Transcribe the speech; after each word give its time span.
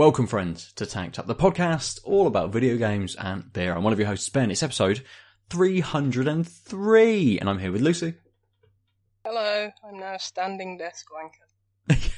Welcome, 0.00 0.28
friends, 0.28 0.72
to 0.76 0.86
Tanked 0.86 1.18
Up, 1.18 1.26
the 1.26 1.34
podcast 1.34 2.00
all 2.04 2.26
about 2.26 2.54
video 2.54 2.78
games 2.78 3.14
and 3.16 3.52
beer. 3.52 3.74
I'm 3.74 3.84
one 3.84 3.92
of 3.92 3.98
your 3.98 4.08
hosts, 4.08 4.30
Ben. 4.30 4.50
It's 4.50 4.62
episode 4.62 5.04
303, 5.50 7.38
and 7.38 7.50
I'm 7.50 7.58
here 7.58 7.70
with 7.70 7.82
Lucy. 7.82 8.14
Hello, 9.26 9.70
I'm 9.86 10.00
now 10.00 10.14
a 10.14 10.18
standing 10.18 10.78
desk 10.78 11.04
wanker. 11.12 12.10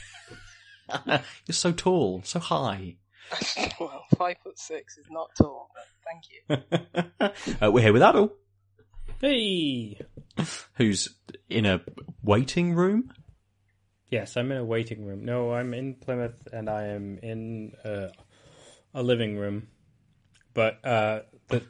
You're 1.46 1.54
so 1.54 1.72
tall, 1.72 2.22
so 2.24 2.38
high. 2.38 2.98
well, 3.80 4.04
five 4.16 4.36
foot 4.42 4.58
six 4.58 4.98
is 4.98 5.06
not 5.10 5.30
tall, 5.36 5.70
but 5.74 5.86
thank 6.06 7.30
you. 7.30 7.56
uh, 7.60 7.70
we're 7.70 7.82
here 7.82 7.92
with 7.92 8.02
Adel, 8.02 8.32
Hey! 9.20 9.98
who's 10.74 11.08
in 11.48 11.66
a 11.66 11.80
waiting 12.22 12.74
room. 12.74 13.12
Yes, 14.08 14.36
I'm 14.36 14.50
in 14.52 14.58
a 14.58 14.64
waiting 14.64 15.06
room. 15.06 15.24
No, 15.24 15.54
I'm 15.54 15.72
in 15.72 15.94
Plymouth 15.94 16.48
and 16.52 16.68
I 16.68 16.86
am 16.88 17.18
in 17.22 17.72
uh, 17.84 18.08
a 18.92 19.02
living 19.02 19.38
room. 19.38 19.68
But 20.54 20.84
uh, 20.84 21.20
the, 21.48 21.62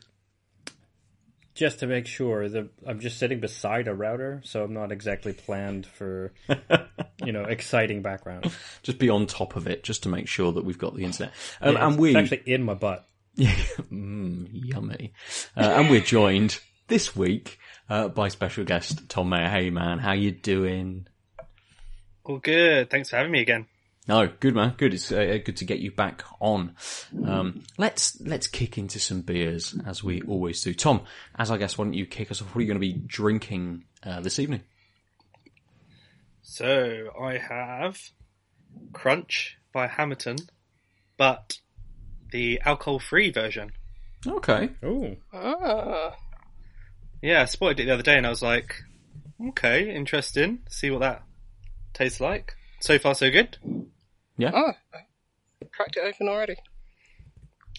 just 1.63 1.79
to 1.79 1.87
make 1.87 2.09
sure, 2.09 2.49
the 2.49 2.69
I'm 2.85 2.99
just 2.99 3.19
sitting 3.19 3.39
beside 3.39 3.87
a 3.87 3.95
router, 3.95 4.41
so 4.45 4.65
I'm 4.65 4.75
not 4.75 4.91
exactly 4.91 5.33
planned 5.33 5.87
for 5.87 6.33
you 7.25 7.31
know 7.31 7.45
exciting 7.45 8.03
background. 8.03 8.51
Just 8.83 8.99
be 8.99 9.09
on 9.09 9.27
top 9.27 9.55
of 9.55 9.69
it, 9.69 9.85
just 9.85 10.03
to 10.03 10.09
make 10.09 10.27
sure 10.27 10.51
that 10.51 10.65
we've 10.65 10.79
got 10.79 10.97
the 10.97 11.05
internet. 11.05 11.33
Um, 11.61 11.75
Yeah, 11.75 11.85
and 11.85 11.95
it's 11.95 12.01
we, 12.01 12.17
actually 12.17 12.43
in 12.47 12.65
my 12.65 12.75
butt. 12.75 13.07
Yeah, 13.37 13.55
mm, 13.93 14.49
yummy. 14.51 15.13
Uh, 15.57 15.75
and 15.77 15.89
we're 15.89 16.01
joined 16.01 16.59
this 16.89 17.15
week 17.15 17.61
uh, 17.89 18.09
by 18.09 18.27
special 18.27 18.65
guest 18.65 19.09
Tom 19.09 19.29
Mayer. 19.29 19.49
Hey, 19.49 19.71
man, 19.71 20.01
how 20.01 20.13
you 20.13 20.33
doing? 20.33 21.07
All 22.25 22.39
good. 22.39 22.91
Thanks 22.91 23.11
for 23.11 23.19
having 23.19 23.31
me 23.31 23.41
again. 23.41 23.69
No, 24.09 24.29
good 24.41 24.55
man, 24.57 24.75
good. 24.77 24.95
It's 24.95 25.13
uh, 25.13 25.39
good 25.45 25.57
to 25.59 25.65
get 25.65 25.79
you 25.79 25.93
back 25.93 26.25
on. 26.41 26.75
Um, 27.25 27.63
let's 27.79 28.21
let's 28.21 28.49
kick 28.49 28.77
into 28.77 28.99
some 28.99 29.21
beers 29.21 29.77
as 29.87 30.03
we 30.03 30.23
always 30.23 30.61
do. 30.61 30.75
Tom, 30.75 31.03
as 31.39 31.53
I 31.53 31.57
guess, 31.57 31.79
why 31.79 31.85
don't 31.85 31.95
you 31.95 32.07
kick 32.07 32.31
us 32.33 32.43
off? 32.43 32.49
What 32.49 32.59
are 32.59 32.61
you 32.63 32.67
going 32.67 32.81
to 32.81 32.81
be 32.81 32.95
drinking 33.07 33.85
uh, 34.05 34.21
this 34.21 34.41
evening? 34.41 34.63
So 36.43 37.11
I 37.21 37.39
have 37.39 37.99
Crunch 38.93 39.57
by 39.73 39.87
Hammerton, 39.87 40.37
but 41.17 41.59
the 42.33 42.61
alcohol-free 42.65 43.31
version. 43.31 43.71
Okay, 44.27 44.71
Oh, 44.83 45.17
Ah, 45.33 46.17
Yeah, 47.23 47.43
I 47.43 47.45
spotted 47.45 47.81
it 47.81 47.85
the 47.87 47.95
other 47.95 48.03
day, 48.03 48.17
and 48.17 48.27
I 48.27 48.31
was 48.31 48.43
like, 48.43 48.75
okay, 49.49 49.95
interesting. 49.95 50.61
See 50.69 50.91
what 50.91 51.01
that 51.01 51.23
tastes 51.95 52.21
like. 52.21 52.55
So 52.81 52.99
far, 52.99 53.15
so 53.15 53.31
good. 53.31 53.57
Oh, 54.55 54.73
I 54.95 55.67
cracked 55.73 55.97
it 55.97 56.05
open 56.05 56.29
already. 56.29 56.57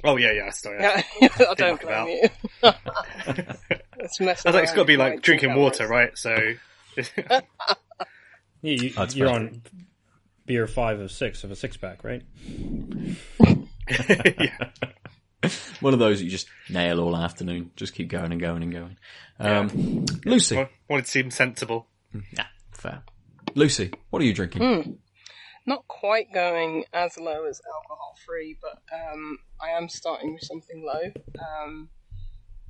Oh 0.04 0.18
yeah, 0.18 0.32
yeah. 0.32 0.50
Sorry. 0.50 0.82
Yeah, 0.82 1.02
I 1.22 1.54
don't 1.56 1.72
muck 1.74 1.82
blame 1.82 2.08
you. 2.08 2.30
It's 4.00 4.20
messing 4.20 4.50
I 4.50 4.52
was 4.52 4.56
like, 4.56 4.64
it's 4.64 4.72
around 4.72 4.76
got 4.76 4.82
to 4.82 4.86
be 4.86 4.98
like 4.98 5.22
drinking 5.22 5.56
water, 5.56 5.88
right? 5.88 6.18
So. 6.18 6.36
you, 6.98 7.04
you, 8.62 8.90
That's 8.90 9.16
you're 9.16 9.28
fair. 9.28 9.36
on 9.36 9.62
beer 10.46 10.68
five 10.68 11.00
of 11.00 11.10
six 11.10 11.44
of 11.46 11.52
a 11.52 11.56
six 11.56 11.78
pack, 11.78 12.04
right? 12.04 12.22
yeah. 13.90 14.70
one 15.80 15.94
of 15.94 16.00
those 16.00 16.20
that 16.20 16.26
you 16.26 16.32
just 16.32 16.48
nail 16.70 17.00
all 17.00 17.16
afternoon. 17.16 17.72
Just 17.78 17.94
keep 17.94 18.10
going 18.10 18.32
and 18.34 18.42
going 18.42 18.64
and 18.64 18.72
going. 18.74 18.98
Um, 19.40 20.06
Lucy, 20.26 20.58
Wa- 20.58 20.68
Wanted 20.90 21.06
to 21.06 21.12
seem 21.12 21.32
sensible. 21.32 21.88
yeah, 22.14 22.48
fair. 22.74 23.04
Lucy, 23.56 23.92
what 24.10 24.22
are 24.22 24.26
you 24.26 24.34
drinking? 24.34 24.98
Not 25.66 25.88
quite 25.88 26.34
going 26.34 26.86
as 26.94 27.18
low 27.18 27.46
as 27.46 27.62
alcohol 27.74 28.16
free, 28.26 28.58
but 28.62 28.82
um, 28.94 29.38
I 29.62 29.70
am 29.70 29.88
starting 29.88 30.34
with 30.34 30.44
something 30.44 30.86
low 30.86 31.12
um, 31.40 31.90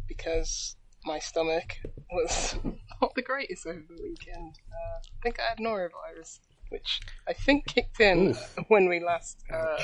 because 0.08 0.76
my 1.06 1.20
stomach 1.20 1.78
was 2.12 2.56
not 3.02 3.16
the 3.16 3.22
greatest 3.22 3.66
over 3.66 3.84
the 3.88 4.04
weekend. 4.04 4.60
Uh, 4.72 5.00
I 5.00 5.22
think 5.24 5.40
I 5.40 5.50
had 5.50 5.58
norovirus, 5.58 6.40
which 6.70 7.02
I 7.28 7.34
think 7.34 7.66
kicked 7.66 8.00
in 8.00 8.36
when 8.68 8.88
we 8.88 9.00
last 9.00 9.44
uh, 9.52 9.82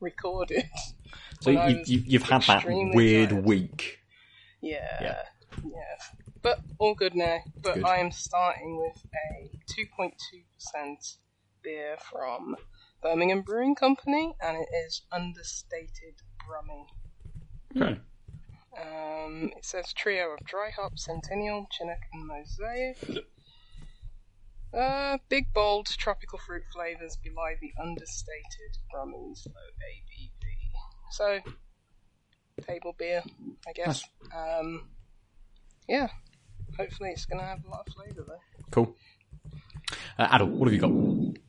recorded. 0.00 0.68
So 1.40 1.50
you, 1.50 1.82
you've 1.86 2.22
had 2.22 2.42
that 2.42 2.64
weird 2.66 3.30
tired. 3.30 3.44
week. 3.44 3.98
Yeah. 4.60 4.98
Yeah. 5.00 5.22
Yes. 5.64 6.10
But 6.42 6.60
all 6.78 6.94
good 6.94 7.14
now. 7.14 7.38
But 7.62 7.74
Good. 7.74 7.84
I 7.84 7.98
am 7.98 8.10
starting 8.10 8.78
with 8.78 9.02
a 9.14 9.50
2.2% 9.98 11.16
beer 11.64 11.96
from 12.10 12.54
Birmingham 13.02 13.42
Brewing 13.42 13.74
Company, 13.74 14.34
and 14.40 14.58
it 14.58 14.68
is 14.86 15.02
Understated 15.10 16.14
Brummy. 16.46 16.86
Okay. 17.76 18.00
Um, 18.80 19.50
it 19.56 19.64
says 19.64 19.92
trio 19.92 20.34
of 20.34 20.44
dry 20.46 20.70
hop, 20.70 20.98
Centennial, 20.98 21.66
Chinook, 21.70 21.98
and 22.12 22.26
Mosaic. 22.26 23.26
Uh, 24.76 25.18
big, 25.28 25.52
bold, 25.52 25.86
tropical 25.86 26.38
fruit 26.38 26.64
flavours 26.72 27.16
belie 27.22 27.54
the 27.60 27.72
understated 27.80 28.76
Brummies, 28.92 29.46
low 29.46 29.62
ABV. 29.88 30.42
So, 31.12 31.38
table 32.66 32.94
beer, 32.98 33.22
I 33.68 33.72
guess. 33.72 34.02
Um, 34.34 34.88
yeah. 35.88 36.08
Hopefully, 36.76 37.10
it's 37.10 37.26
going 37.26 37.40
to 37.40 37.46
have 37.46 37.64
a 37.64 37.70
lot 37.70 37.86
of 37.86 37.94
flavour 37.94 38.24
though. 38.26 38.64
Cool. 38.70 38.96
Uh, 40.18 40.28
Adel, 40.32 40.48
what 40.48 40.66
have 40.66 40.74
you 40.74 40.80
got? 40.80 41.43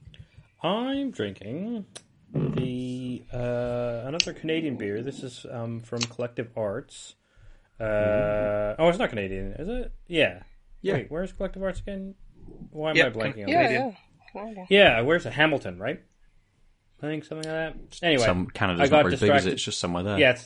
I'm 0.66 1.12
drinking 1.12 1.86
the 2.34 3.24
uh, 3.32 4.02
another 4.08 4.34
Canadian 4.34 4.78
beer. 4.78 5.04
This 5.04 5.22
is 5.22 5.46
um, 5.52 5.82
from 5.82 6.00
Collective 6.00 6.50
Arts. 6.58 7.14
Uh, 7.80 8.74
oh, 8.80 8.90
it's 8.90 8.98
not 8.98 9.10
Canadian, 9.10 9.54
is 9.60 9.70
it? 9.70 9.92
Yeah. 10.08 10.42
Yeah. 10.82 10.94
Wait, 10.96 11.12
where's 11.12 11.32
Collective 11.34 11.62
Arts 11.62 11.82
again? 11.82 12.16
Why 12.72 12.90
am 12.92 12.96
Yeah, 12.98 13.06
I 13.08 13.10
blanking 13.12 13.44
on 13.44 13.50
Yeah, 13.50 13.62
that? 13.62 13.68
Canadian. 13.68 13.90
yeah. 13.90 14.42
Canadian. 14.42 14.68
Yeah, 14.72 15.02
where's 15.02 15.26
it? 15.28 15.34
Hamilton, 15.34 15.78
right? 15.78 16.02
I 17.02 17.08
think 17.08 17.26
something 17.26 17.50
like 17.52 17.76
that. 17.76 18.04
Anyway, 18.04 18.24
Some 18.24 18.48
Canada's 18.48 18.82
I 18.82 18.84
not 18.84 18.90
got 19.04 19.20
very 19.20 19.30
big, 19.30 19.38
is 19.38 19.46
it? 19.46 19.54
It's 19.54 19.64
just 19.64 19.80
somewhere 19.80 20.04
there. 20.04 20.18
Yeah, 20.18 20.38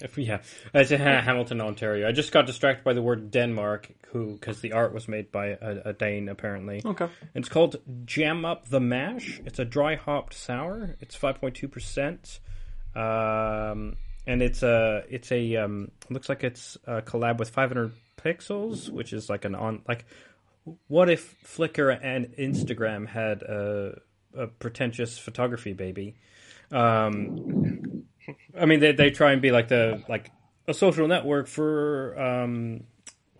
it's, 0.00 0.16
yeah, 0.16 0.40
it's 0.72 0.90
in 0.90 1.00
Hamilton, 1.00 1.60
Ontario. 1.60 2.08
I 2.08 2.12
just 2.12 2.32
got 2.32 2.46
distracted 2.46 2.82
by 2.82 2.94
the 2.94 3.02
word 3.02 3.30
Denmark, 3.30 3.90
who 4.08 4.32
because 4.34 4.60
the 4.62 4.72
art 4.72 4.94
was 4.94 5.06
made 5.06 5.30
by 5.30 5.48
a, 5.48 5.80
a 5.86 5.92
Dane 5.92 6.28
apparently. 6.28 6.82
Okay. 6.84 7.08
It's 7.34 7.48
called 7.48 7.76
Jam 8.06 8.44
Up 8.44 8.68
the 8.68 8.80
Mash. 8.80 9.40
It's 9.44 9.58
a 9.58 9.66
dry 9.66 9.96
hopped 9.96 10.34
sour. 10.34 10.96
It's 11.00 11.14
five 11.14 11.40
point 11.40 11.56
two 11.56 11.68
percent, 11.68 12.40
um, 12.94 13.96
and 14.26 14.40
it's 14.40 14.62
a 14.62 15.04
it's 15.10 15.30
a 15.30 15.56
um, 15.56 15.90
looks 16.08 16.30
like 16.30 16.42
it's 16.42 16.78
a 16.86 17.02
collab 17.02 17.38
with 17.38 17.50
Five 17.50 17.68
Hundred 17.68 17.92
Pixels, 18.16 18.88
which 18.88 19.12
is 19.12 19.28
like 19.28 19.44
an 19.44 19.54
on 19.54 19.82
like 19.86 20.06
what 20.88 21.10
if 21.10 21.42
Flickr 21.44 21.98
and 22.02 22.26
Instagram 22.36 23.06
had 23.06 23.42
a, 23.42 24.00
a 24.36 24.46
pretentious 24.46 25.18
photography 25.18 25.72
baby? 25.72 26.16
Um, 26.70 28.04
I 28.58 28.66
mean, 28.66 28.80
they 28.80 28.92
they 28.92 29.10
try 29.10 29.32
and 29.32 29.42
be 29.42 29.50
like 29.50 29.68
the 29.68 30.02
like 30.08 30.30
a 30.66 30.74
social 30.74 31.08
network 31.08 31.46
for 31.46 32.18
um, 32.20 32.84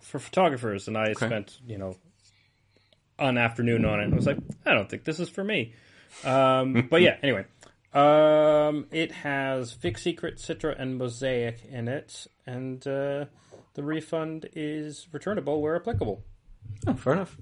for 0.01 0.19
photographers, 0.19 0.87
and 0.87 0.97
I 0.97 1.13
spent 1.13 1.59
you 1.65 1.77
know 1.77 1.95
an 3.19 3.37
afternoon 3.37 3.85
on 3.85 3.99
it, 3.99 4.05
and 4.05 4.15
was 4.15 4.27
like, 4.27 4.37
I 4.65 4.73
don't 4.73 4.89
think 4.89 5.03
this 5.03 5.19
is 5.19 5.29
for 5.29 5.43
me. 5.43 5.73
Um, 6.23 6.87
but 6.91 7.01
yeah, 7.01 7.17
anyway, 7.23 7.45
um, 7.93 8.87
it 8.91 9.11
has 9.11 9.73
Vic 9.73 9.97
Secret, 9.97 10.37
Citra, 10.37 10.79
and 10.79 10.97
Mosaic 10.97 11.59
in 11.69 11.87
it, 11.87 12.27
and 12.45 12.85
uh, 12.85 13.25
the 13.73 13.83
refund 13.83 14.49
is 14.53 15.07
returnable 15.11 15.61
where 15.61 15.75
applicable. 15.75 16.23
Oh, 16.87 16.93
fair 16.93 17.13
enough. 17.13 17.37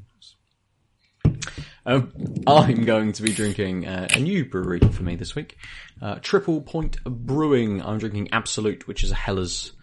Um, 1.86 2.12
I'm 2.46 2.86
going 2.86 3.12
to 3.14 3.24
be 3.24 3.34
drinking 3.34 3.88
uh, 3.88 4.08
a 4.12 4.20
new 4.20 4.46
brewery 4.46 4.80
for 4.80 5.04
me 5.04 5.16
this 5.16 5.36
week. 5.36 5.58
Uh, 6.02 6.16
Triple 6.22 6.62
Point 6.62 7.04
Brewing. 7.04 7.82
I'm 7.82 7.98
drinking 7.98 8.30
Absolute, 8.32 8.88
which 8.88 9.04
is 9.04 9.12
a 9.12 9.16
Helles. 9.16 9.74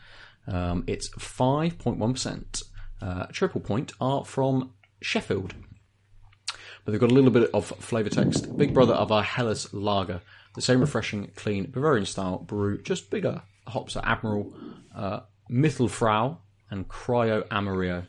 Um, 0.46 0.84
it's 0.86 1.08
5.1%. 1.10 2.62
Uh, 3.00 3.26
Triple 3.26 3.60
Point 3.60 3.92
are 4.00 4.24
from 4.24 4.72
Sheffield. 5.00 5.54
But 6.84 6.92
they've 6.92 7.00
got 7.00 7.10
a 7.10 7.14
little 7.14 7.30
bit 7.30 7.50
of 7.52 7.66
flavour 7.66 8.10
text. 8.10 8.56
Big 8.56 8.72
brother 8.72 8.94
of 8.94 9.10
our 9.10 9.22
Helles 9.22 9.72
lager. 9.74 10.20
The 10.54 10.62
same 10.62 10.80
refreshing, 10.80 11.30
clean 11.36 11.70
Bavarian 11.70 12.06
style 12.06 12.38
brew, 12.38 12.80
just 12.80 13.10
bigger. 13.10 13.42
Hops 13.66 13.96
are 13.96 14.06
Admiral, 14.06 14.54
uh, 14.94 15.20
Mittelfrüh, 15.50 16.38
and 16.70 16.88
Cryo 16.88 17.44
Amarillo 17.50 18.06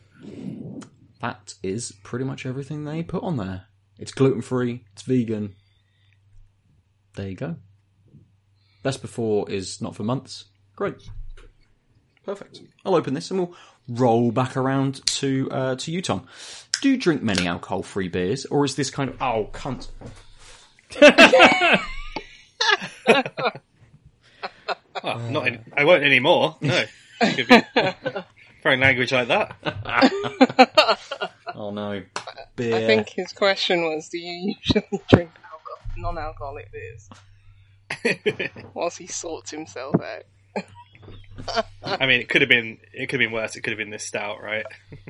that 1.21 1.53
is 1.61 1.91
pretty 2.03 2.25
much 2.25 2.45
everything 2.45 2.85
they 2.85 3.03
put 3.03 3.23
on 3.23 3.37
there. 3.37 3.65
It's 3.99 4.11
gluten 4.11 4.41
free, 4.41 4.83
it's 4.93 5.03
vegan. 5.03 5.55
There 7.15 7.27
you 7.29 7.35
go. 7.35 7.55
Best 8.81 9.01
before 9.01 9.49
is 9.51 9.81
not 9.81 9.95
for 9.95 10.03
months. 10.03 10.45
Great. 10.75 10.95
Perfect. 12.25 12.61
I'll 12.85 12.95
open 12.95 13.13
this 13.13 13.29
and 13.29 13.39
we'll 13.39 13.55
roll 13.87 14.31
back 14.31 14.55
around 14.55 15.05
to 15.05 15.49
uh, 15.51 15.75
to 15.75 15.91
you, 15.91 16.01
Tom. 16.01 16.27
Do 16.81 16.89
you 16.89 16.97
drink 16.97 17.21
many 17.21 17.45
alcohol-free 17.45 18.07
beers, 18.07 18.45
or 18.45 18.63
is 18.63 18.75
this 18.75 18.89
kind 18.89 19.09
of 19.09 19.21
oh 19.21 19.49
cunt? 19.51 19.89
Oh, 25.01 25.17
not 25.29 25.47
any, 25.47 25.59
I 25.77 25.85
won't 25.85 26.03
anymore. 26.03 26.57
No, 26.61 26.83
You 27.23 27.33
could 27.33 27.47
be 27.47 27.61
throwing 28.61 28.79
language 28.81 29.11
like 29.13 29.29
that. 29.29 29.55
Oh 31.55 31.71
no, 31.71 32.03
beer. 32.55 32.75
I 32.75 32.81
think 32.85 33.09
his 33.09 33.31
question 33.33 33.83
was, 33.83 34.09
do 34.09 34.17
you 34.17 34.55
usually 34.57 35.01
drink 35.09 35.31
alcohol, 35.43 35.79
non-alcoholic 35.97 36.71
beers? 36.71 37.09
Whilst 38.73 38.97
he 38.97 39.07
sorts 39.07 39.51
himself 39.51 39.95
out. 40.01 40.23
I 41.83 42.05
mean, 42.05 42.19
it 42.21 42.29
could 42.29 42.41
have 42.41 42.49
been 42.49 42.77
it 42.93 43.07
could 43.07 43.19
have 43.19 43.27
been 43.29 43.33
worse. 43.33 43.55
It 43.55 43.61
could 43.61 43.71
have 43.71 43.77
been 43.77 43.89
this 43.89 44.05
stout, 44.05 44.41
right? 44.41 44.65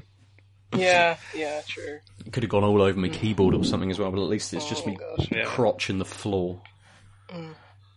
Yeah, 0.77 1.18
yeah, 1.36 1.62
true. 1.68 1.97
it 2.27 2.31
could 2.31 2.44
have 2.44 2.50
gone 2.51 2.63
all 2.63 2.80
over 2.83 2.97
my 3.00 3.09
keyboard 3.09 3.56
or 3.56 3.63
something 3.63 3.89
as 3.89 3.97
well, 3.97 4.12
but 4.12 4.21
at 4.21 4.30
least 4.30 4.53
it's 4.53 4.69
just 4.69 4.86
Oh, 4.86 4.91
me 4.91 4.97
gosh. 4.97 5.27
Yeah. 5.31 5.45
crotch 5.45 5.89
in 5.89 5.97
the 5.97 6.06
floor. 6.06 6.62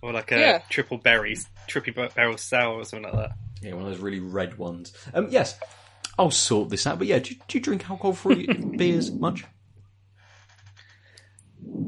Or 0.00 0.10
like 0.12 0.32
a 0.32 0.38
Yeah. 0.40 0.62
triple 0.70 0.96
berries, 0.96 1.46
triple 1.68 2.08
barrel 2.16 2.38
sour 2.38 2.76
or 2.78 2.84
something 2.86 3.12
like 3.12 3.28
that. 3.28 3.36
Yeah, 3.60 3.74
one 3.74 3.84
of 3.84 3.90
those 3.90 4.00
really 4.00 4.20
red 4.20 4.56
ones. 4.56 4.94
Um, 5.12 5.28
yes, 5.30 5.58
I'll 6.18 6.30
sort 6.30 6.68
this 6.70 6.86
out. 6.86 6.98
But 6.98 7.06
yeah, 7.08 7.18
do, 7.18 7.34
you- 7.34 7.40
do 7.48 7.58
you 7.58 7.62
drink 7.62 7.88
alcohol-free 7.88 8.46
beers 8.76 9.10
much? 9.10 9.44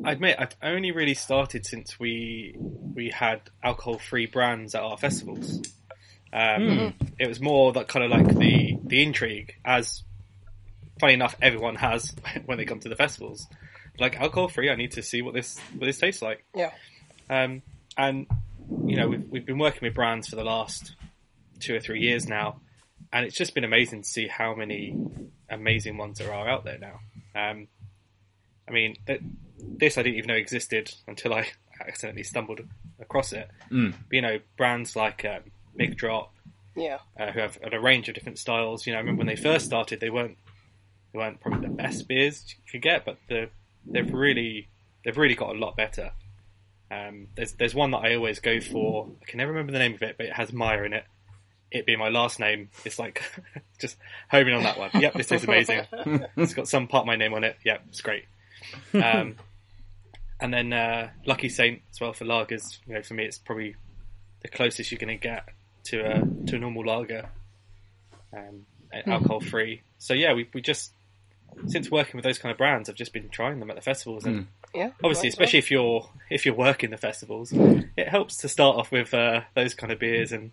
I 0.05 0.12
admit 0.12 0.37
I've 0.38 0.55
only 0.62 0.93
really 0.93 1.15
started 1.15 1.67
since 1.67 1.99
we 1.99 2.55
we 2.59 3.11
had 3.11 3.41
alcohol 3.62 3.99
free 3.99 4.26
brands 4.26 4.75
at 4.75 4.82
our 4.82 4.97
festivals. 4.97 5.62
Um, 6.32 6.94
It 7.19 7.29
was 7.29 7.41
more 7.41 7.73
that 7.73 7.88
kind 7.88 8.05
of 8.05 8.11
like 8.11 8.37
the 8.38 8.79
the 8.85 9.03
intrigue, 9.03 9.55
as 9.65 10.03
funny 11.00 11.15
enough, 11.15 11.37
everyone 11.43 11.75
has 11.77 12.15
when 12.47 12.59
they 12.59 12.65
come 12.65 12.81
to 12.81 12.88
the 12.88 12.97
festivals. 12.97 13.47
Like 13.99 14.17
alcohol 14.20 14.49
free, 14.49 14.70
I 14.70 14.77
need 14.77 14.93
to 14.93 15.03
see 15.03 15.23
what 15.23 15.35
this 15.35 15.59
what 15.77 15.87
this 15.87 15.99
tastes 15.99 16.23
like. 16.23 16.44
Yeah. 16.55 16.70
Um, 17.31 17.62
and 17.97 18.27
you 18.87 18.97
know 18.97 19.09
we've 19.09 19.25
we've 19.29 19.47
been 19.47 19.59
working 19.59 19.81
with 19.82 19.94
brands 19.94 20.29
for 20.29 20.37
the 20.37 20.44
last 20.44 20.94
two 21.61 21.75
or 21.75 21.81
three 21.81 22.00
years 22.00 22.29
now, 22.29 22.61
and 23.15 23.25
it's 23.25 23.37
just 23.37 23.55
been 23.55 23.65
amazing 23.65 24.03
to 24.03 24.09
see 24.09 24.27
how 24.27 24.55
many 24.55 24.95
amazing 25.49 25.97
ones 25.97 26.19
there 26.19 26.33
are 26.35 26.47
out 26.49 26.65
there 26.65 26.79
now. 26.79 27.01
Um, 27.35 27.69
I 28.69 28.73
mean, 28.73 28.97
th- 29.07 29.21
this 29.59 29.97
I 29.97 30.03
didn't 30.03 30.17
even 30.19 30.29
know 30.29 30.35
existed 30.35 30.95
until 31.07 31.33
I 31.33 31.47
accidentally 31.81 32.25
stumbled 32.25 32.61
across 33.01 33.33
it. 33.33 33.49
Mm. 33.71 33.93
But, 34.09 34.15
you 34.15 34.21
know, 34.23 34.41
brands 34.57 34.97
like 34.97 35.25
um, 35.25 35.41
Big 35.77 35.97
Drop, 35.97 36.33
Yeah. 36.77 36.99
uh, 37.19 37.31
who 37.33 37.41
have 37.41 37.59
a 37.73 37.81
range 37.81 38.09
of 38.09 38.15
different 38.15 38.39
styles. 38.39 38.87
You 38.87 38.93
know, 38.93 38.99
I 38.99 39.01
remember 39.01 39.21
when 39.21 39.27
they 39.29 39.37
first 39.41 39.65
started, 39.67 40.01
they 40.01 40.11
weren't 40.11 40.37
they 41.13 41.19
weren't 41.21 41.41
probably 41.41 41.69
the 41.69 41.75
best 41.75 42.09
beers 42.09 42.45
you 42.49 42.57
could 42.73 42.83
get, 42.83 43.05
but 43.05 43.17
the, 43.29 43.49
they've 43.87 44.13
really 44.13 44.69
they've 45.05 45.17
really 45.17 45.37
got 45.37 45.55
a 45.55 45.59
lot 45.59 45.77
better. 45.77 46.11
Um, 46.91 47.29
there's 47.37 47.53
there's 47.53 47.75
one 47.75 47.91
that 47.93 47.99
I 47.99 48.15
always 48.17 48.41
go 48.41 48.61
for. 48.61 49.09
I 49.23 49.25
can 49.27 49.39
never 49.39 49.53
remember 49.53 49.73
the 49.73 49.79
name 49.79 49.95
of 49.95 50.03
it, 50.03 50.17
but 50.17 50.27
it 50.27 50.33
has 50.33 50.53
Meyer 50.53 50.85
in 50.85 50.93
it. 50.93 51.05
It 51.75 51.87
being 51.87 51.99
my 51.99 52.09
last 52.09 52.38
name, 52.38 52.71
it's 52.85 52.99
like 52.99 53.23
just 53.81 53.97
homing 54.31 54.55
on 54.55 54.62
that 54.62 54.79
one. 54.79 54.91
Yep, 54.94 55.15
this 55.15 55.26
tastes 55.26 55.44
amazing. 55.47 55.82
it's 56.37 56.55
got 56.55 56.69
some 56.69 56.87
part 56.87 57.03
of 57.03 57.06
my 57.06 57.17
name 57.17 57.35
on 57.35 57.43
it. 57.44 57.56
Yep, 57.65 57.82
it's 57.88 58.00
great. 58.00 58.25
Um, 58.94 59.37
and 60.41 60.55
then 60.55 60.73
uh, 60.73 61.11
Lucky 61.26 61.49
Saint 61.49 61.82
as 61.91 62.00
well 62.00 62.12
for 62.12 62.25
lagers. 62.25 62.79
You 62.87 62.94
know, 62.94 63.03
for 63.03 63.15
me, 63.15 63.25
it's 63.25 63.38
probably 63.38 63.75
the 64.43 64.49
closest 64.49 64.93
you're 64.93 64.99
going 64.99 65.19
to 65.19 65.23
get 65.23 65.49
to 65.87 66.00
a 66.00 66.47
to 66.47 66.56
a 66.56 66.59
normal 66.59 66.85
lager, 66.85 67.29
um, 68.32 68.67
alcohol 69.06 69.41
free. 69.41 69.82
So 69.99 70.15
yeah, 70.15 70.32
we 70.35 70.49
we 70.55 70.61
just 70.61 70.93
since 71.67 71.91
working 71.91 72.17
with 72.17 72.25
those 72.25 72.38
kind 72.38 72.53
of 72.53 72.59
brands, 72.59 72.88
I've 72.88 72.94
just 72.94 73.12
been 73.12 73.29
trying 73.31 73.59
them 73.59 73.70
at 73.70 73.77
the 73.77 73.82
festivals, 73.82 74.25
and 74.27 74.47
Yeah. 74.75 74.91
obviously, 75.03 75.29
right, 75.29 75.32
especially 75.32 75.59
if 75.59 75.70
you're 75.70 76.09
if 76.31 76.47
you're 76.47 76.55
working 76.55 76.91
the 76.91 76.97
festivals, 76.99 77.53
it 77.97 78.09
helps 78.09 78.37
to 78.38 78.49
start 78.49 78.77
off 78.77 78.93
with 78.93 79.12
uh, 79.15 79.41
those 79.55 79.75
kind 79.75 79.93
of 79.93 79.99
beers, 79.99 80.31
and 80.32 80.53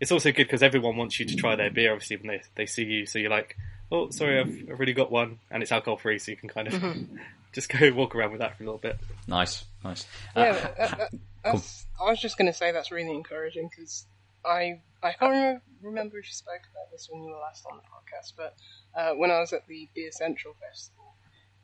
it's 0.00 0.12
also 0.12 0.30
good 0.30 0.44
because 0.44 0.62
everyone 0.62 0.96
wants 0.96 1.18
you 1.18 1.26
to 1.26 1.36
try 1.36 1.56
their 1.56 1.70
beer. 1.70 1.92
Obviously, 1.92 2.16
when 2.16 2.28
they 2.28 2.42
they 2.54 2.66
see 2.66 2.84
you, 2.84 3.06
so 3.06 3.18
you're 3.18 3.30
like, 3.30 3.56
oh, 3.90 4.10
sorry, 4.10 4.40
I've, 4.40 4.48
I've 4.48 4.76
already 4.76 4.92
got 4.92 5.10
one, 5.10 5.38
and 5.50 5.62
it's 5.62 5.72
alcohol 5.72 5.96
free, 5.96 6.18
so 6.18 6.30
you 6.30 6.36
can 6.36 6.48
kind 6.48 6.68
of 6.68 6.96
just 7.52 7.68
go 7.68 7.92
walk 7.92 8.14
around 8.14 8.32
with 8.32 8.40
that 8.40 8.56
for 8.56 8.62
a 8.62 8.66
little 8.66 8.80
bit. 8.80 8.98
Nice, 9.26 9.64
nice. 9.84 10.06
Yeah, 10.36 10.42
Uh, 10.78 10.86
that, 10.86 11.10
that, 11.44 11.84
I 12.00 12.10
was 12.10 12.20
just 12.20 12.36
going 12.38 12.50
to 12.50 12.56
say 12.56 12.72
that's 12.72 12.90
really 12.90 13.14
encouraging 13.14 13.68
because 13.68 14.06
I 14.44 14.80
I 15.02 15.12
can't 15.12 15.32
remember, 15.32 15.62
remember 15.82 16.18
if 16.18 16.26
you 16.26 16.32
spoke 16.32 16.62
about 16.72 16.90
this 16.92 17.08
when 17.10 17.22
you 17.22 17.30
were 17.30 17.38
last 17.40 17.64
on 17.70 17.78
the 17.78 17.82
podcast, 17.82 18.32
but 18.36 18.54
uh, 18.94 19.14
when 19.14 19.30
I 19.30 19.40
was 19.40 19.52
at 19.52 19.66
the 19.66 19.88
Beer 19.94 20.10
Central 20.12 20.54
Festival, 20.54 21.14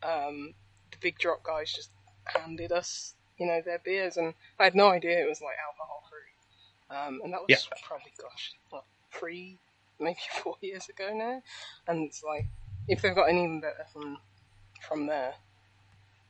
um, 0.02 0.54
the 0.90 0.98
Big 1.00 1.18
Drop 1.18 1.42
guys 1.42 1.72
just 1.72 1.90
handed 2.26 2.72
us 2.72 3.14
you 3.38 3.46
know 3.46 3.60
their 3.64 3.80
beers, 3.84 4.16
and 4.16 4.34
I 4.58 4.64
had 4.64 4.74
no 4.74 4.88
idea 4.88 5.20
it 5.20 5.28
was 5.28 5.40
like 5.40 5.56
alcohol 5.66 6.04
free, 6.08 6.33
um, 6.94 7.20
and 7.24 7.32
that 7.32 7.40
was 7.40 7.46
Yeah. 7.48 7.56
probably 7.86 8.12
gosh 8.20 8.52
what 8.70 8.84
three 9.12 9.58
maybe 10.00 10.18
four 10.42 10.56
years 10.60 10.88
ago 10.88 11.10
now, 11.14 11.42
and 11.88 12.04
it's 12.04 12.22
like 12.22 12.46
if 12.88 13.02
they've 13.02 13.14
got 13.14 13.28
anything 13.28 13.60
better 13.60 13.84
from 13.92 14.18
from 14.86 15.06
there. 15.06 15.34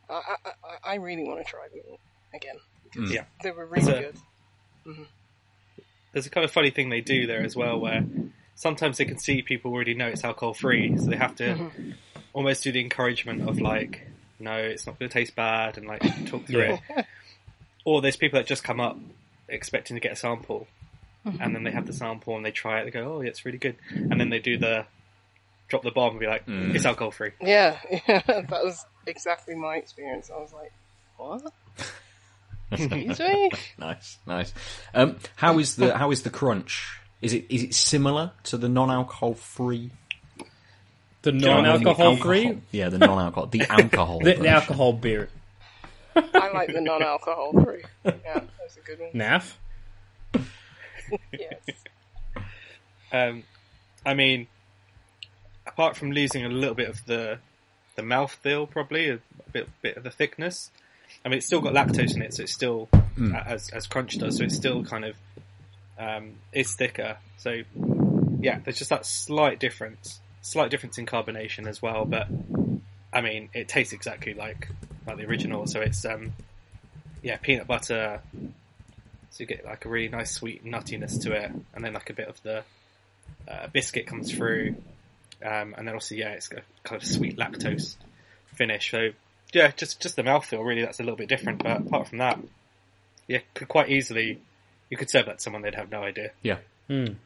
I, 0.08 0.12
I, 0.14 0.36
I- 0.48 0.92
I 0.92 0.94
really 0.96 1.24
want 1.24 1.38
to 1.44 1.50
try 1.50 1.66
them 1.68 1.96
again 2.34 2.56
because 2.84 3.10
Yeah. 3.10 3.24
they 3.42 3.50
were 3.50 3.64
really 3.66 3.84
There's 3.86 3.96
a- 3.98 4.02
good. 4.02 4.16
Mm-hmm. 4.86 5.02
There's 6.12 6.26
a 6.26 6.30
kind 6.30 6.44
of 6.44 6.50
funny 6.52 6.70
thing 6.70 6.90
they 6.90 7.00
do 7.00 7.26
there 7.26 7.42
as 7.42 7.56
well, 7.56 7.80
where 7.80 8.04
sometimes 8.54 8.98
they 8.98 9.04
can 9.06 9.18
see 9.18 9.42
people 9.42 9.72
already 9.72 9.94
know 9.94 10.06
it's 10.08 10.22
alcohol 10.22 10.54
free, 10.54 10.96
so 10.98 11.06
they 11.06 11.16
have 11.16 11.34
to 11.36 11.44
mm-hmm. 11.54 11.90
almost 12.34 12.62
do 12.62 12.70
the 12.70 12.80
encouragement 12.80 13.48
of 13.48 13.60
like, 13.60 14.06
no, 14.38 14.54
it's 14.56 14.86
not 14.86 14.98
going 14.98 15.08
to 15.08 15.12
taste 15.12 15.34
bad, 15.34 15.76
and 15.78 15.86
like 15.88 16.02
talk 16.26 16.44
through 16.46 16.62
Yeah. 16.64 16.78
it. 16.98 17.06
Or 17.86 18.00
there's 18.00 18.16
people 18.16 18.38
that 18.38 18.46
just 18.46 18.62
come 18.64 18.80
up 18.80 18.96
expecting 19.48 19.96
to 19.96 20.00
get 20.00 20.12
a 20.12 20.16
sample, 20.16 20.66
and 21.24 21.54
then 21.54 21.64
they 21.64 21.70
have 21.70 21.86
the 21.86 21.92
sample 21.92 22.36
and 22.36 22.44
they 22.44 22.50
try 22.50 22.80
it. 22.80 22.84
They 22.84 22.90
go, 22.90 23.14
oh, 23.16 23.20
yeah, 23.20 23.28
it's 23.30 23.44
really 23.44 23.58
good, 23.58 23.76
and 23.90 24.20
then 24.20 24.30
they 24.30 24.38
do 24.38 24.56
the 24.58 24.86
drop 25.68 25.82
the 25.82 25.90
bomb 25.90 26.10
and 26.12 26.20
be 26.20 26.26
like, 26.26 26.44
it's 26.46 26.84
alcohol 26.84 27.10
free. 27.10 27.32
Yeah, 27.40 27.78
yeah, 28.08 28.22
that 28.26 28.50
was 28.50 28.84
exactly 29.06 29.54
my 29.54 29.76
experience. 29.76 30.30
I 30.34 30.38
was 30.38 30.52
like, 30.52 30.72
what? 31.16 31.42
Excuse 32.70 33.18
me? 33.20 33.50
Nice, 33.78 34.18
nice. 34.26 34.52
Um, 34.94 35.16
how 35.36 35.58
is 35.58 35.76
the 35.76 35.96
how 35.96 36.10
is 36.10 36.22
the 36.22 36.30
crunch? 36.30 36.98
Is 37.22 37.32
it 37.32 37.46
is 37.48 37.62
it 37.62 37.74
similar 37.74 38.32
to 38.44 38.56
the 38.56 38.68
non-alcohol 38.68 39.34
free? 39.34 39.90
The 41.22 41.32
non-alcohol 41.32 42.16
free, 42.16 42.60
Yeah, 42.70 42.88
the 42.90 42.98
non-alcohol, 42.98 43.46
the 43.46 43.62
alcohol. 43.70 44.18
the, 44.18 44.24
the 44.24 44.30
version. 44.36 44.46
alcohol 44.46 44.92
beer. 44.92 45.28
I 46.16 46.50
like 46.52 46.72
the 46.72 46.80
non-alcohol 46.82 47.52
free. 47.64 47.82
Yeah, 48.04 48.40
that's 48.64 48.78
a 48.78 48.80
good 48.80 49.00
one. 49.00 49.10
NAF. 49.12 49.54
Yes. 51.32 51.58
Um, 53.12 53.42
I 54.06 54.14
mean, 54.14 54.46
apart 55.66 55.98
from 55.98 56.12
losing 56.12 56.46
a 56.46 56.48
little 56.48 56.74
bit 56.74 56.88
of 56.88 57.04
the 57.04 57.38
the 57.96 58.02
mouthfeel, 58.02 58.70
probably 58.70 59.10
a 59.10 59.18
bit 59.52 59.68
bit 59.82 59.98
of 59.98 60.02
the 60.02 60.10
thickness. 60.10 60.70
I 61.22 61.28
mean, 61.28 61.36
it's 61.38 61.46
still 61.46 61.60
got 61.60 61.74
lactose 61.74 62.16
in 62.16 62.22
it, 62.22 62.32
so 62.32 62.44
it's 62.44 62.54
still 62.54 62.88
as 63.46 63.68
as 63.68 63.86
crunch 63.86 64.16
does, 64.16 64.38
so 64.38 64.44
it's 64.44 64.56
still 64.56 64.82
kind 64.82 65.04
of 65.04 65.16
um, 65.98 66.36
is 66.54 66.74
thicker. 66.74 67.18
So 67.36 67.62
yeah, 68.40 68.60
there's 68.64 68.78
just 68.78 68.90
that 68.90 69.04
slight 69.04 69.60
difference, 69.60 70.20
slight 70.40 70.70
difference 70.70 70.96
in 70.96 71.04
carbonation 71.04 71.66
as 71.66 71.82
well. 71.82 72.06
But 72.06 72.28
I 73.12 73.20
mean, 73.20 73.50
it 73.52 73.68
tastes 73.68 73.92
exactly 73.92 74.32
like 74.32 74.68
like 75.06 75.18
the 75.18 75.26
original. 75.26 75.66
So 75.66 75.82
it's 75.82 76.04
um, 76.06 76.32
yeah, 77.24 77.36
peanut 77.38 77.66
butter. 77.66 78.20
So 79.30 79.40
you 79.40 79.46
get 79.46 79.64
like 79.64 79.84
a 79.84 79.88
really 79.88 80.08
nice 80.08 80.30
sweet 80.30 80.64
nuttiness 80.64 81.20
to 81.22 81.32
it, 81.32 81.50
and 81.74 81.84
then 81.84 81.92
like 81.92 82.10
a 82.10 82.12
bit 82.12 82.28
of 82.28 82.40
the 82.42 82.62
uh, 83.48 83.66
biscuit 83.72 84.06
comes 84.06 84.30
through, 84.30 84.76
um, 85.44 85.74
and 85.76 85.88
then 85.88 85.94
also 85.94 86.14
yeah, 86.14 86.30
it's 86.30 86.46
got 86.46 86.62
kind 86.84 87.02
of 87.02 87.08
sweet 87.08 87.36
lactose 87.36 87.96
finish. 88.54 88.92
So 88.92 89.08
yeah, 89.52 89.72
just 89.76 90.00
just 90.00 90.14
the 90.14 90.22
mouthfeel 90.22 90.64
really 90.64 90.82
that's 90.82 91.00
a 91.00 91.02
little 91.02 91.16
bit 91.16 91.28
different. 91.28 91.64
But 91.64 91.78
apart 91.78 92.08
from 92.08 92.18
that, 92.18 92.38
yeah, 93.26 93.40
could 93.54 93.66
quite 93.66 93.88
easily 93.88 94.40
you 94.90 94.96
could 94.96 95.10
serve 95.10 95.26
that 95.26 95.38
to 95.38 95.42
someone 95.42 95.62
they'd 95.62 95.74
have 95.74 95.90
no 95.90 96.04
idea. 96.04 96.30
Yeah, 96.42 96.58
Mm. 96.88 97.16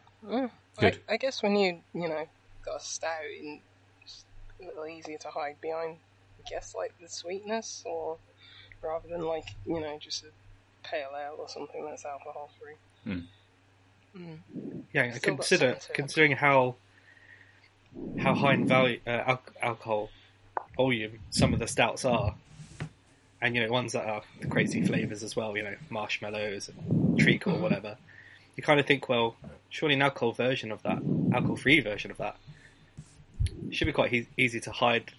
Good. 0.79 0.99
I, 1.09 1.15
I 1.15 1.17
guess 1.17 1.43
when 1.43 1.57
you, 1.57 1.81
you 1.95 2.09
know, 2.09 2.27
got 2.65 2.77
a 2.77 2.81
stout, 2.81 3.11
in, 3.41 3.61
it's 4.03 4.25
a 4.61 4.67
little 4.67 4.87
easier 4.87 5.19
to 5.19 5.29
hide 5.29 5.61
behind, 5.61 5.97
I 6.39 6.49
guess, 6.49 6.75
like 6.75 6.93
the 7.01 7.09
sweetness, 7.09 7.83
or 7.85 8.17
rather 8.83 9.09
than 9.09 9.23
like, 9.23 9.47
you 9.67 9.81
know, 9.81 9.99
just 9.99 10.25
a 10.25 10.29
pale 10.83 11.11
ale 11.15 11.37
or 11.39 11.49
something 11.49 11.85
that's 11.85 12.05
alcohol 12.05 12.51
free. 12.61 12.75
Hmm. 13.05 13.21
Hmm. 14.17 14.81
Yeah, 14.93 15.11
Still 15.13 15.37
consider 15.37 15.71
something 15.71 15.81
to 15.81 15.93
it. 15.93 15.95
considering 15.95 16.33
how 16.33 16.77
how 18.19 18.35
high 18.35 18.55
in 18.55 18.67
value 18.67 19.01
uh, 19.07 19.23
al- 19.27 19.43
alcohol 19.63 20.11
volume 20.77 21.19
some 21.31 21.53
of 21.53 21.59
the 21.59 21.67
stouts 21.67 22.05
are, 22.05 22.35
and 23.41 23.55
you 23.55 23.63
know 23.63 23.71
ones 23.71 23.93
that 23.93 24.07
are 24.07 24.23
the 24.41 24.47
crazy 24.47 24.83
flavors 24.83 25.23
as 25.23 25.37
well. 25.37 25.57
You 25.57 25.65
know, 25.65 25.77
marshmallows 25.91 26.69
and 26.69 27.19
treacle 27.19 27.53
or 27.53 27.57
hmm. 27.57 27.63
whatever. 27.63 27.97
You 28.57 28.63
kind 28.63 28.81
of 28.81 28.87
think, 28.87 29.09
well, 29.09 29.37
surely 29.71 29.95
an 29.95 30.03
alcohol 30.03 30.33
version 30.33 30.73
of 30.73 30.83
that, 30.83 31.01
alcohol-free 31.33 31.79
version 31.79 32.11
of 32.11 32.17
that, 32.17 32.35
should 33.71 33.85
be 33.85 33.93
quite 33.93 34.13
e- 34.13 34.27
easy 34.37 34.59
to 34.59 34.73
hide 34.73 35.13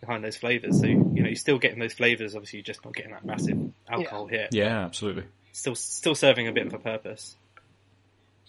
behind 0.00 0.24
those 0.24 0.36
flavors. 0.36 0.80
So 0.80 0.86
you 0.86 0.96
know, 0.96 1.26
you're 1.28 1.34
still 1.36 1.58
getting 1.58 1.78
those 1.78 1.92
flavors. 1.92 2.34
Obviously, 2.34 2.58
you're 2.58 2.64
just 2.64 2.84
not 2.84 2.94
getting 2.94 3.12
that 3.12 3.24
massive 3.24 3.58
alcohol 3.88 4.26
here. 4.26 4.48
Yeah, 4.52 4.84
absolutely. 4.84 5.24
Still, 5.52 5.74
still 5.74 6.14
serving 6.14 6.46
a 6.46 6.52
bit 6.52 6.66
of 6.66 6.74
a 6.74 6.78
purpose. 6.78 7.36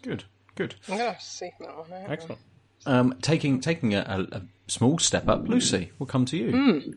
Good, 0.01 0.25
good. 0.55 0.75
I'm 0.87 0.97
gonna 0.97 1.09
have 1.11 1.19
to 1.19 1.25
seek 1.25 1.57
that 1.59 1.75
one 1.77 1.91
out. 1.91 2.09
Excellent. 2.11 2.41
Um, 2.85 3.15
taking 3.21 3.59
taking 3.59 3.93
a, 3.95 3.99
a, 4.31 4.37
a 4.37 4.41
small 4.67 4.97
step 4.99 5.27
up, 5.27 5.47
Lucy, 5.47 5.91
we'll 5.99 6.07
come 6.07 6.25
to 6.25 6.37
you. 6.37 6.95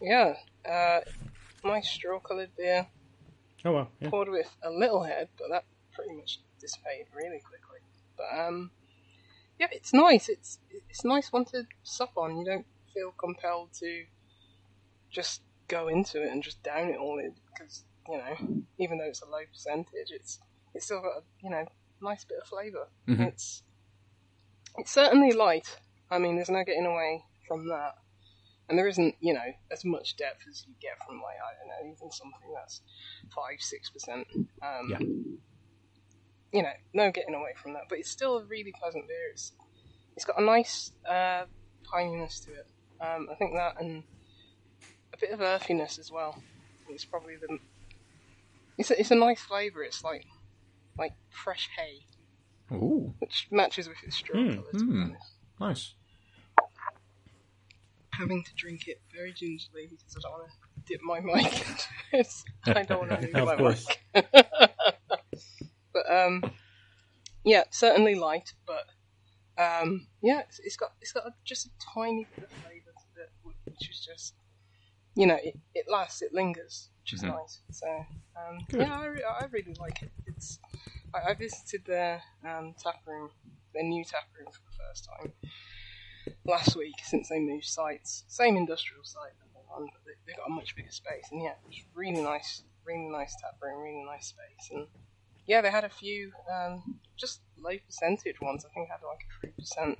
Yeah, 0.00 0.34
uh, 0.68 1.00
nice 1.64 1.88
straw-coloured 1.88 2.50
beer, 2.56 2.86
Oh 3.64 3.72
well. 3.72 3.88
Yeah. 4.00 4.10
poured 4.10 4.28
with 4.28 4.48
a 4.62 4.70
little 4.70 5.02
head, 5.02 5.28
but 5.38 5.48
that 5.50 5.64
pretty 5.92 6.12
much 6.14 6.40
dissipated 6.60 7.06
really 7.14 7.40
quickly. 7.40 7.78
But 8.16 8.38
um, 8.38 8.70
yeah, 9.58 9.68
it's 9.72 9.92
nice. 9.94 10.28
It's 10.28 10.58
it's 10.90 11.04
a 11.04 11.08
nice 11.08 11.32
one 11.32 11.44
to 11.46 11.66
sup 11.82 12.12
on. 12.16 12.36
You 12.38 12.44
don't 12.44 12.66
feel 12.98 13.12
compelled 13.12 13.72
to 13.80 14.04
just 15.10 15.42
go 15.68 15.88
into 15.88 16.22
it 16.22 16.30
and 16.30 16.42
just 16.42 16.62
down 16.62 16.88
it 16.88 16.98
all 16.98 17.20
because 17.52 17.84
you 18.08 18.16
know, 18.16 18.64
even 18.78 18.98
though 18.98 19.04
it's 19.04 19.22
a 19.22 19.26
low 19.26 19.42
percentage, 19.52 20.10
it's 20.10 20.38
it's 20.74 20.86
still 20.86 21.00
got 21.00 21.18
a 21.18 21.22
you 21.42 21.50
know 21.50 21.64
nice 22.02 22.24
bit 22.24 22.38
of 22.42 22.48
flavor. 22.48 22.88
It's 23.28 23.62
it's 24.76 24.90
certainly 24.90 25.32
light. 25.32 25.78
I 26.10 26.18
mean, 26.18 26.36
there's 26.36 26.48
no 26.48 26.64
getting 26.64 26.86
away 26.86 27.24
from 27.46 27.68
that. 27.68 27.94
And 28.70 28.78
there 28.78 28.86
isn't, 28.86 29.14
you 29.20 29.32
know, 29.32 29.50
as 29.72 29.82
much 29.84 30.16
depth 30.16 30.44
as 30.48 30.64
you 30.66 30.74
get 30.80 30.98
from 31.06 31.16
like 31.16 31.36
I 31.36 31.52
don't 31.58 31.68
know, 31.68 31.94
even 31.96 32.10
something 32.12 32.52
that's 32.54 32.80
five, 33.34 33.60
six 33.60 33.90
percent. 33.90 34.26
Um, 34.62 34.88
Yeah. 34.90 34.98
You 36.52 36.62
know, 36.62 36.72
no 36.94 37.10
getting 37.10 37.34
away 37.34 37.52
from 37.62 37.74
that. 37.74 37.82
But 37.88 37.98
it's 37.98 38.10
still 38.10 38.38
a 38.38 38.44
really 38.44 38.72
pleasant 38.78 39.06
beer. 39.06 39.30
It's 39.32 39.52
it's 40.16 40.24
got 40.24 40.40
a 40.40 40.44
nice 40.44 40.92
uh, 41.08 41.44
pininess 41.92 42.44
to 42.46 42.52
it. 42.52 42.66
Um, 43.00 43.28
I 43.30 43.34
think 43.36 43.54
that 43.54 43.74
and 43.80 44.04
a 45.12 45.16
bit 45.18 45.30
of 45.30 45.40
earthiness 45.40 45.98
as 45.98 46.10
well. 46.10 46.42
It's 46.90 47.04
probably 47.04 47.34
the. 47.36 47.58
It's 48.76 48.90
a, 48.90 49.00
it's 49.00 49.10
a 49.10 49.14
nice 49.16 49.40
flavour. 49.40 49.82
It's 49.82 50.02
like 50.04 50.24
like 50.98 51.12
fresh 51.30 51.68
hay, 51.76 52.06
Ooh, 52.74 53.14
which 53.18 53.46
matches 53.50 53.88
with 53.88 53.98
its 54.02 54.16
straw 54.16 54.36
Hmm, 54.36 54.48
colour. 54.56 54.72
To 54.72 54.84
be 54.86 55.00
honest. 55.00 55.32
nice. 55.60 55.94
having 58.12 58.42
to 58.42 58.50
drink 58.56 58.88
it 58.88 59.00
very 59.14 59.32
gingerly 59.32 59.86
because 59.90 60.16
I 60.16 60.20
don't 60.22 60.32
want 60.32 60.50
to 60.50 60.92
dip 60.92 61.00
my 61.02 61.20
mic 61.24 61.52
into 61.68 61.84
it. 62.12 62.26
I 62.76 62.82
don't 62.82 62.98
want 62.98 63.10
to 63.12 63.20
lose 63.20 63.34
Of 63.34 63.46
my 63.46 63.56
course. 63.56 63.86
mic. 64.14 64.28
but 65.92 66.10
um, 66.10 66.42
yeah, 67.44 67.64
certainly 67.70 68.14
light, 68.16 68.54
but 68.66 68.84
um, 69.62 70.06
yeah, 70.22 70.40
it's, 70.40 70.58
it's 70.60 70.76
got 70.76 70.90
it's 71.00 71.12
got 71.12 71.26
a, 71.26 71.30
just 71.44 71.66
a 71.66 71.70
tiny 71.94 72.26
bit 72.34 72.44
of 72.44 72.50
flavour 72.50 72.62
to 72.62 72.70
it, 72.70 72.76
wh- 72.76 72.77
which 73.78 73.90
is 73.90 74.00
just 74.04 74.34
you 75.14 75.26
know 75.26 75.38
it, 75.42 75.56
it 75.74 75.86
lasts, 75.90 76.22
it 76.22 76.32
lingers, 76.34 76.88
which 77.02 77.12
is 77.14 77.22
Mhm. 77.22 77.28
nice. 77.28 77.60
So 77.70 78.06
um, 78.36 78.66
yeah, 78.72 78.98
I, 79.00 79.06
re- 79.06 79.24
I 79.40 79.44
really 79.50 79.74
like 79.80 80.02
it. 80.02 80.10
It's 80.26 80.58
I, 81.14 81.30
I 81.30 81.34
visited 81.34 81.84
their 81.86 82.22
um, 82.44 82.74
tap 82.82 83.00
room, 83.06 83.30
their 83.74 83.82
new 83.84 84.04
tap 84.04 84.24
room 84.38 84.48
for 84.52 84.60
the 84.70 84.76
first 84.76 85.08
time 85.08 85.32
last 86.44 86.76
week 86.76 86.94
since 87.02 87.28
they 87.28 87.40
moved 87.40 87.64
sites. 87.64 88.24
Same 88.28 88.56
industrial 88.56 89.04
site 89.04 89.32
that 89.40 89.48
they're 89.52 89.76
on, 89.76 89.86
but 89.86 90.02
they, 90.04 90.12
they've 90.26 90.36
got 90.36 90.46
a 90.48 90.50
much 90.54 90.74
bigger 90.76 90.90
space. 90.90 91.26
And 91.32 91.42
yeah, 91.42 91.54
it's 91.68 91.82
really 91.94 92.22
nice, 92.22 92.62
really 92.84 93.08
nice 93.08 93.34
tap 93.40 93.56
room, 93.62 93.82
really 93.82 94.04
nice 94.04 94.26
space. 94.28 94.70
And 94.72 94.86
yeah, 95.46 95.60
they 95.60 95.70
had 95.70 95.84
a 95.84 95.88
few 95.88 96.32
um, 96.52 97.00
just 97.16 97.40
low 97.58 97.76
percentage 97.86 98.40
ones. 98.40 98.64
I 98.64 98.72
think 98.72 98.88
they 98.88 98.92
had 98.92 99.02
like 99.06 99.24
a 99.26 99.40
three 99.40 99.52
percent 99.58 99.98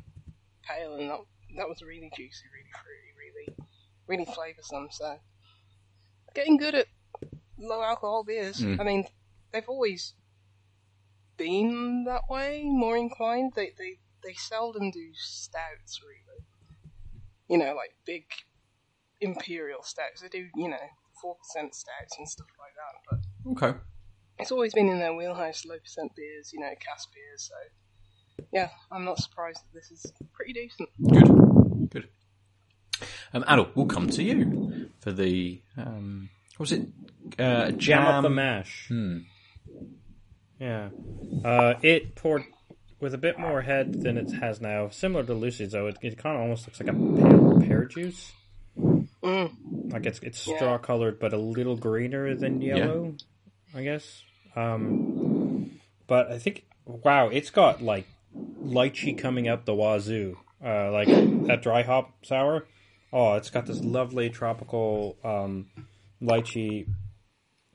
pale, 0.63 0.95
and 0.95 1.11
that 1.11 1.19
that 1.57 1.69
was 1.69 1.83
really 1.83 2.11
juicy, 2.15 2.45
really 2.53 2.71
fruity, 2.71 3.08
really 4.09 4.25
flavors 4.25 4.69
them. 4.69 4.89
So 4.91 5.19
getting 6.35 6.57
good 6.57 6.75
at 6.75 6.87
low 7.59 7.83
alcohol 7.83 8.25
beers. 8.25 8.59
Mm. 8.59 8.81
I 8.81 8.85
mean, 8.85 9.05
they've 9.53 9.69
always 9.69 10.15
been 11.37 12.05
that 12.05 12.23
way, 12.29 12.65
more 12.65 12.97
inclined. 12.97 13.53
They 13.55 13.73
they 13.79 13.99
they 14.25 14.35
seldom 14.35 14.91
do 14.91 15.11
stouts 15.15 16.01
really. 16.03 16.45
You 17.49 17.59
know, 17.59 17.75
like 17.75 17.97
big 18.05 18.25
imperial 19.21 19.83
stouts. 19.83 20.21
They 20.21 20.29
do, 20.29 20.49
you 20.55 20.69
know, 20.69 20.89
four 21.21 21.37
percent 21.37 21.75
stouts 21.75 22.17
and 22.19 22.29
stuff 22.29 22.49
like 22.59 22.75
that. 22.75 23.01
But 23.09 23.53
Okay. 23.53 23.79
it's 24.39 24.53
always 24.53 24.75
been 24.75 24.89
in 24.89 24.99
their 24.99 25.15
wheelhouse, 25.15 25.65
low 25.65 25.79
percent 25.79 26.13
beers, 26.17 26.51
you 26.53 26.61
know, 26.61 26.73
cask 26.81 27.09
beers. 27.13 27.49
So 27.51 28.47
yeah, 28.53 28.71
I'm 28.91 29.05
not 29.05 29.19
surprised 29.19 29.61
that 29.61 29.75
this 29.75 29.91
is 29.91 30.13
pretty 30.35 30.53
decent. 30.53 30.89
Good. 31.01 31.91
Good. 31.91 32.09
Um, 33.33 33.45
Adel, 33.47 33.69
we'll 33.75 33.87
come 33.87 34.09
to 34.11 34.23
you 34.23 34.91
for 35.01 35.13
the 35.13 35.61
um, 35.77 36.29
what 36.57 36.71
was 36.71 36.73
it? 36.73 36.89
Uh, 37.39 37.71
jam, 37.71 37.79
Jam 37.79 38.07
up 38.07 38.23
the 38.23 38.31
mash. 38.31 38.87
Hmm. 38.89 39.19
Yeah. 40.59 40.89
Uh, 41.45 41.75
it 41.83 42.15
poured 42.15 42.45
with 43.01 43.15
a 43.15 43.19
bit 43.19 43.39
more 43.39 43.63
head 43.63 44.03
than 44.03 44.17
it 44.19 44.33
has 44.33 44.61
now. 44.61 44.89
Similar 44.89 45.25
to 45.25 45.35
Lucy's, 45.35 45.73
though, 45.73 45.87
it, 45.87 45.99
it 46.03 46.19
kind 46.19 46.37
of 46.37 46.43
almost 46.43 46.67
looks 46.67 46.81
like 46.81 46.89
a 46.89 46.93
pear, 46.93 47.69
pear 47.69 47.85
juice. 47.85 48.33
Mm. 48.77 49.93
Like 49.93 50.07
it's 50.07 50.21
it's 50.21 50.39
straw 50.39 50.79
colored, 50.79 51.19
but 51.19 51.33
a 51.33 51.39
little 51.39 51.77
greener 51.77 52.35
than 52.35 52.61
yellow, 52.61 53.15
I 53.75 53.83
guess. 53.83 54.23
Um, 54.55 55.81
but 56.07 56.31
I 56.31 56.39
think 56.39 56.67
wow, 56.85 57.29
it's 57.29 57.51
got 57.51 57.83
like 57.83 58.07
lychee 58.65 59.19
coming 59.19 59.49
up 59.49 59.65
the 59.65 59.75
wazoo. 59.75 60.39
Uh, 60.65 60.91
like 60.93 61.09
that 61.47 61.63
dry 61.63 61.83
hop 61.83 62.25
sour. 62.25 62.67
Oh, 63.13 63.35
it's 63.35 63.51
got 63.51 63.67
this 63.67 63.81
lovely 63.81 64.29
tropical 64.29 65.17
um, 65.25 65.67
lychee. 66.23 66.89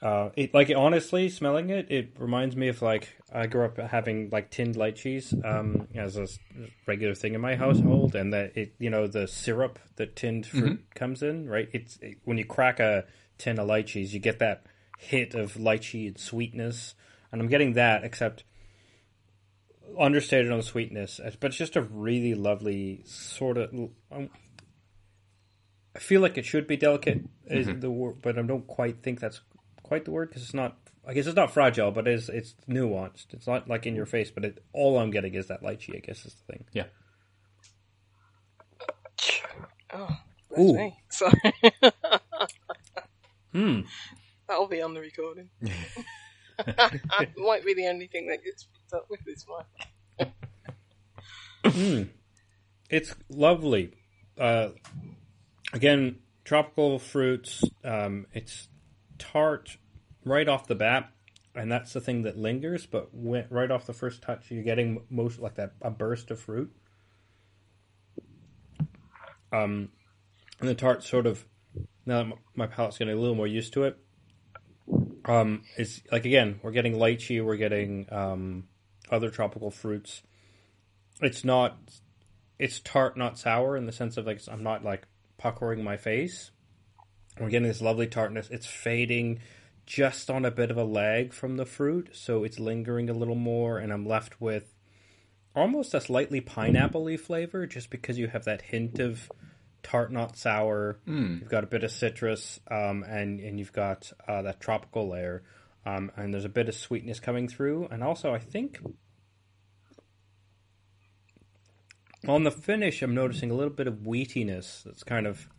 Uh, 0.01 0.29
it 0.35 0.53
like 0.53 0.69
honestly 0.75 1.29
smelling 1.29 1.69
it, 1.69 1.89
it 1.89 2.13
reminds 2.19 2.57
me 2.57 2.67
of 2.67 2.81
like 2.81 3.15
I 3.33 3.47
grew 3.47 3.63
up 3.63 3.77
having 3.77 4.29
like 4.31 4.51
tinned 4.51 4.75
lychees 4.75 5.33
um, 5.45 5.87
as 5.95 6.17
a 6.17 6.27
regular 6.85 7.15
thing 7.15 7.35
in 7.35 7.41
my 7.41 7.55
household, 7.55 8.13
and 8.13 8.33
that 8.33 8.57
it 8.57 8.75
you 8.79 8.89
know 8.89 9.07
the 9.07 9.27
syrup 9.27 9.79
that 9.95 10.15
tinned 10.15 10.45
fruit 10.45 10.83
comes 10.93 11.23
in, 11.23 11.49
right? 11.49 11.69
It's 11.71 11.97
it, 12.01 12.17
when 12.25 12.37
you 12.37 12.45
crack 12.45 12.79
a 12.79 13.05
tin 13.37 13.59
of 13.59 13.67
lychees, 13.67 14.11
you 14.11 14.19
get 14.19 14.39
that 14.39 14.65
hit 14.99 15.35
of 15.35 15.53
lychee 15.53 16.07
and 16.07 16.17
sweetness, 16.17 16.95
and 17.31 17.41
I'm 17.41 17.47
getting 17.47 17.73
that, 17.73 18.03
except 18.03 18.43
understated 19.97 20.51
on 20.51 20.57
the 20.57 20.63
sweetness, 20.63 21.21
but 21.39 21.47
it's 21.47 21.57
just 21.57 21.75
a 21.75 21.81
really 21.81 22.33
lovely 22.35 23.03
sort 23.05 23.57
of. 23.57 23.71
I 25.95 25.99
feel 25.99 26.21
like 26.21 26.37
it 26.37 26.45
should 26.45 26.67
be 26.67 26.77
delicate, 26.77 27.21
is 27.45 27.67
the 27.67 27.91
word, 27.91 28.17
but 28.21 28.37
I 28.37 28.41
don't 28.41 28.65
quite 28.65 29.03
think 29.03 29.19
that's 29.19 29.41
quite 29.83 30.05
the 30.05 30.11
word 30.11 30.29
because 30.29 30.43
it's 30.43 30.53
not. 30.53 30.77
I 31.05 31.13
guess 31.13 31.27
it's 31.27 31.35
not 31.35 31.51
fragile, 31.51 31.91
but 31.91 32.07
it's 32.07 32.29
it's 32.29 32.55
nuanced. 32.67 33.33
It's 33.33 33.45
not 33.45 33.67
like 33.67 33.85
in 33.85 33.95
your 33.95 34.05
face, 34.05 34.31
but 34.31 34.45
it, 34.45 34.63
all 34.73 34.97
I'm 34.97 35.11
getting 35.11 35.33
is 35.35 35.47
that 35.47 35.61
lychee. 35.61 35.95
I 35.95 35.99
guess 35.99 36.25
is 36.25 36.33
the 36.33 36.53
thing. 36.53 36.65
Yeah. 36.71 36.85
Oh, 39.93 40.17
that's 40.49 40.61
Ooh. 40.61 40.73
me. 40.73 40.97
Sorry. 41.09 41.53
Hmm. 43.51 43.81
That'll 44.47 44.67
be 44.67 44.81
on 44.81 44.93
the 44.93 45.01
recording. 45.01 45.49
It 46.59 47.37
might 47.37 47.65
be 47.65 47.73
the 47.73 47.87
only 47.87 48.07
thing 48.07 48.27
that 48.27 48.43
gets 48.43 48.65
picked 48.65 48.93
up 48.93 49.07
with 49.09 49.21
this 49.25 49.45
one. 49.47 49.65
It's 52.89 53.15
lovely. 53.29 53.93
Uh, 54.37 54.69
again, 55.73 56.19
tropical 56.45 56.99
fruits. 56.99 57.63
Um, 57.83 58.27
it's 58.31 58.69
tart 59.17 59.77
right 60.23 60.47
off 60.47 60.67
the 60.67 60.75
bat, 60.75 61.11
and 61.55 61.71
that's 61.71 61.91
the 61.91 61.99
thing 61.99 62.21
that 62.21 62.37
lingers. 62.37 62.85
But 62.85 63.13
when, 63.13 63.45
right 63.49 63.69
off 63.69 63.85
the 63.85 63.93
first 63.93 64.21
touch, 64.21 64.49
you're 64.49 64.63
getting 64.63 65.01
most 65.09 65.39
like 65.39 65.55
that 65.55 65.73
a 65.81 65.91
burst 65.91 66.31
of 66.31 66.39
fruit. 66.39 66.73
Um, 69.51 69.89
and 70.59 70.69
the 70.69 70.75
tart 70.75 71.03
sort 71.03 71.27
of 71.27 71.45
now 72.05 72.23
that 72.23 72.33
my 72.55 72.67
palate's 72.67 72.97
getting 72.97 73.13
a 73.13 73.19
little 73.19 73.35
more 73.35 73.47
used 73.47 73.73
to 73.73 73.83
it. 73.83 73.97
Um, 75.25 75.63
it's 75.77 76.01
like 76.11 76.25
again, 76.25 76.59
we're 76.63 76.71
getting 76.71 76.93
lychee, 76.93 77.43
we're 77.43 77.57
getting 77.57 78.07
um, 78.11 78.67
other 79.09 79.29
tropical 79.29 79.71
fruits. 79.71 80.21
It's 81.21 81.43
not 81.43 81.77
it's 82.59 82.79
tart, 82.79 83.17
not 83.17 83.37
sour, 83.37 83.77
in 83.77 83.85
the 83.85 83.91
sense 83.91 84.17
of 84.17 84.25
like 84.25 84.41
I'm 84.47 84.63
not 84.63 84.83
like 84.83 85.07
puckering 85.43 85.83
my 85.83 85.97
face. 85.97 86.51
We're 87.37 87.49
getting 87.49 87.67
this 87.67 87.81
lovely 87.81 88.07
tartness. 88.07 88.47
It's 88.49 88.65
fading 88.65 89.41
just 89.85 90.29
on 90.29 90.45
a 90.45 90.51
bit 90.51 90.71
of 90.71 90.77
a 90.77 90.85
lag 90.85 91.33
from 91.33 91.57
the 91.57 91.65
fruit, 91.65 92.11
so 92.13 92.45
it's 92.45 92.59
lingering 92.61 93.09
a 93.09 93.13
little 93.13 93.35
more, 93.35 93.77
and 93.77 93.91
I'm 93.91 94.05
left 94.05 94.39
with 94.39 94.73
almost 95.53 95.93
a 95.93 95.99
slightly 95.99 96.39
pineapple-y 96.39 97.17
flavor, 97.17 97.67
just 97.67 97.89
because 97.89 98.17
you 98.17 98.27
have 98.27 98.45
that 98.45 98.61
hint 98.61 98.99
of 98.99 99.29
tart, 99.83 100.13
not 100.13 100.37
sour. 100.37 100.99
You've 101.41 101.49
got 101.49 101.65
a 101.65 101.67
bit 101.67 101.83
of 101.83 101.91
citrus, 101.91 102.61
um, 102.71 103.03
and 103.03 103.41
and 103.41 103.59
you've 103.59 103.73
got 103.73 104.13
uh, 104.25 104.43
that 104.43 104.61
tropical 104.61 105.09
layer, 105.09 105.43
um, 105.85 106.09
and 106.15 106.33
there's 106.33 106.45
a 106.45 106.49
bit 106.49 106.69
of 106.69 106.75
sweetness 106.75 107.19
coming 107.19 107.49
through, 107.49 107.89
and 107.91 108.01
also 108.01 108.33
I 108.33 108.39
think 108.39 108.79
On 112.27 112.43
the 112.43 112.51
finish, 112.51 113.01
I'm 113.01 113.13
noticing 113.13 113.51
a 113.51 113.53
little 113.53 113.73
bit 113.73 113.87
of 113.87 113.95
wheatiness. 114.03 114.83
That's 114.83 115.03
kind 115.03 115.27
of 115.27 115.49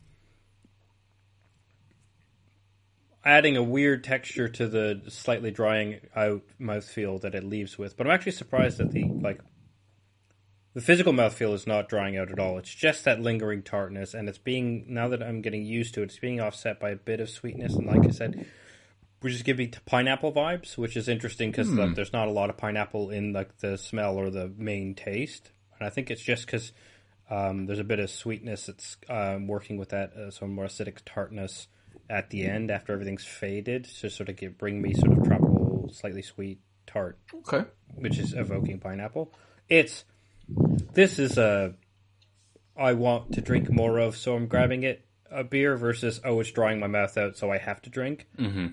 adding 3.25 3.56
a 3.56 3.62
weird 3.62 4.04
texture 4.04 4.49
to 4.49 4.68
the 4.68 5.02
slightly 5.09 5.50
drying 5.50 6.00
out 6.14 6.42
mouthfeel 6.61 7.21
that 7.23 7.35
it 7.35 7.44
leaves 7.44 7.78
with. 7.78 7.97
But 7.97 8.06
I'm 8.06 8.12
actually 8.12 8.33
surprised 8.33 8.78
that 8.78 8.92
the 8.92 9.04
like 9.21 9.40
the 10.75 10.80
physical 10.80 11.12
mouthfeel 11.12 11.54
is 11.54 11.66
not 11.66 11.88
drying 11.88 12.16
out 12.16 12.30
at 12.30 12.38
all. 12.38 12.59
It's 12.59 12.75
just 12.75 13.04
that 13.04 13.21
lingering 13.21 13.62
tartness, 13.62 14.14
and 14.14 14.28
it's 14.28 14.38
being 14.38 14.87
now 14.88 15.09
that 15.09 15.23
I'm 15.23 15.42
getting 15.42 15.64
used 15.64 15.94
to 15.94 16.00
it, 16.00 16.04
it's 16.04 16.18
being 16.18 16.40
offset 16.40 16.80
by 16.80 16.90
a 16.90 16.97
bit 16.97 17.21
of 17.21 17.30
sweetness. 17.30 17.75
And 17.75 17.87
like 17.87 18.06
I 18.06 18.11
said, 18.11 18.47
we're 19.23 19.30
just 19.30 19.44
giving 19.44 19.73
pineapple 19.87 20.33
vibes, 20.33 20.76
which 20.76 20.97
is 20.97 21.09
interesting 21.09 21.50
because 21.50 21.68
Hmm. 21.68 21.92
there's 21.94 22.12
not 22.12 22.28
a 22.28 22.33
lot 22.33 22.50
of 22.50 22.56
pineapple 22.56 23.11
in 23.11 23.33
like 23.33 23.59
the 23.59 23.76
smell 23.78 24.16
or 24.16 24.30
the 24.30 24.49
main 24.56 24.94
taste. 24.94 25.50
And 25.85 25.91
I 25.91 25.95
think 25.95 26.11
it's 26.11 26.23
just 26.23 26.47
because 26.47 26.73
um, 27.29 27.67
there's 27.67 27.79
a 27.79 27.85
bit 27.85 27.99
of 27.99 28.09
sweetness 28.09 28.67
that's 28.67 28.97
um, 29.11 29.47
working 29.47 29.76
with 29.76 29.91
that, 29.91 30.14
uh, 30.14 30.31
some 30.31 30.55
more 30.55 30.64
acidic 30.64 31.00
tartness 31.05 31.69
at 32.09 32.31
the 32.31 32.47
end 32.47 32.71
after 32.71 32.95
everything's 32.95 33.26
faded 33.26 33.85
to 34.00 34.09
sort 34.09 34.31
of 34.31 34.37
give, 34.37 34.57
bring 34.57 34.81
me 34.81 34.95
sort 34.95 35.12
of 35.12 35.23
tropical, 35.25 35.91
slightly 35.93 36.23
sweet 36.23 36.61
tart 36.87 37.19
Okay. 37.35 37.69
which 37.97 38.19
is 38.19 38.33
evoking 38.33 38.79
pineapple. 38.79 39.31
It's 39.69 40.05
this 40.95 41.19
is 41.19 41.37
a 41.37 41.75
I 42.75 42.95
want 42.95 43.35
to 43.35 43.43
drink 43.43 43.71
more 43.71 43.99
of, 43.99 44.17
so 44.17 44.35
I'm 44.35 44.47
grabbing 44.47 44.85
it. 44.85 45.05
A 45.31 45.45
beer 45.45 45.76
versus 45.76 46.19
oh, 46.25 46.41
it's 46.41 46.50
drying 46.50 46.81
my 46.81 46.87
mouth 46.87 47.19
out, 47.19 47.37
so 47.37 47.53
I 47.53 47.59
have 47.59 47.83
to 47.83 47.91
drink. 47.91 48.26
Mm-hmm. 48.38 48.69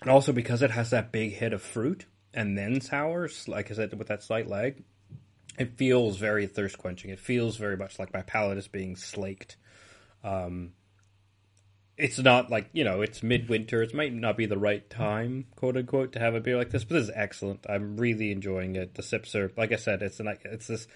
And 0.00 0.10
also 0.10 0.32
because 0.32 0.62
it 0.62 0.70
has 0.70 0.88
that 0.88 1.12
big 1.12 1.34
hit 1.34 1.52
of 1.52 1.60
fruit 1.60 2.06
and 2.34 2.58
then 2.58 2.80
sours, 2.80 3.48
like 3.48 3.70
I 3.70 3.74
said, 3.74 3.96
with 3.98 4.08
that 4.08 4.22
slight 4.22 4.48
lag, 4.48 4.82
it 5.58 5.76
feels 5.76 6.16
very 6.16 6.46
thirst 6.46 6.78
quenching. 6.78 7.10
It 7.10 7.20
feels 7.20 7.56
very 7.56 7.76
much 7.76 7.98
like 7.98 8.12
my 8.12 8.22
palate 8.22 8.58
is 8.58 8.68
being 8.68 8.96
slaked. 8.96 9.56
Um, 10.22 10.72
it's 11.96 12.18
not 12.18 12.50
like 12.50 12.70
you 12.72 12.84
know 12.84 13.02
it's 13.02 13.22
midwinter. 13.22 13.82
It 13.82 13.94
might 13.94 14.12
not 14.12 14.36
be 14.36 14.46
the 14.46 14.58
right 14.58 14.88
time, 14.90 15.46
quote 15.56 15.76
unquote, 15.76 16.12
to 16.12 16.18
have 16.18 16.34
a 16.34 16.40
beer 16.40 16.56
like 16.56 16.70
this, 16.70 16.84
but 16.84 16.94
this 16.94 17.04
is 17.04 17.12
excellent. 17.14 17.66
I'm 17.68 17.96
really 17.96 18.32
enjoying 18.32 18.74
it. 18.76 18.94
The 18.94 19.02
sips 19.02 19.34
are, 19.34 19.52
like 19.56 19.72
I 19.72 19.76
said, 19.76 20.02
it's 20.02 20.18
an 20.18 20.36
it's 20.44 20.66
this 20.66 20.88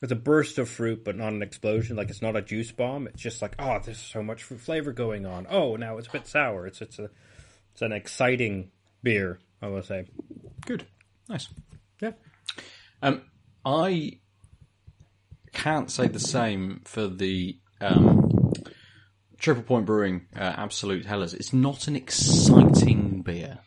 it's 0.00 0.12
a 0.12 0.16
burst 0.16 0.58
of 0.58 0.68
fruit, 0.68 1.04
but 1.04 1.16
not 1.16 1.32
an 1.32 1.42
explosion. 1.42 1.96
Like 1.96 2.10
it's 2.10 2.22
not 2.22 2.36
a 2.36 2.42
juice 2.42 2.70
bomb. 2.70 3.08
It's 3.08 3.22
just 3.22 3.42
like 3.42 3.56
oh, 3.58 3.80
there's 3.84 3.98
so 3.98 4.22
much 4.22 4.44
fruit 4.44 4.60
flavor 4.60 4.92
going 4.92 5.26
on. 5.26 5.46
Oh, 5.50 5.74
now 5.76 5.98
it's 5.98 6.08
a 6.08 6.12
bit 6.12 6.28
sour. 6.28 6.66
It's 6.66 6.80
it's 6.80 7.00
a 7.00 7.10
it's 7.72 7.82
an 7.82 7.92
exciting 7.92 8.70
beer. 9.02 9.40
I 9.64 9.68
will 9.68 9.82
say. 9.82 10.04
Good. 10.66 10.84
Nice. 11.26 11.48
Yeah. 11.98 12.12
Um, 13.02 13.22
I 13.64 14.18
can't 15.54 15.90
say 15.90 16.06
the 16.06 16.20
same 16.20 16.82
for 16.84 17.08
the 17.08 17.58
um, 17.80 18.52
Triple 19.38 19.62
Point 19.62 19.86
Brewing 19.86 20.26
uh, 20.36 20.40
Absolute 20.58 21.06
Hellers. 21.06 21.32
It's 21.32 21.54
not 21.54 21.88
an 21.88 21.96
exciting 21.96 23.22
beer, 23.22 23.60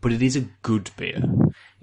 but 0.00 0.10
it 0.10 0.22
is 0.22 0.36
a 0.36 0.46
good 0.62 0.90
beer. 0.96 1.22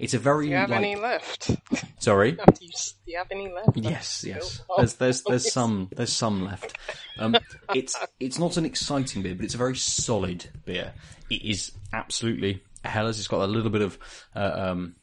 It's 0.00 0.14
a 0.14 0.18
very 0.18 0.46
Do 0.46 0.50
you 0.50 0.56
have 0.56 0.70
like 0.70 0.78
any 0.78 0.96
left? 0.96 1.52
sorry. 2.00 2.36
After 2.48 2.64
you, 2.64 2.70
do 2.70 3.12
you 3.12 3.18
have 3.18 3.28
any 3.30 3.52
left? 3.52 3.76
Yes, 3.76 4.24
yes. 4.26 4.62
Oh, 4.68 4.78
There's 4.78 4.94
there's 4.94 5.22
there's 5.22 5.52
some 5.58 5.90
there's 5.94 6.12
some 6.12 6.44
left. 6.44 6.76
Um, 7.20 7.36
it's 7.72 7.96
it's 8.18 8.40
not 8.40 8.56
an 8.56 8.64
exciting 8.64 9.22
beer, 9.22 9.36
but 9.36 9.44
it's 9.44 9.54
a 9.54 9.58
very 9.58 9.76
solid 9.76 10.46
beer. 10.64 10.92
It 11.30 11.44
is 11.44 11.70
absolutely 11.92 12.64
a 12.84 12.88
Hellers. 12.88 13.18
It's 13.18 13.28
got 13.28 13.42
a 13.42 13.46
little 13.46 13.70
bit 13.70 13.82
of 13.82 13.98
uh, 14.34 14.52
um, 14.54 14.96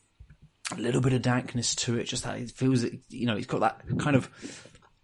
a 0.76 0.80
little 0.80 1.02
bit 1.02 1.14
of 1.14 1.22
dankness 1.22 1.76
to 1.76 1.98
it. 1.98 2.06
Just 2.06 2.24
that 2.24 2.40
it 2.40 2.52
feels 2.52 2.86
you 3.10 3.26
know 3.26 3.36
it's 3.36 3.48
got 3.48 3.62
that 3.62 3.82
kind 4.00 4.16
of 4.16 4.30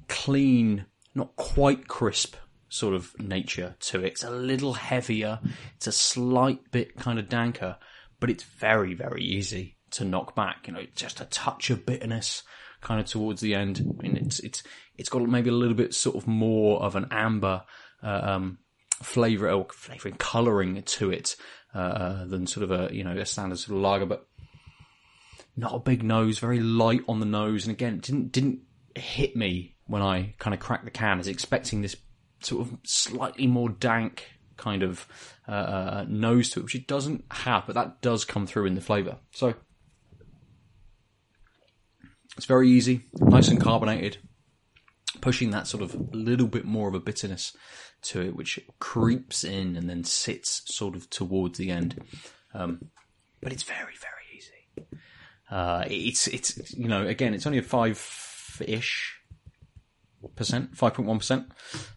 clean, 0.07 0.85
not 1.15 1.35
quite 1.35 1.87
crisp 1.87 2.35
sort 2.69 2.93
of 2.93 3.17
nature 3.19 3.75
to 3.79 4.03
it. 4.03 4.07
It's 4.07 4.23
a 4.23 4.29
little 4.29 4.73
heavier. 4.73 5.39
It's 5.75 5.87
a 5.87 5.91
slight 5.91 6.71
bit 6.71 6.95
kind 6.95 7.19
of 7.19 7.29
danker, 7.29 7.77
but 8.19 8.29
it's 8.29 8.43
very 8.43 8.93
very 8.93 9.23
easy 9.23 9.77
to 9.91 10.05
knock 10.05 10.35
back. 10.35 10.67
You 10.67 10.73
know, 10.73 10.85
just 10.95 11.21
a 11.21 11.25
touch 11.25 11.69
of 11.69 11.85
bitterness 11.85 12.43
kind 12.81 12.99
of 12.99 13.07
towards 13.07 13.41
the 13.41 13.55
end. 13.55 13.81
I 13.99 14.01
mean, 14.03 14.17
it's 14.17 14.39
it's 14.39 14.63
it's 14.97 15.09
got 15.09 15.21
maybe 15.23 15.49
a 15.49 15.53
little 15.53 15.75
bit 15.75 15.93
sort 15.93 16.15
of 16.15 16.27
more 16.27 16.81
of 16.81 16.95
an 16.95 17.07
amber 17.11 17.63
uh, 18.03 18.21
um, 18.23 18.59
flavor 19.01 19.49
or 19.49 19.67
flavoring 19.71 20.15
coloring 20.15 20.81
to 20.83 21.11
it 21.11 21.35
uh, 21.73 22.25
than 22.25 22.47
sort 22.47 22.69
of 22.69 22.71
a 22.71 22.93
you 22.93 23.03
know 23.03 23.17
a 23.17 23.25
standard 23.25 23.59
sort 23.59 23.75
of 23.75 23.81
lager, 23.81 24.05
but 24.05 24.27
not 25.55 25.73
a 25.73 25.79
big 25.79 26.03
nose, 26.03 26.39
very 26.39 26.59
light 26.59 27.01
on 27.07 27.19
the 27.19 27.25
nose, 27.25 27.65
and 27.65 27.73
again, 27.73 27.99
didn't 27.99 28.31
didn't 28.31 28.59
hit 28.95 29.35
me 29.35 29.75
when 29.85 30.01
I 30.01 30.33
kind 30.39 30.53
of 30.53 30.59
cracked 30.59 30.85
the 30.85 30.91
can. 30.91 31.13
I 31.13 31.17
was 31.17 31.27
expecting 31.27 31.81
this 31.81 31.95
sort 32.41 32.67
of 32.67 32.77
slightly 32.83 33.47
more 33.47 33.69
dank 33.69 34.25
kind 34.57 34.83
of 34.83 35.07
uh, 35.47 35.51
uh, 35.51 36.05
nose 36.07 36.49
to 36.51 36.59
it, 36.59 36.63
which 36.63 36.75
it 36.75 36.87
doesn't 36.87 37.25
have, 37.31 37.65
but 37.65 37.75
that 37.75 38.01
does 38.01 38.25
come 38.25 38.47
through 38.47 38.65
in 38.65 38.75
the 38.75 38.81
flavour. 38.81 39.17
So 39.31 39.53
it's 42.35 42.45
very 42.45 42.69
easy, 42.69 43.03
nice 43.19 43.47
and 43.47 43.61
carbonated, 43.61 44.17
pushing 45.21 45.51
that 45.51 45.67
sort 45.67 45.83
of 45.83 46.13
little 46.13 46.47
bit 46.47 46.65
more 46.65 46.87
of 46.87 46.95
a 46.95 46.99
bitterness 46.99 47.55
to 48.07 48.21
it, 48.21 48.35
which 48.35 48.59
creeps 48.79 49.43
in 49.43 49.75
and 49.75 49.89
then 49.89 50.03
sits 50.03 50.61
sort 50.65 50.95
of 50.95 51.09
towards 51.09 51.57
the 51.57 51.71
end. 51.71 52.01
Um, 52.53 52.89
but 53.41 53.53
it's 53.53 53.63
very, 53.63 53.79
very 53.79 54.37
easy. 54.37 54.97
Uh, 55.49 55.85
it's 55.87 56.27
it's 56.27 56.73
you 56.73 56.87
know 56.87 57.07
again 57.07 57.33
it's 57.33 57.45
only 57.45 57.59
a 57.59 57.63
five 57.63 57.97
ish 58.65 59.17
percent, 60.35 60.75
five 60.75 60.93
point 60.93 61.07
one 61.07 61.19
percent. 61.19 61.51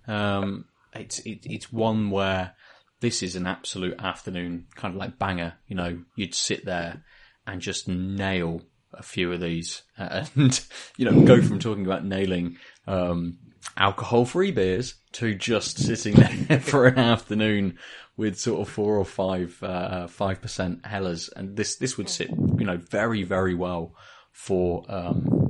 Um, 0.06 0.66
it's 0.94 1.18
it, 1.20 1.40
it's 1.44 1.72
one 1.72 2.10
where 2.10 2.54
this 3.00 3.22
is 3.22 3.36
an 3.36 3.46
absolute 3.46 3.98
afternoon 3.98 4.66
kind 4.74 4.94
of 4.94 4.98
like 4.98 5.18
banger. 5.18 5.54
You 5.66 5.76
know, 5.76 5.98
you'd 6.16 6.34
sit 6.34 6.64
there 6.64 7.02
and 7.46 7.60
just 7.60 7.88
nail 7.88 8.62
a 8.92 9.02
few 9.02 9.32
of 9.32 9.40
these, 9.40 9.82
and 9.96 10.60
you 10.96 11.10
know, 11.10 11.24
go 11.24 11.40
from 11.42 11.58
talking 11.58 11.86
about 11.86 12.04
nailing 12.04 12.58
um, 12.86 13.38
alcohol-free 13.76 14.50
beers 14.52 14.94
to 15.12 15.34
just 15.34 15.78
sitting 15.78 16.14
there 16.48 16.60
for 16.60 16.86
an 16.86 16.98
afternoon 16.98 17.78
with 18.16 18.38
sort 18.38 18.60
of 18.60 18.68
four 18.72 18.96
or 18.96 19.04
five 19.04 19.62
uh, 19.62 20.06
five 20.06 20.42
percent 20.42 20.84
hellers, 20.84 21.30
and 21.30 21.56
this 21.56 21.76
this 21.76 21.96
would 21.96 22.08
sit 22.08 22.30
you 22.30 22.66
know 22.66 22.76
very 22.76 23.22
very 23.22 23.54
well 23.54 23.94
for 24.32 24.84
um, 24.88 25.40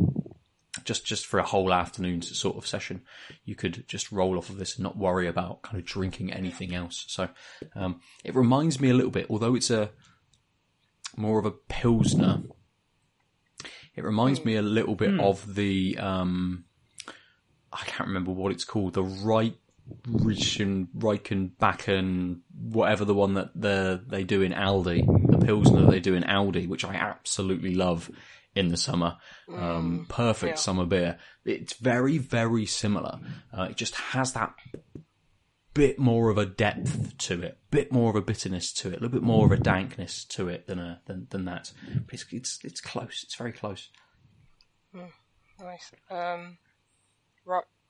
just 0.84 1.04
just 1.04 1.26
for 1.26 1.38
a 1.38 1.44
whole 1.44 1.72
afternoon 1.72 2.22
sort 2.22 2.56
of 2.56 2.66
session. 2.66 3.02
You 3.44 3.54
could 3.54 3.84
just 3.88 4.12
roll 4.12 4.38
off 4.38 4.50
of 4.50 4.58
this 4.58 4.76
and 4.76 4.84
not 4.84 4.96
worry 4.96 5.26
about 5.26 5.62
kind 5.62 5.78
of 5.78 5.84
drinking 5.84 6.32
anything 6.32 6.74
else. 6.74 7.04
So 7.08 7.28
um, 7.74 8.00
it 8.24 8.34
reminds 8.34 8.80
me 8.80 8.90
a 8.90 8.94
little 8.94 9.10
bit, 9.10 9.26
although 9.28 9.54
it's 9.54 9.70
a 9.70 9.90
more 11.16 11.38
of 11.38 11.46
a 11.46 11.50
pilsner. 11.50 12.42
It 13.96 14.04
reminds 14.04 14.44
me 14.44 14.54
a 14.56 14.62
little 14.62 14.94
bit 14.94 15.18
of 15.18 15.56
the 15.56 15.98
um, 15.98 16.64
I 17.72 17.84
can't 17.84 18.08
remember 18.08 18.32
what 18.32 18.52
it's 18.52 18.64
called, 18.64 18.94
the 18.94 19.02
right 19.02 19.56
Richen, 20.08 20.88
Reichenbachen, 20.96 22.40
whatever 22.54 23.04
the 23.04 23.14
one 23.14 23.34
that 23.34 23.50
the 23.54 24.02
they 24.06 24.24
do 24.24 24.42
in 24.42 24.52
Aldi, 24.52 25.30
the 25.30 25.44
Pilsner 25.44 25.86
they 25.86 26.00
do 26.00 26.14
in 26.14 26.22
Aldi, 26.22 26.68
which 26.68 26.84
I 26.84 26.94
absolutely 26.94 27.74
love 27.74 28.10
in 28.54 28.68
the 28.68 28.76
summer. 28.76 29.16
Um, 29.52 30.06
perfect 30.08 30.52
yeah. 30.52 30.56
summer 30.56 30.86
beer. 30.86 31.18
It's 31.44 31.74
very, 31.74 32.18
very 32.18 32.66
similar. 32.66 33.18
Uh, 33.56 33.68
it 33.70 33.76
just 33.76 33.94
has 33.96 34.32
that 34.32 34.54
bit 35.74 35.98
more 35.98 36.30
of 36.30 36.38
a 36.38 36.46
depth 36.46 37.16
to 37.16 37.42
it, 37.42 37.58
bit 37.70 37.92
more 37.92 38.10
of 38.10 38.16
a 38.16 38.20
bitterness 38.20 38.72
to 38.72 38.88
it, 38.88 38.92
a 38.92 39.00
little 39.00 39.08
bit 39.08 39.22
more 39.22 39.46
of 39.46 39.52
a 39.52 39.56
dankness 39.56 40.24
to 40.24 40.48
it 40.48 40.66
than 40.66 40.78
a 40.78 41.00
than, 41.06 41.26
than 41.30 41.44
that. 41.44 41.72
But 42.06 42.14
it's, 42.14 42.26
it's 42.30 42.58
it's 42.64 42.80
close. 42.80 43.22
It's 43.24 43.34
very 43.36 43.52
close. 43.52 43.88
Nice. 45.60 45.92
Um, 46.10 46.58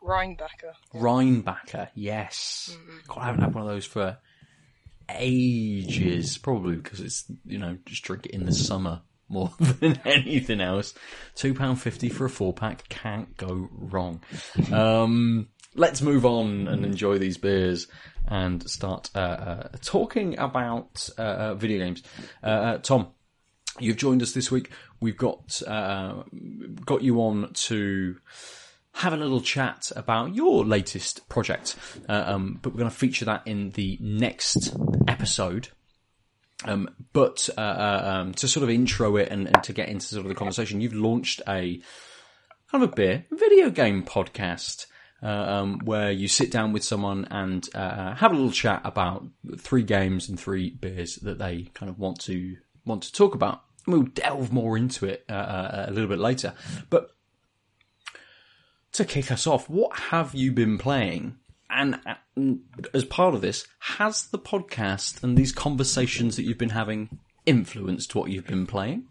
Rheinbacher. 0.03 0.75
Rheinbacher, 0.95 1.89
yes. 1.95 2.77
God, 3.09 3.19
I 3.19 3.27
haven't 3.27 3.43
had 3.43 3.55
one 3.55 3.65
of 3.65 3.69
those 3.69 3.85
for 3.87 4.19
ages. 5.11 6.39
Probably 6.39 6.77
because 6.77 7.01
it's 7.01 7.31
you 7.45 7.59
know 7.59 7.77
just 7.87 8.03
drink 8.03 8.27
it 8.27 8.33
in 8.33 8.47
the 8.47 8.53
summer 8.53 9.03
more 9.29 9.53
than 9.81 10.01
anything 10.05 10.61
else. 10.61 10.95
Two 11.35 11.55
pound 11.55 11.81
fifty 11.81 12.09
for 12.09 12.25
a 12.25 12.31
four 12.31 12.53
pack 12.53 12.89
can't 12.89 13.37
go 13.37 13.69
wrong. 13.73 14.23
Um, 14.73 15.49
let's 15.75 16.03
move 16.03 16.25
on 16.27 16.69
and 16.69 16.85
enjoy 16.85 17.19
these 17.19 17.39
beers 17.39 17.87
and 18.27 18.69
start 18.69 19.11
uh, 19.15 19.19
uh, 19.19 19.69
talking 19.83 20.39
about 20.39 21.09
uh, 21.19 21.23
uh, 21.23 21.55
video 21.55 21.79
games. 21.79 22.03
Uh, 22.43 22.47
uh, 22.47 22.79
Tom, 22.79 23.09
you've 23.79 23.97
joined 23.97 24.23
us 24.23 24.33
this 24.33 24.51
week. 24.51 24.71
We've 25.01 25.17
got 25.17 25.63
uh, 25.67 26.23
got 26.85 27.03
you 27.03 27.21
on 27.23 27.53
to 27.55 28.17
have 28.93 29.13
a 29.13 29.17
little 29.17 29.41
chat 29.41 29.93
about 29.97 30.35
your 30.35 30.65
latest 30.65 31.29
project, 31.29 31.77
uh, 32.09 32.25
um, 32.27 32.59
but 32.61 32.73
we're 32.73 32.79
going 32.81 32.91
to 32.91 32.97
feature 32.97 33.25
that 33.25 33.43
in 33.47 33.71
the 33.71 33.97
next 34.01 34.75
episode. 35.09 35.69
Um, 36.65 36.91
but 37.13 37.49
uh, 37.57 37.61
uh, 37.61 38.03
um, 38.05 38.35
to 38.35 38.49
sort 38.49 38.65
of 38.65 38.71
intro 38.71 39.17
it 39.17 39.31
and, 39.31 39.47
and 39.47 39.63
to 39.65 39.73
get 39.73 39.89
into 39.89 40.07
sort 40.07 40.27
of 40.27 40.29
the 40.29 40.35
conversation, 40.35 40.81
you've 40.81 40.93
launched 40.95 41.41
a 41.49 41.81
kind 42.71 42.85
of 42.85 42.93
a 42.93 42.95
beer 42.95 43.27
video 43.31 43.71
game 43.71 44.05
podcast. 44.05 44.87
Uh, 45.23 45.27
um, 45.27 45.79
where 45.85 46.11
you 46.11 46.27
sit 46.27 46.51
down 46.51 46.73
with 46.73 46.83
someone 46.83 47.29
and 47.31 47.69
uh, 47.75 48.15
have 48.15 48.33
a 48.33 48.35
little 48.35 48.51
chat 48.51 48.81
about 48.85 49.23
three 49.59 49.83
games 49.83 50.31
and 50.31 50.41
three 50.41 50.71
beers 50.71 51.17
that 51.17 51.39
they 51.39 51.71
kind 51.75 51.91
of 51.91 51.99
want 51.99 52.19
to 52.19 52.57
want 52.87 53.03
to 53.03 53.13
talk 53.13 53.35
about. 53.35 53.63
We'll 53.87 54.05
delve 54.05 54.51
more 54.51 54.79
into 54.79 55.05
it 55.05 55.27
a 55.29 55.91
little 55.91 56.09
bit 56.09 56.21
later. 56.21 56.55
But 56.89 57.11
to 58.93 59.05
kick 59.05 59.31
us 59.31 59.47
off, 59.47 59.69
what 59.69 59.99
have 59.99 60.35
you 60.35 60.53
been 60.53 60.79
playing? 60.79 61.37
And 61.69 62.01
uh, 62.05 62.15
as 62.93 63.05
part 63.05 63.35
of 63.35 63.41
this, 63.41 63.67
has 63.79 64.27
the 64.27 64.39
podcast 64.39 65.23
and 65.23 65.37
these 65.37 65.53
conversations 65.53 66.37
that 66.37 66.43
you've 66.43 66.59
been 66.59 66.71
having 66.71 67.21
influenced 67.47 68.15
what 68.15 68.31
you've 68.31 68.47
been 68.47 68.67
playing? 68.67 69.05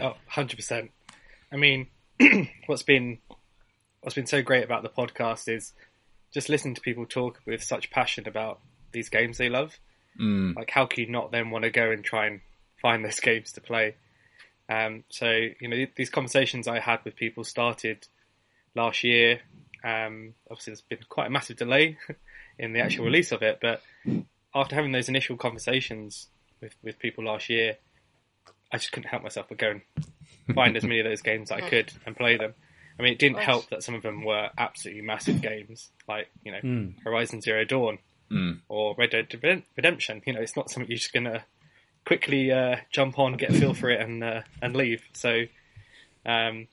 Oh, 0.00 0.14
100%. 0.30 0.90
I 1.52 1.56
mean, 1.56 1.88
what's 2.66 2.82
been 2.82 3.18
what's 4.00 4.14
been 4.14 4.26
so 4.26 4.42
great 4.42 4.64
about 4.64 4.82
the 4.82 4.88
podcast 4.88 5.48
is 5.48 5.72
just 6.32 6.48
listening 6.48 6.74
to 6.74 6.80
people 6.80 7.04
talk 7.04 7.40
with 7.46 7.62
such 7.62 7.90
passion 7.90 8.28
about 8.28 8.60
these 8.92 9.08
games 9.08 9.38
they 9.38 9.48
love. 9.48 9.78
Mm. 10.20 10.54
Like, 10.54 10.70
how 10.70 10.86
can 10.86 11.04
you 11.04 11.10
not 11.10 11.32
then 11.32 11.50
want 11.50 11.64
to 11.64 11.70
go 11.70 11.90
and 11.90 12.04
try 12.04 12.26
and 12.26 12.40
find 12.80 13.04
those 13.04 13.20
games 13.20 13.52
to 13.52 13.60
play? 13.60 13.96
Um, 14.68 15.04
so, 15.08 15.30
you 15.60 15.68
know, 15.68 15.86
these 15.96 16.10
conversations 16.10 16.68
I 16.68 16.78
had 16.80 17.00
with 17.04 17.16
people 17.16 17.44
started 17.44 18.06
last 18.74 19.02
year. 19.04 19.40
Um, 19.82 20.34
obviously, 20.50 20.72
there's 20.72 20.80
been 20.82 20.98
quite 21.08 21.28
a 21.28 21.30
massive 21.30 21.56
delay 21.56 21.96
in 22.58 22.72
the 22.72 22.80
actual 22.80 23.04
release 23.06 23.32
of 23.32 23.42
it, 23.42 23.58
but 23.62 23.82
after 24.54 24.74
having 24.74 24.92
those 24.92 25.08
initial 25.08 25.36
conversations 25.36 26.26
with, 26.60 26.74
with 26.82 26.98
people 26.98 27.24
last 27.24 27.48
year, 27.48 27.76
I 28.72 28.76
just 28.78 28.92
couldn't 28.92 29.08
help 29.08 29.22
myself 29.22 29.46
but 29.48 29.58
go 29.58 29.70
and 29.70 29.82
find 30.54 30.76
as 30.76 30.82
many 30.82 31.00
of 31.00 31.06
those 31.06 31.22
games 31.22 31.48
that 31.48 31.62
I 31.62 31.68
could 31.68 31.92
and 32.04 32.16
play 32.16 32.36
them. 32.36 32.54
I 32.98 33.02
mean, 33.04 33.12
it 33.12 33.18
didn't 33.20 33.38
help 33.38 33.70
that 33.70 33.84
some 33.84 33.94
of 33.94 34.02
them 34.02 34.24
were 34.24 34.50
absolutely 34.58 35.02
massive 35.02 35.40
games, 35.40 35.90
like 36.08 36.28
you 36.44 36.50
know 36.52 36.58
Mm. 36.62 36.94
Horizon 37.04 37.40
Zero 37.40 37.64
Dawn 37.64 37.98
Mm. 38.30 38.58
or 38.68 38.94
Red 38.98 39.10
Dead 39.10 39.66
Redemption. 39.76 40.20
You 40.26 40.32
know, 40.34 40.40
it's 40.40 40.56
not 40.56 40.68
something 40.68 40.90
you're 40.90 40.98
just 40.98 41.12
gonna 41.14 41.44
quickly 42.08 42.50
uh, 42.50 42.76
jump 42.90 43.18
on, 43.18 43.34
get 43.34 43.50
a 43.50 43.52
feel 43.52 43.74
for 43.74 43.90
it, 43.90 44.00
and 44.00 44.24
uh, 44.24 44.40
and 44.62 44.74
leave. 44.74 45.02
So, 45.12 45.42
um, 46.24 46.66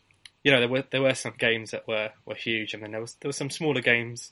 you 0.44 0.52
know, 0.52 0.60
there 0.62 0.70
were 0.70 0.84
there 0.90 1.02
were 1.02 1.14
some 1.14 1.34
games 1.38 1.72
that 1.72 1.88
were, 1.88 2.12
were 2.26 2.36
huge, 2.36 2.74
and 2.74 2.82
then 2.82 2.92
there 2.92 3.02
was 3.02 3.16
there 3.20 3.28
were 3.30 3.34
some 3.34 3.50
smaller 3.50 3.82
games. 3.82 4.32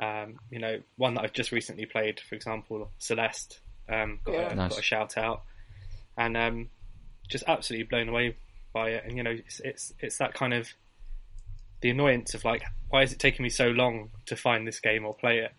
Um, 0.00 0.40
you 0.50 0.58
know, 0.58 0.80
one 0.96 1.14
that 1.14 1.22
I've 1.22 1.32
just 1.32 1.52
recently 1.52 1.86
played, 1.86 2.18
for 2.18 2.34
example, 2.34 2.90
Celeste. 2.98 3.60
Um, 3.88 4.18
got, 4.24 4.32
Yeah. 4.34 4.50
a, 4.50 4.54
Nice. 4.56 4.70
got 4.70 4.78
a 4.80 4.82
shout 4.82 5.16
out, 5.16 5.42
and 6.18 6.36
um, 6.36 6.68
just 7.28 7.44
absolutely 7.46 7.86
blown 7.86 8.08
away 8.08 8.36
by 8.72 8.90
it. 8.90 9.04
And 9.06 9.16
you 9.16 9.22
know, 9.22 9.30
it's 9.30 9.60
it's, 9.60 9.94
it's 10.00 10.18
that 10.18 10.34
kind 10.34 10.52
of 10.52 10.68
the 11.80 11.90
annoyance 11.90 12.34
of 12.34 12.44
like, 12.44 12.64
why 12.88 13.02
is 13.02 13.12
it 13.12 13.20
taking 13.20 13.44
me 13.44 13.50
so 13.50 13.68
long 13.68 14.10
to 14.26 14.34
find 14.36 14.66
this 14.66 14.80
game 14.80 15.04
or 15.06 15.14
play 15.14 15.38
it? 15.38 15.52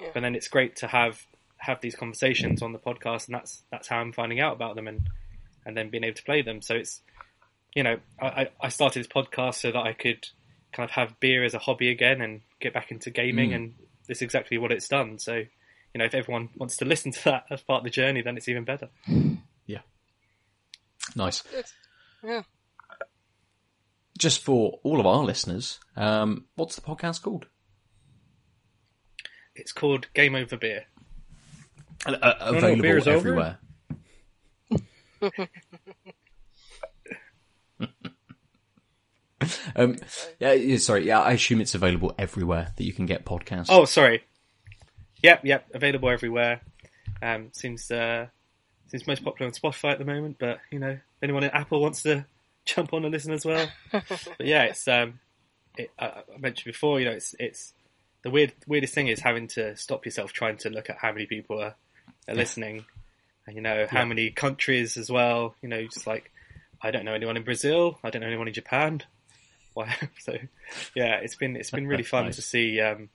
Yeah. 0.00 0.08
But 0.14 0.20
then 0.20 0.34
it's 0.34 0.48
great 0.48 0.76
to 0.76 0.86
have 0.86 1.26
have 1.64 1.80
these 1.80 1.96
conversations 1.96 2.62
on 2.62 2.72
the 2.72 2.78
podcast, 2.78 3.26
and 3.26 3.34
that's 3.34 3.62
that's 3.70 3.88
how 3.88 3.98
I'm 3.98 4.12
finding 4.12 4.40
out 4.40 4.54
about 4.54 4.76
them 4.76 4.86
and 4.88 5.08
and 5.66 5.76
then 5.76 5.90
being 5.90 6.04
able 6.04 6.16
to 6.16 6.22
play 6.24 6.42
them. 6.42 6.60
So 6.62 6.74
it's 6.76 7.00
you 7.74 7.82
know, 7.82 7.98
I, 8.20 8.26
I- 8.26 8.50
I 8.62 8.68
started 8.68 9.00
this 9.00 9.08
podcast 9.08 9.54
so 9.56 9.72
that 9.72 9.78
I 9.84 9.92
could 9.92 10.26
kind 10.72 10.88
of 10.88 10.92
have 10.92 11.18
beer 11.20 11.44
as 11.44 11.54
a 11.54 11.58
hobby 11.58 11.90
again 11.90 12.20
and 12.20 12.40
get 12.60 12.72
back 12.74 12.90
into 12.90 13.10
gaming, 13.10 13.50
Mm. 13.50 13.54
and 13.56 13.74
this 14.06 14.18
is 14.18 14.22
exactly 14.22 14.58
what 14.58 14.72
it's 14.72 14.88
done. 14.88 15.18
So 15.18 15.34
you 15.36 15.98
know, 15.98 16.04
if 16.04 16.14
everyone 16.14 16.48
wants 16.56 16.76
to 16.78 16.84
listen 16.84 17.12
to 17.12 17.24
that 17.24 17.44
as 17.50 17.62
part 17.62 17.78
of 17.78 17.84
the 17.84 17.90
journey, 17.90 18.20
then 18.22 18.36
it's 18.36 18.48
even 18.48 18.64
better. 18.64 18.88
Yeah. 19.66 19.80
Nice. 21.16 21.42
Good. 21.42 21.64
Yeah. 22.22 22.42
Just 24.18 24.42
for 24.44 24.78
all 24.82 25.00
of 25.00 25.06
our 25.06 25.24
listeners, 25.24 25.80
um, 25.96 26.44
what's 26.54 26.76
the 26.76 26.82
podcast 26.82 27.22
called? 27.22 27.46
It's 29.54 29.72
called 29.72 30.06
Game 30.14 30.34
Over 30.34 30.56
Beer. 30.56 30.84
Uh, 32.06 32.10
uh, 32.10 32.50
no, 32.50 32.58
available 32.58 32.82
beer's 32.82 33.08
over? 33.08 33.16
everywhere. 33.16 33.58
um, 39.76 39.96
yeah, 40.38 40.52
yeah, 40.52 40.76
sorry. 40.78 41.06
Yeah, 41.06 41.20
I 41.20 41.32
assume 41.32 41.60
it's 41.60 41.74
available 41.74 42.14
everywhere 42.18 42.72
that 42.76 42.84
you 42.84 42.92
can 42.92 43.06
get 43.06 43.24
podcasts. 43.24 43.66
Oh, 43.68 43.84
sorry. 43.84 44.24
Yep, 45.22 45.44
yep, 45.44 45.66
available 45.72 46.10
everywhere. 46.10 46.60
Um, 47.22 47.48
seems 47.52 47.90
uh, 47.90 48.26
seems 48.88 49.06
most 49.06 49.24
popular 49.24 49.48
on 49.48 49.54
Spotify 49.54 49.92
at 49.92 49.98
the 49.98 50.04
moment, 50.04 50.36
but 50.38 50.60
you 50.70 50.78
know, 50.78 50.90
if 50.90 51.22
anyone 51.22 51.44
at 51.44 51.54
Apple 51.54 51.80
wants 51.80 52.02
to 52.02 52.26
jump 52.64 52.92
on 52.92 53.04
and 53.04 53.12
listen 53.12 53.32
as 53.32 53.44
well. 53.44 53.68
but 53.92 54.06
yeah, 54.40 54.64
it's 54.64 54.86
um, 54.88 55.20
it, 55.76 55.90
I 55.98 56.06
I 56.06 56.38
mentioned 56.38 56.72
before, 56.72 57.00
you 57.00 57.06
know, 57.06 57.12
it's 57.12 57.34
it's 57.38 57.72
the 58.22 58.30
weird 58.30 58.52
weirdest 58.66 58.94
thing 58.94 59.08
is 59.08 59.20
having 59.20 59.48
to 59.48 59.76
stop 59.76 60.04
yourself 60.04 60.32
trying 60.32 60.56
to 60.58 60.70
look 60.70 60.90
at 60.90 60.98
how 60.98 61.12
many 61.12 61.26
people 61.26 61.60
are, 61.62 61.76
are 62.28 62.34
listening, 62.34 62.84
and 63.46 63.56
you 63.56 63.62
know 63.62 63.86
how 63.90 64.00
Yeah. 64.00 64.04
many 64.06 64.30
countries 64.30 64.96
as 64.96 65.10
well. 65.10 65.54
You 65.62 65.68
know, 65.68 65.82
just 65.84 66.06
like 66.06 66.30
I 66.82 66.90
don't 66.90 67.04
know 67.04 67.14
anyone 67.14 67.36
in 67.36 67.44
Brazil, 67.44 67.98
I 68.04 68.10
don't 68.10 68.20
know 68.20 68.28
anyone 68.28 68.48
in 68.48 68.54
Japan. 68.54 69.02
Why? 69.74 69.94
So 70.20 70.36
yeah, 70.94 71.16
it's 71.16 71.34
been 71.34 71.56
it's 71.56 71.70
been 71.70 71.86
really 71.86 72.02
fun 72.14 72.26
Nice. 72.26 72.36
to 72.36 72.42
see 72.42 72.80
um, 72.80 73.08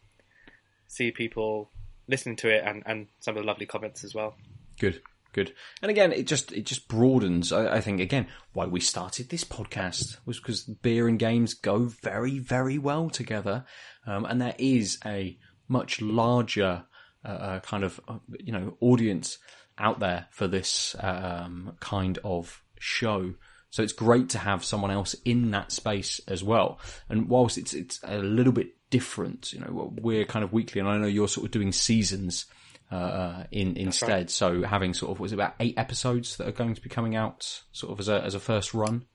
see 0.88 1.12
people 1.12 1.69
listening 2.08 2.36
to 2.38 2.50
it 2.50 2.63
and, 2.65 2.82
and 2.86 3.08
some 3.19 3.38
of 3.38 3.43
the 3.43 3.48
lovely 3.48 3.65
comments 3.67 4.04
as 4.04 4.15
well. 4.15 4.36
Good, 4.80 5.02
good. 5.32 5.54
And 5.82 5.91
again, 5.91 6.12
it 6.12 6.26
just 6.26 6.52
it 6.52 6.65
just 6.65 6.88
broadens. 6.88 7.52
I, 7.54 7.76
I 7.78 7.82
think 7.82 8.02
again 8.02 8.28
why 8.54 8.65
we 8.65 8.80
started 8.80 9.30
this 9.30 9.43
podcast 9.43 10.17
was 10.26 10.39
because 10.39 10.63
beer 10.63 11.08
and 11.08 11.19
games 11.19 11.54
go 11.54 11.86
very 11.86 12.39
very 12.39 12.78
well 12.78 13.10
together, 13.10 13.65
um, 14.08 14.26
and 14.26 14.41
there 14.41 14.56
is 14.58 14.98
a 15.06 15.38
much 15.67 16.02
larger 16.02 16.86
uh, 17.26 17.28
uh, 17.28 17.60
kind 17.60 17.84
of 17.84 18.00
uh, 18.08 18.20
you 18.40 18.54
know 18.54 18.78
audience 18.80 19.38
out 19.78 20.00
there 20.00 20.28
for 20.32 20.48
this 20.48 20.96
um, 21.00 21.76
kind 21.80 22.18
of 22.24 22.64
show. 22.80 23.34
So 23.72 23.84
it's 23.84 23.94
great 23.94 24.30
to 24.30 24.40
have 24.40 24.66
someone 24.66 24.90
else 24.90 25.16
in 25.26 25.52
that 25.52 25.72
space 25.72 26.20
as 26.28 26.44
well. 26.44 26.80
And 27.08 27.30
whilst 27.30 27.58
it's 27.58 27.74
it's 27.74 28.00
a 28.04 28.18
little 28.18 28.54
bit 28.54 28.70
different, 28.90 29.54
you 29.54 29.60
know, 29.60 29.94
we're 30.02 30.26
kind 30.26 30.44
of 30.44 30.52
weekly, 30.52 30.80
and 30.80 30.90
I 30.90 30.98
know 30.98 31.08
you're 31.08 31.28
sort 31.28 31.46
of 31.46 31.52
doing 31.52 31.72
seasons 31.72 32.46
uh, 32.92 33.44
in 33.52 33.78
instead. 33.78 34.10
right. 34.10 34.30
So 34.30 34.64
having 34.64 34.94
sort 34.94 35.12
of 35.12 35.20
was 35.20 35.32
it 35.32 35.36
about 35.36 35.56
eight 35.60 35.76
episodes 35.78 36.38
that 36.38 36.48
are 36.48 36.52
going 36.54 36.74
to 36.74 36.82
be 36.82 36.90
coming 36.90 37.16
out, 37.16 37.62
sort 37.72 37.92
of 37.94 38.00
as 38.00 38.10
a 38.10 38.24
as 38.24 38.36
a 38.36 38.40
first 38.40 38.74
run. 38.74 39.06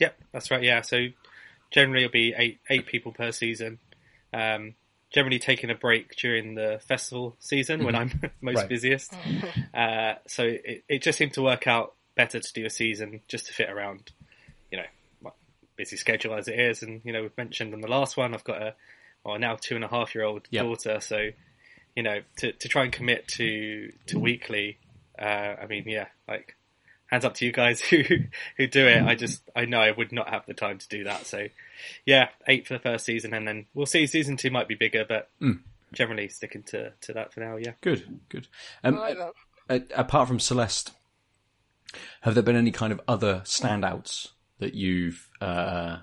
Yep, 0.00 0.18
that's 0.32 0.50
right. 0.50 0.62
Yeah, 0.62 0.82
so 0.82 1.06
generally 1.70 2.04
it'll 2.04 2.12
be 2.12 2.34
eight 2.36 2.60
eight 2.70 2.86
people 2.86 3.12
per 3.12 3.32
season. 3.32 3.78
Um, 4.32 4.74
generally 5.16 5.38
taking 5.38 5.70
a 5.70 5.74
break 5.74 6.14
during 6.16 6.56
the 6.56 6.78
festival 6.86 7.34
season 7.40 7.82
when 7.84 7.94
I'm 7.96 8.20
most 8.42 8.56
Right. 8.58 8.68
busiest. 8.68 9.16
Uh, 9.72 10.16
so 10.26 10.42
it, 10.44 10.84
it 10.90 11.02
just 11.02 11.16
seemed 11.16 11.32
to 11.32 11.42
work 11.42 11.66
out 11.66 11.94
better 12.16 12.38
to 12.38 12.52
do 12.52 12.66
a 12.66 12.70
season 12.70 13.22
just 13.26 13.46
to 13.46 13.54
fit 13.54 13.70
around, 13.70 14.12
you 14.70 14.76
know, 14.76 14.84
my 15.22 15.30
busy 15.74 15.96
schedule 15.96 16.34
as 16.34 16.48
it 16.48 16.60
is. 16.60 16.82
And 16.82 17.00
you 17.02 17.14
know, 17.14 17.22
we've 17.22 17.38
mentioned 17.38 17.72
on 17.72 17.80
the 17.80 17.88
last 17.88 18.18
one, 18.18 18.34
I've 18.34 18.44
got 18.44 18.60
a 18.60 18.74
well 19.24 19.38
now 19.38 19.56
two 19.58 19.74
and 19.74 19.84
a 19.84 19.88
half 19.88 20.14
year 20.14 20.22
old 20.24 20.46
Yep. 20.50 20.62
daughter, 20.64 21.00
so 21.00 21.30
you 21.94 22.02
know, 22.02 22.20
to 22.40 22.52
to 22.52 22.68
try 22.68 22.84
and 22.84 22.92
commit 22.92 23.26
to 23.28 23.90
to 24.08 24.18
weekly. 24.18 24.76
Uh, 25.18 25.54
I 25.62 25.66
mean, 25.66 25.84
yeah, 25.86 26.08
like 26.28 26.56
hands 27.06 27.24
up 27.24 27.32
to 27.36 27.46
you 27.46 27.52
guys 27.52 27.80
who 27.90 28.02
who 28.58 28.66
do 28.66 28.86
it. 28.86 29.02
I 29.02 29.14
just 29.14 29.48
I 29.56 29.64
know 29.64 29.80
I 29.80 29.92
would 29.92 30.12
not 30.12 30.28
have 30.28 30.44
the 30.44 30.52
time 30.52 30.76
to 30.76 30.88
do 30.88 31.04
that. 31.04 31.26
So 31.26 31.46
yeah, 32.04 32.28
eight 32.46 32.66
for 32.66 32.74
the 32.74 32.80
first 32.80 33.04
season, 33.04 33.32
and 33.34 33.46
then 33.46 33.66
we'll 33.74 33.86
see. 33.86 34.06
Season 34.06 34.36
two 34.36 34.50
might 34.50 34.68
be 34.68 34.74
bigger, 34.74 35.04
but 35.08 35.30
Mm. 35.40 35.60
generally 35.92 36.28
sticking 36.28 36.62
to 36.64 36.92
to 37.02 37.12
that 37.12 37.32
for 37.32 37.40
now. 37.40 37.56
Yeah. 37.56 37.72
Good, 37.80 38.20
good. 38.28 38.48
Um, 38.84 38.96
like 38.96 39.16
a- 39.68 39.82
apart 39.94 40.28
from 40.28 40.40
Celeste, 40.40 40.92
have 42.22 42.34
there 42.34 42.42
been 42.42 42.56
any 42.56 42.70
kind 42.72 42.92
of 42.92 43.00
other 43.08 43.42
standouts 43.44 44.28
that 44.58 44.74
you've 44.74 45.28
uh, 45.40 45.98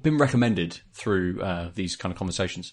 been 0.00 0.18
recommended 0.18 0.80
through 0.92 1.40
uh, 1.42 1.70
these 1.74 1.96
kind 1.96 2.12
of 2.12 2.18
conversations? 2.18 2.72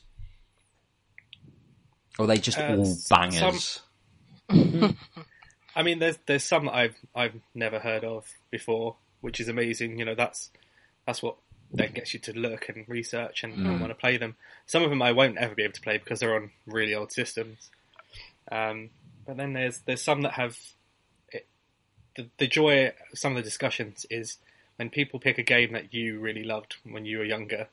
Or 2.20 2.26
are 2.26 2.28
they 2.28 2.38
just 2.38 2.58
Uh, 2.58 2.76
all 2.76 2.82
s- 2.88 3.08
bangers? 3.08 3.80
I 5.76 5.84
mean, 5.84 6.00
there's 6.00 6.18
there's 6.26 6.44
some 6.44 6.66
that 6.66 6.74
I've 6.74 6.96
I've 7.14 7.40
never 7.54 7.80
heard 7.80 8.04
of 8.04 8.28
before, 8.50 8.98
which 9.22 9.40
is 9.40 9.48
amazing. 9.48 10.00
You 10.00 10.06
know, 10.06 10.16
that's 10.16 10.50
that's 11.06 11.22
what 11.22 11.38
then 11.72 11.92
gets 11.94 12.14
you 12.14 12.20
to 12.22 12.34
look 12.38 12.70
and 12.70 12.88
research 12.88 13.44
and, 13.44 13.58
Mm. 13.58 13.80
want 13.80 13.92
to 13.92 13.96
play 13.96 14.18
them. 14.18 14.36
Some 14.66 14.84
of 14.84 14.90
them 14.90 15.02
I 15.02 15.12
won't 15.12 15.38
ever 15.38 15.54
be 15.56 15.64
able 15.64 15.74
to 15.74 15.82
play 15.82 15.98
because 15.98 16.20
they're 16.20 16.36
on 16.36 16.52
really 16.66 16.94
old 16.96 17.12
systems. 17.12 17.70
Um, 18.52 18.90
but 19.26 19.36
then 19.38 19.54
there's 19.54 19.80
there's 19.80 20.02
some 20.02 20.22
that 20.22 20.34
have 20.34 20.58
it, 21.30 21.46
the 22.16 22.30
the 22.38 22.48
joy. 22.48 22.88
of 22.88 22.94
Some 23.14 23.34
of 23.34 23.38
the 23.38 23.44
discussions 23.44 24.06
is 24.10 24.38
when 24.78 24.90
people 24.90 25.20
pick 25.20 25.38
a 25.38 25.44
game 25.44 25.74
that 25.74 25.94
you 25.94 26.20
really 26.20 26.44
loved 26.46 26.78
when 26.84 27.06
you 27.06 27.18
were 27.18 27.26
younger, 27.26 27.68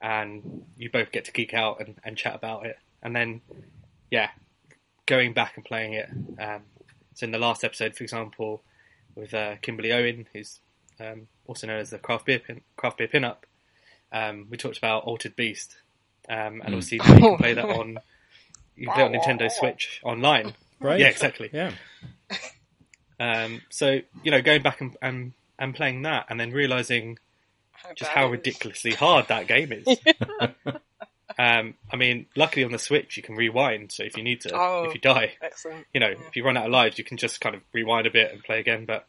and 0.00 0.64
you 0.76 0.88
both 0.90 1.10
get 1.10 1.24
to 1.24 1.32
geek 1.32 1.52
out 1.54 1.80
and, 1.80 1.96
and 2.04 2.16
chat 2.16 2.34
about 2.36 2.66
it, 2.66 2.78
and 3.02 3.16
then 3.16 3.40
yeah, 4.10 4.30
going 5.06 5.32
back 5.32 5.56
and 5.56 5.64
playing 5.64 5.94
it. 5.94 6.08
Um, 6.40 6.62
so 7.14 7.24
in 7.24 7.32
the 7.32 7.38
last 7.38 7.64
episode, 7.64 7.96
for 7.96 8.04
example, 8.04 8.62
with 9.16 9.34
uh, 9.34 9.56
Kimberly 9.60 9.90
Owen, 9.92 10.28
who's 10.32 10.60
um, 11.00 11.26
also 11.48 11.66
known 11.66 11.80
as 11.80 11.90
the 11.90 11.98
craft 11.98 12.26
beer 12.26 12.38
pin, 12.38 12.60
craft 12.76 12.98
beer 12.98 13.08
pinup, 13.08 13.38
um, 14.12 14.46
we 14.48 14.56
talked 14.56 14.78
about 14.78 15.02
Altered 15.04 15.34
Beast, 15.34 15.76
um, 16.28 16.60
and 16.64 16.66
obviously 16.74 16.98
you 16.98 17.02
can 17.02 17.36
play 17.38 17.54
that 17.54 17.64
on 17.64 17.98
you 18.76 18.86
can 18.86 18.94
play 18.94 19.02
on 19.04 19.12
Nintendo 19.12 19.50
Switch 19.58 20.00
online. 20.04 20.54
Right? 20.78 21.00
Yeah, 21.00 21.08
exactly. 21.08 21.50
Yeah. 21.52 21.72
Um, 23.20 23.62
so 23.70 23.98
you 24.22 24.30
know, 24.30 24.40
going 24.42 24.62
back 24.62 24.80
and, 24.80 24.96
and 25.02 25.32
and 25.58 25.74
playing 25.74 26.02
that, 26.02 26.26
and 26.30 26.38
then 26.38 26.52
realizing 26.52 27.18
just 27.96 28.10
how 28.10 28.28
ridiculously 28.30 28.92
hard 28.92 29.28
that 29.28 29.48
game 29.48 29.72
is. 29.72 29.98
um, 31.38 31.74
I 31.90 31.96
mean, 31.96 32.26
luckily 32.36 32.64
on 32.64 32.70
the 32.72 32.78
Switch 32.78 33.16
you 33.16 33.22
can 33.22 33.34
rewind, 33.34 33.90
so 33.92 34.04
if 34.04 34.16
you 34.16 34.22
need 34.22 34.40
to, 34.42 34.50
Oh. 34.54 34.84
if 34.84 34.94
you 34.94 35.00
die, 35.00 35.32
Excellent. 35.42 35.86
you 35.92 36.00
know, 36.00 36.10
if 36.28 36.36
you 36.36 36.44
run 36.44 36.56
out 36.56 36.66
of 36.66 36.72
lives, 36.72 36.98
you 36.98 37.04
can 37.04 37.16
just 37.16 37.40
kind 37.40 37.54
of 37.56 37.62
rewind 37.72 38.06
a 38.06 38.10
bit 38.10 38.32
and 38.32 38.42
play 38.42 38.60
again. 38.60 38.84
But 38.84 39.06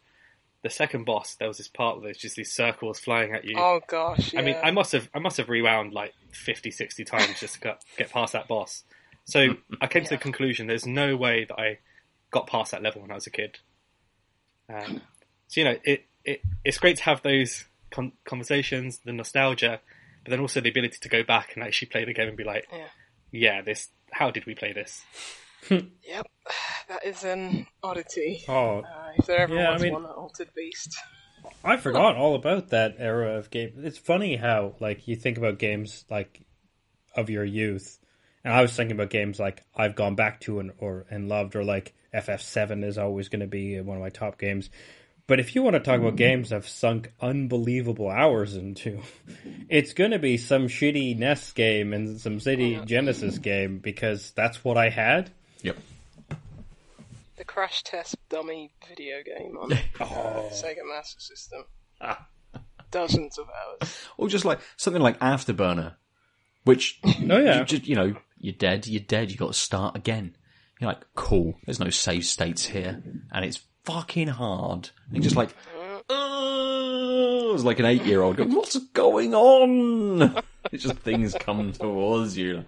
the 0.61 0.69
second 0.69 1.05
boss, 1.05 1.35
there 1.35 1.47
was 1.47 1.57
this 1.57 1.67
part 1.67 1.95
where 1.97 2.05
there's 2.05 2.17
just 2.17 2.35
these 2.35 2.51
circles 2.51 2.99
flying 2.99 3.33
at 3.33 3.45
you. 3.45 3.55
Oh 3.57 3.79
gosh. 3.87 4.33
Yeah. 4.33 4.41
I 4.41 4.43
mean, 4.43 4.55
I 4.61 4.71
must 4.71 4.91
have 4.91 5.09
I 5.13 5.19
must 5.19 5.37
have 5.37 5.49
rewound 5.49 5.93
like 5.93 6.13
50, 6.31 6.71
60 6.71 7.03
times 7.05 7.39
just 7.39 7.55
to 7.55 7.59
get, 7.61 7.83
get 7.97 8.11
past 8.11 8.33
that 8.33 8.47
boss. 8.47 8.83
So 9.25 9.55
I 9.79 9.87
came 9.87 10.03
to 10.03 10.09
the 10.09 10.17
conclusion 10.21 10.67
there's 10.67 10.85
no 10.85 11.15
way 11.15 11.45
that 11.45 11.59
I 11.59 11.79
got 12.31 12.47
past 12.47 12.71
that 12.71 12.83
level 12.83 13.01
when 13.01 13.11
I 13.11 13.15
was 13.15 13.27
a 13.27 13.31
kid. 13.31 13.57
Um, 14.73 15.01
so 15.47 15.61
you 15.61 15.65
know, 15.65 15.75
it, 15.83 16.05
it 16.25 16.41
it's 16.63 16.77
great 16.77 16.97
to 16.97 17.03
have 17.03 17.21
those 17.21 17.65
con- 17.91 18.11
conversations, 18.25 18.99
the 19.05 19.13
nostalgia, 19.13 19.79
but 20.23 20.31
then 20.31 20.39
also 20.41 20.61
the 20.61 20.69
ability 20.69 20.97
to 21.01 21.09
go 21.09 21.23
back 21.23 21.51
and 21.55 21.63
actually 21.63 21.87
play 21.87 22.05
the 22.05 22.13
game 22.13 22.27
and 22.27 22.37
be 22.37 22.43
like, 22.43 22.67
Yeah. 22.71 22.85
yeah, 23.31 23.61
this. 23.61 23.87
How 24.11 24.29
did 24.31 24.45
we 24.45 24.55
play 24.55 24.73
this? 24.73 25.01
Yep. 25.69 26.25
That 26.89 27.06
is 27.06 27.23
an 27.23 27.67
oddity. 27.84 28.43
Oh, 28.47 28.80
Uh, 28.80 29.12
if 29.17 29.25
there 29.28 29.38
ever 29.39 29.56
Yeah, 29.56 29.69
I 29.69 29.73
was 29.73 29.82
mean- 29.84 29.93
one, 29.93 30.06
Altered 30.06 30.49
Beast. 30.56 30.97
I 31.63 31.78
forgot 31.78 32.15
all 32.17 32.36
about 32.36 32.69
that 32.69 32.95
era 32.97 33.38
of 33.38 33.49
game. 33.49 33.73
It's 33.84 33.97
funny 33.97 34.36
how 34.36 34.75
like 34.80 35.08
you 35.08 35.15
think 35.15 35.38
about 35.38 35.58
games 35.60 36.04
like 36.10 36.41
of 37.15 37.30
your 37.30 37.45
youth, 37.45 37.97
and 38.43 38.54
I 38.54 38.62
was 38.62 38.73
thinking 38.75 38.95
about 38.95 39.10
games 39.10 39.39
like 39.39 39.63
I've 39.75 39.95
gone 39.95 40.15
back 40.15 40.41
to 40.41 40.60
and 40.60 40.71
or 40.80 41.06
and 41.10 41.30
loved, 41.30 41.56
or 41.56 41.63
like 41.63 41.93
FF7 42.13 42.84
is 42.84 42.97
always 42.97 43.30
going 43.30 43.39
to 43.41 43.47
be 43.47 43.80
one 43.80 43.97
of 43.97 44.04
my 44.04 44.10
top 44.10 44.38
games. 44.39 44.69
But 45.28 45.39
if 45.39 45.54
you 45.54 45.62
want 45.62 45.75
to 45.75 45.80
talk 45.80 45.99
about 45.99 46.15
games 46.15 46.52
I've 46.52 46.67
sunk 46.67 47.13
unbelievable 47.21 48.10
hours 48.10 48.56
into, 48.56 49.02
it's 49.69 49.93
going 49.93 50.12
to 50.12 50.19
be 50.19 50.38
some 50.38 50.67
shitty 50.67 51.15
NES 51.17 51.52
game 51.54 51.93
and 51.93 52.19
some 52.19 52.39
shitty 52.39 52.84
Genesis 52.86 53.38
game 53.38 53.78
because 53.78 54.32
that's 54.32 54.63
what 54.65 54.75
I 54.75 54.89
had. 54.89 55.30
Yep. 55.62 55.78
The 57.39 57.45
Crash 57.45 57.84
Test 57.84 58.17
Dummy 58.28 58.73
video 58.89 59.23
game 59.23 59.56
on 59.58 59.71
Oh. 60.02 60.49
Sega 60.52 60.86
Master 60.86 61.21
System. 61.21 61.63
Dozens 62.91 63.38
of 63.38 63.47
hours. 63.47 63.97
Or 64.17 64.28
just 64.28 64.43
like 64.43 64.60
something 64.75 65.02
like 65.02 65.17
Afterburner, 65.21 65.95
which 66.65 66.99
Oh 67.06 67.13
yeah, 67.39 67.60
you 67.60 67.63
just 67.65 67.88
you 67.88 67.95
know 67.95 68.13
you're 68.39 68.54
dead, 68.54 68.88
you're 68.88 68.99
dead. 68.99 69.32
You 69.32 69.38
got 69.38 69.54
to 69.54 69.58
start 69.58 69.95
again. 69.95 70.36
You're 70.82 70.89
like, 70.89 71.06
cool. 71.15 71.54
There's 71.65 71.80
no 71.80 71.89
save 71.89 72.25
states 72.25 72.65
here, 72.65 73.02
and 73.32 73.45
it's 73.45 73.62
fucking 73.86 74.28
hard. 74.28 74.89
And 75.08 75.15
you're 75.15 75.23
just 75.23 75.38
like, 75.38 75.56
oh, 76.10 77.52
it's 77.54 77.63
like 77.63 77.80
an 77.80 77.86
eight 77.86 78.04
year 78.04 78.21
old 78.21 78.36
going, 78.36 78.54
what's 78.54 78.78
going 78.78 79.34
on? 79.34 80.43
It's 80.73 80.84
just 80.84 80.97
things 80.97 81.34
come 81.39 81.71
towards 81.71 82.38
you. 82.38 82.65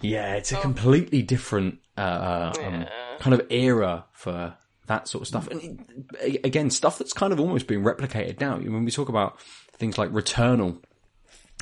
Yeah, 0.00 0.34
it's 0.36 0.52
a 0.52 0.56
completely 0.56 1.20
different 1.20 1.80
uh, 1.96 2.52
um, 2.62 2.86
kind 3.18 3.34
of 3.34 3.46
era 3.50 4.04
for 4.12 4.56
that 4.86 5.08
sort 5.08 5.22
of 5.22 5.28
stuff. 5.28 5.48
And 5.48 6.06
again, 6.42 6.70
stuff 6.70 6.98
that's 6.98 7.12
kind 7.12 7.32
of 7.32 7.40
almost 7.40 7.66
being 7.66 7.82
replicated 7.82 8.40
now. 8.40 8.56
When 8.58 8.84
we 8.84 8.90
talk 8.90 9.08
about 9.08 9.40
things 9.72 9.98
like 9.98 10.10
Returnal 10.10 10.82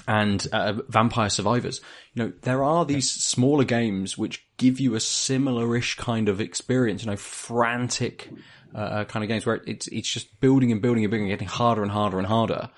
and 0.08 0.46
uh, 0.52 0.74
Vampire 0.88 1.30
Survivors, 1.30 1.80
you 2.14 2.24
know, 2.24 2.32
there 2.42 2.64
are 2.64 2.84
these 2.84 3.10
smaller 3.10 3.64
games 3.64 4.18
which 4.18 4.46
give 4.56 4.80
you 4.80 4.94
a 4.94 5.00
similar-ish 5.00 5.96
kind 5.96 6.28
of 6.28 6.40
experience. 6.40 7.04
You 7.04 7.10
know, 7.10 7.16
frantic 7.16 8.28
uh, 8.74 9.04
kind 9.04 9.22
of 9.22 9.28
games 9.28 9.46
where 9.46 9.62
it's 9.66 9.86
it's 9.88 10.10
just 10.10 10.40
building 10.40 10.72
and 10.72 10.82
building 10.82 11.04
and 11.04 11.10
building, 11.10 11.30
and 11.30 11.38
getting 11.38 11.48
harder 11.48 11.82
and 11.82 11.92
harder 11.92 12.18
and 12.18 12.26
harder, 12.26 12.70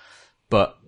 but 0.50 0.78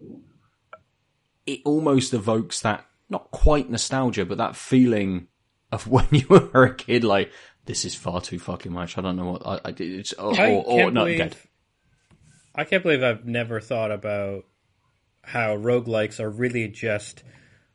it 1.47 1.61
almost 1.65 2.13
evokes 2.13 2.61
that 2.61 2.85
not 3.09 3.31
quite 3.31 3.71
nostalgia, 3.71 4.25
but 4.25 4.39
that 4.39 4.57
feeling 4.57 5.29
of 5.73 5.87
when 5.89 6.07
you 6.11 6.27
were 6.29 6.65
a 6.65 6.75
kid, 6.75 7.05
like 7.05 7.33
this 7.67 7.85
is 7.85 7.95
far 7.95 8.21
too 8.21 8.39
fucking 8.39 8.73
much. 8.73 8.97
I 8.97 9.03
don't 9.03 9.17
know 9.17 9.33
what 9.33 9.47
I, 9.47 9.61
I 9.67 9.71
did. 9.73 10.01
It's, 10.01 10.13
or, 10.15 10.39
I 10.41 10.53
or, 10.53 10.87
or 10.87 10.91
believe. 10.91 11.19
dead. 11.19 11.37
I 12.55 12.65
can't 12.65 12.83
believe 12.83 13.03
I've 13.03 13.27
never 13.27 13.61
thought 13.61 13.91
about 13.91 14.45
how 15.23 15.57
roguelikes 15.57 16.21
are 16.21 16.31
really 16.31 16.69
just 16.69 17.23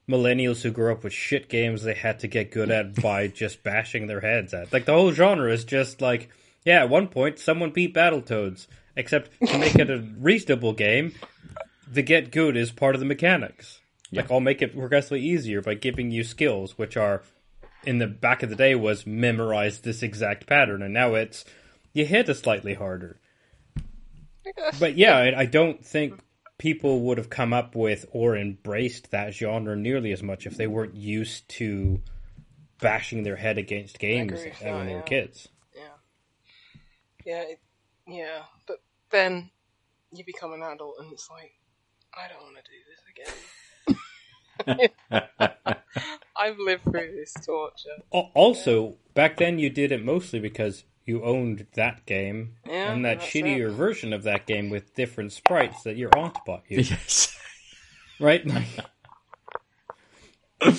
millennials 0.10 0.62
who 0.62 0.72
grew 0.72 0.92
up 0.92 1.04
with 1.04 1.14
shit 1.14 1.48
games 1.48 1.84
they 1.84 1.94
had 1.94 2.20
to 2.20 2.28
get 2.28 2.52
good 2.52 2.72
at 2.72 2.96
by 3.02 3.28
just 3.28 3.64
bashing 3.64 4.08
their 4.08 4.22
heads 4.22 4.54
at. 4.54 4.74
Like 4.74 4.86
the 4.86 4.94
whole 4.94 5.12
genre 5.12 5.52
is 5.52 5.66
just 5.66 6.02
like, 6.02 6.30
yeah, 6.66 6.82
at 6.82 6.90
one 6.90 7.08
point 7.08 7.38
someone 7.38 7.72
beat 7.72 7.94
Battletoads, 7.94 8.68
except 8.96 9.32
to 9.46 9.58
make 9.58 9.76
it 9.76 9.90
a 9.90 10.00
reasonable 10.18 10.74
game, 10.74 11.14
the 11.92 12.02
get 12.02 12.32
good 12.32 12.56
is 12.56 12.72
part 12.72 12.96
of 12.96 13.00
the 13.00 13.06
mechanics. 13.06 13.80
Like 14.14 14.32
I'll 14.32 14.40
make 14.40 14.62
it 14.62 14.76
progressively 14.76 15.22
easier 15.22 15.62
by 15.62 15.76
giving 15.76 16.12
you 16.12 16.24
skills, 16.24 16.78
which 16.78 16.98
are 16.98 17.24
in 17.84 17.98
the 17.98 18.08
back 18.08 18.44
of 18.44 18.50
the 18.50 18.56
day 18.56 18.76
was 18.76 19.06
memorize 19.06 19.80
this 19.80 20.04
exact 20.04 20.48
pattern, 20.48 20.82
and 20.82 20.94
now 20.94 21.16
it's 21.16 21.46
you 21.94 22.06
hit 22.06 22.30
it 22.30 22.36
slightly 22.36 22.74
harder. 22.74 23.20
But 24.80 24.98
yeah, 24.98 25.18
I, 25.18 25.42
I 25.42 25.46
don't 25.46 25.86
think 25.86 26.20
people 26.58 27.02
would 27.02 27.20
have 27.20 27.30
come 27.30 27.54
up 27.54 27.76
with 27.76 28.08
or 28.12 28.36
embraced 28.36 29.12
that 29.12 29.34
genre 29.34 29.76
nearly 29.76 30.12
as 30.12 30.24
much 30.24 30.48
if 30.48 30.58
they 30.58 30.66
weren't 30.66 30.96
used 30.96 31.48
to 31.50 32.02
bashing 32.82 33.22
their 33.22 33.36
head 33.36 33.60
against 33.60 34.00
games 34.00 34.32
agree 34.32 34.52
when 34.62 34.74
that, 34.74 34.86
they 34.86 34.94
were 34.94 35.00
yeah. 35.00 35.06
kids. 35.06 35.48
Yeah, 37.26 37.44
it, 37.44 37.60
yeah. 38.08 38.42
But 38.68 38.78
then 39.10 39.50
you 40.12 40.24
become 40.26 40.54
an 40.54 40.62
adult 40.62 40.96
and 41.00 41.12
it's 41.12 41.30
like, 41.30 41.54
I 42.14 42.28
don't 42.28 42.42
want 42.42 42.58
to 42.58 42.64
do 42.70 42.80
this 44.68 44.78
again. 44.78 45.76
I've 46.40 46.58
lived 46.60 46.84
through 46.84 47.14
this 47.16 47.34
torture. 47.46 47.90
Al- 48.14 48.32
Also, 48.34 48.96
back 49.14 49.38
then 49.38 49.60
you 49.60 49.70
did 49.70 49.92
it 49.92 50.04
mostly 50.04 50.40
because 50.40 50.84
you 51.06 51.24
owned 51.24 51.66
that 51.74 52.06
game 52.06 52.56
Yeah, 52.66 52.92
and 52.94 53.04
that 53.06 53.20
shittier 53.22 53.70
it. 53.70 53.74
version 53.74 54.14
of 54.14 54.24
that 54.24 54.46
game 54.46 54.70
with 54.70 54.94
different 54.96 55.32
sprites 55.34 55.84
that 55.84 55.98
your 55.98 56.10
aunt 56.18 56.38
bought 56.46 56.64
you. 56.68 56.78
Yes. 56.82 57.36
right? 58.20 58.46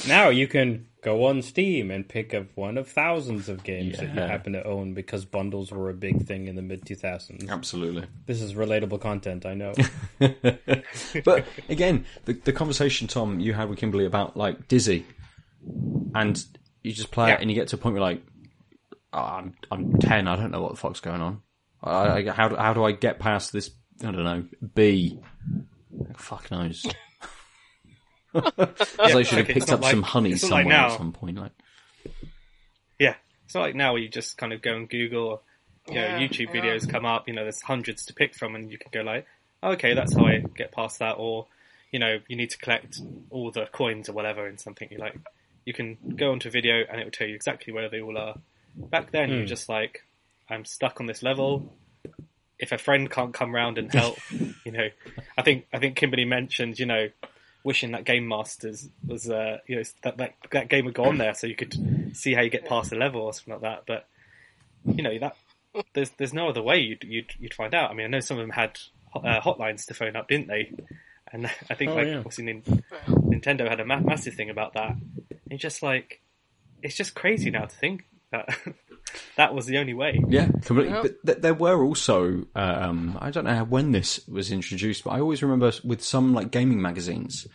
now 0.06 0.28
you 0.28 0.46
can 0.46 0.86
go 1.02 1.24
on 1.24 1.42
Steam 1.42 1.90
and 1.90 2.08
pick 2.08 2.32
up 2.32 2.46
one 2.54 2.78
of 2.78 2.86
thousands 2.88 3.48
of 3.48 3.64
games 3.64 3.98
that 3.98 4.14
you 4.14 4.20
happen 4.20 4.52
to 4.52 4.64
own 4.64 4.94
because 4.94 5.24
bundles 5.24 5.72
were 5.72 5.90
a 5.90 5.94
big 5.94 6.24
thing 6.24 6.46
in 6.46 6.54
the 6.54 6.62
mid 6.62 6.84
2000s. 6.84 7.48
Absolutely. 7.50 8.04
This 8.26 8.40
is 8.40 8.54
relatable 8.54 9.00
content, 9.00 9.44
I 9.44 9.54
know. 9.54 9.74
but 11.24 11.44
again, 11.68 12.04
the, 12.26 12.34
the 12.34 12.52
conversation, 12.52 13.08
Tom, 13.08 13.40
you 13.40 13.54
had 13.54 13.68
with 13.68 13.78
Kimberly 13.80 14.06
about 14.06 14.36
like 14.36 14.68
Dizzy, 14.68 15.04
and 16.14 16.44
you 16.82 16.92
just 16.92 17.10
play 17.10 17.28
Yeah. 17.28 17.34
it 17.34 17.40
and 17.42 17.50
you 17.50 17.54
get 17.54 17.68
to 17.68 17.76
a 17.76 17.78
point 17.78 17.94
where 17.94 18.02
like, 18.02 18.22
oh, 19.12 19.18
I'm 19.18 19.54
I'm 19.70 19.98
ten, 19.98 20.28
I 20.28 20.36
don't 20.36 20.50
know 20.50 20.62
what 20.62 20.72
the 20.72 20.76
fuck's 20.78 21.00
going 21.00 21.20
on. 21.20 21.42
I, 21.82 21.90
I, 22.18 22.30
how 22.30 22.48
do, 22.48 22.56
how 22.56 22.72
do 22.74 22.84
I 22.84 22.92
get 22.92 23.18
past 23.18 23.52
this? 23.52 23.70
I 24.00 24.10
don't 24.12 24.24
know. 24.24 24.44
B. 24.74 25.18
Fuck 26.16 26.50
knows. 26.50 26.86
As 28.34 29.14
I 29.14 29.22
should 29.22 29.38
have 29.38 29.46
picked 29.48 29.70
up 29.70 29.82
like- 29.82 29.90
some 29.90 30.02
honey 30.02 30.32
it's 30.32 30.42
not 30.44 30.50
like 30.52 30.62
somewhere 30.64 30.78
at 30.78 30.96
some 30.96 31.12
point. 31.12 31.38
Like, 31.38 31.52
Yeah, 32.98 33.14
it's 33.44 33.54
not 33.54 33.60
like 33.62 33.74
now 33.74 33.92
where 33.92 34.00
you 34.02 34.08
just 34.08 34.38
kind 34.38 34.52
of 34.52 34.62
go 34.62 34.74
and 34.74 34.88
Google, 34.88 35.42
you 35.88 35.94
know, 35.96 36.06
YouTube 36.18 36.54
yeah. 36.54 36.60
videos 36.62 36.88
come 36.88 37.04
up. 37.04 37.28
You 37.28 37.34
know, 37.34 37.42
there's 37.42 37.60
hundreds 37.60 38.06
to 38.06 38.14
pick 38.14 38.34
from, 38.34 38.54
and 38.54 38.70
you 38.70 38.78
can 38.78 38.90
go 38.92 39.02
like, 39.02 39.26
okay, 39.62 39.94
that's 39.94 40.14
how 40.14 40.24
I 40.26 40.38
get 40.56 40.72
past 40.72 41.00
that, 41.00 41.16
or 41.18 41.46
you 41.90 41.98
know, 41.98 42.18
you 42.26 42.36
need 42.36 42.50
to 42.50 42.58
collect 42.58 43.00
all 43.30 43.50
the 43.50 43.66
coins 43.66 44.08
or 44.08 44.12
whatever 44.14 44.48
in 44.48 44.56
something. 44.56 44.88
You 44.90 44.98
like, 44.98 45.16
you 45.64 45.72
can 45.72 45.96
go 46.16 46.32
onto 46.32 46.48
a 46.48 46.50
video 46.50 46.82
and 46.90 47.00
it 47.00 47.04
will 47.04 47.10
tell 47.12 47.26
you 47.26 47.34
exactly 47.34 47.72
where 47.72 47.88
they 47.88 48.00
all 48.00 48.16
are. 48.18 48.34
Back 48.76 49.10
then, 49.12 49.30
you're 49.30 49.46
just 49.46 49.68
like, 49.68 50.04
I'm 50.48 50.64
stuck 50.64 51.00
on 51.00 51.06
this 51.06 51.22
level. 51.22 51.72
If 52.58 52.72
a 52.72 52.78
friend 52.78 53.10
can't 53.10 53.34
come 53.34 53.54
round 53.54 53.78
and 53.78 53.92
help, 53.92 54.18
you 54.64 54.72
know, 54.72 54.88
I 55.36 55.42
think 55.42 55.66
I 55.72 55.78
think 55.78 55.96
Kimberly 55.96 56.24
mentioned, 56.24 56.78
you 56.78 56.86
know, 56.86 57.08
wishing 57.64 57.92
that 57.92 58.04
GamesMaster 58.04 58.88
was, 59.06 59.28
uh, 59.30 59.58
you 59.66 59.76
know, 59.76 59.82
that, 60.02 60.16
that 60.18 60.34
that 60.52 60.68
game 60.68 60.84
would 60.86 60.94
go 60.94 61.04
on 61.04 61.18
there 61.18 61.34
so 61.34 61.46
you 61.46 61.56
could 61.56 62.16
see 62.16 62.34
how 62.34 62.40
you 62.42 62.50
get 62.50 62.64
past 62.66 62.90
the 62.90 62.96
level 62.96 63.22
or 63.22 63.32
something 63.32 63.54
like 63.54 63.62
that. 63.62 63.82
But 63.86 64.06
you 64.96 65.02
know 65.02 65.16
that 65.18 65.36
there's 65.94 66.10
there's 66.18 66.32
no 66.34 66.48
other 66.48 66.62
way 66.62 66.78
you'd 66.80 67.04
you'd, 67.04 67.30
you'd 67.38 67.54
find 67.54 67.74
out. 67.74 67.90
I 67.90 67.94
mean, 67.94 68.06
I 68.06 68.08
know 68.10 68.20
some 68.20 68.36
of 68.38 68.42
them 68.42 68.50
had 68.50 68.78
uh, 69.14 69.40
hotlines 69.40 69.86
to 69.86 69.94
phone 69.94 70.16
up, 70.16 70.28
didn't 70.28 70.48
they? 70.48 70.72
And 71.32 71.46
I 71.70 71.74
think 71.74 71.90
Oh, 71.92 71.94
like 71.94 72.06
yeah. 72.08 72.18
obviously 72.18 72.44
Nintendo 73.08 73.68
had 73.68 73.80
a 73.80 73.84
ma- 73.84 74.00
massive 74.00 74.34
thing 74.34 74.50
about 74.50 74.74
that. 74.74 74.96
And 75.52 75.58
it's 75.58 75.62
just 75.62 75.82
like 75.82 76.22
it's 76.80 76.96
just 76.96 77.14
crazy 77.14 77.50
now 77.50 77.66
to 77.66 77.76
think 77.76 78.06
that 78.30 78.56
that 79.36 79.54
was 79.54 79.66
the 79.66 79.76
only 79.76 79.92
way. 79.92 80.18
Yeah, 80.26 80.48
completely. 80.64 80.94
Yeah. 80.94 81.02
But 81.02 81.26
th- 81.26 81.38
there 81.42 81.52
were 81.52 81.84
also, 81.84 82.46
um, 82.54 83.18
I 83.20 83.30
don't 83.30 83.44
know 83.44 83.62
when 83.64 83.92
this 83.92 84.26
was 84.26 84.50
introduced, 84.50 85.04
but 85.04 85.10
I 85.10 85.20
always 85.20 85.42
remember 85.42 85.70
with 85.84 86.02
some 86.02 86.32
like 86.32 86.52
gaming 86.52 86.80
magazines, 86.80 87.46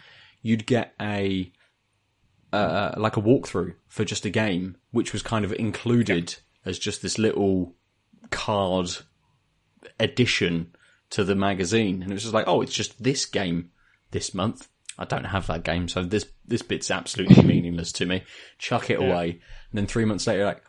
you'd 0.43 0.67
get 0.67 0.93
a 1.01 1.51
uh, 2.53 2.93
like 2.97 3.17
a 3.17 3.21
walkthrough 3.21 3.73
for 3.87 4.05
just 4.05 4.27
a 4.27 4.29
game, 4.29 4.77
which 4.91 5.11
was 5.11 5.23
kind 5.23 5.43
of 5.43 5.51
included 5.53 6.35
as 6.65 6.77
just 6.77 7.01
this 7.01 7.17
little 7.17 7.73
card 8.29 8.91
addition 9.99 10.71
to 11.09 11.23
the 11.23 11.33
magazine, 11.33 12.03
and 12.03 12.11
it 12.11 12.13
was 12.13 12.21
just 12.21 12.35
like, 12.35 12.47
oh, 12.47 12.61
it's 12.61 12.75
just 12.75 13.01
this 13.01 13.25
game 13.25 13.71
this 14.11 14.35
month. 14.35 14.69
I 14.97 15.05
don't 15.05 15.25
have 15.25 15.47
that 15.47 15.63
game, 15.63 15.87
so 15.87 16.03
this 16.03 16.25
this 16.45 16.61
bit's 16.61 16.89
absolutely 16.91 17.43
meaningless 17.43 17.91
to 17.93 18.05
me. 18.05 18.23
Chuck 18.57 18.89
it 18.89 18.99
away, 18.99 19.29
and 19.31 19.39
then 19.73 19.85
three 19.87 20.05
months 20.05 20.25
later, 20.27 20.45
like, 20.45 20.63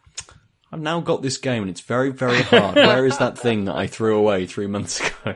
I've 0.70 0.80
now 0.80 1.00
got 1.00 1.22
this 1.22 1.38
game, 1.38 1.62
and 1.62 1.70
it's 1.70 1.80
very 1.80 2.10
very 2.10 2.42
hard. 2.42 2.76
Where 2.76 3.06
is 3.06 3.18
that 3.18 3.38
thing 3.38 3.64
that 3.66 3.76
I 3.76 3.86
threw 3.94 4.18
away 4.18 4.46
three 4.46 4.66
months 4.66 5.00
ago? 5.00 5.34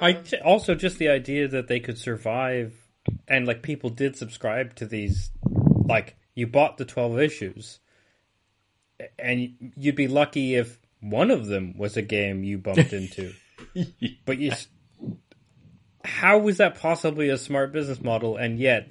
I 0.00 0.20
also 0.44 0.74
just 0.74 0.98
the 0.98 1.08
idea 1.08 1.46
that 1.48 1.68
they 1.68 1.80
could 1.80 1.96
survive, 1.98 2.74
and 3.28 3.46
like 3.46 3.62
people 3.62 3.88
did 3.90 4.16
subscribe 4.16 4.74
to 4.76 4.86
these. 4.86 5.30
Like 5.84 6.16
you 6.34 6.46
bought 6.46 6.76
the 6.78 6.84
twelve 6.84 7.18
issues, 7.18 7.78
and 9.18 9.54
you'd 9.76 9.96
be 9.96 10.08
lucky 10.08 10.54
if 10.56 10.78
one 11.00 11.30
of 11.30 11.46
them 11.46 11.76
was 11.76 11.96
a 11.96 12.02
game 12.02 12.44
you 12.44 12.58
bumped 12.58 12.92
into. 12.92 13.32
but 14.24 14.38
you, 14.38 14.50
s- 14.52 14.68
how 16.04 16.38
was 16.38 16.58
that 16.58 16.78
possibly 16.78 17.28
a 17.28 17.38
smart 17.38 17.72
business 17.72 18.00
model? 18.00 18.36
And 18.36 18.58
yet, 18.58 18.90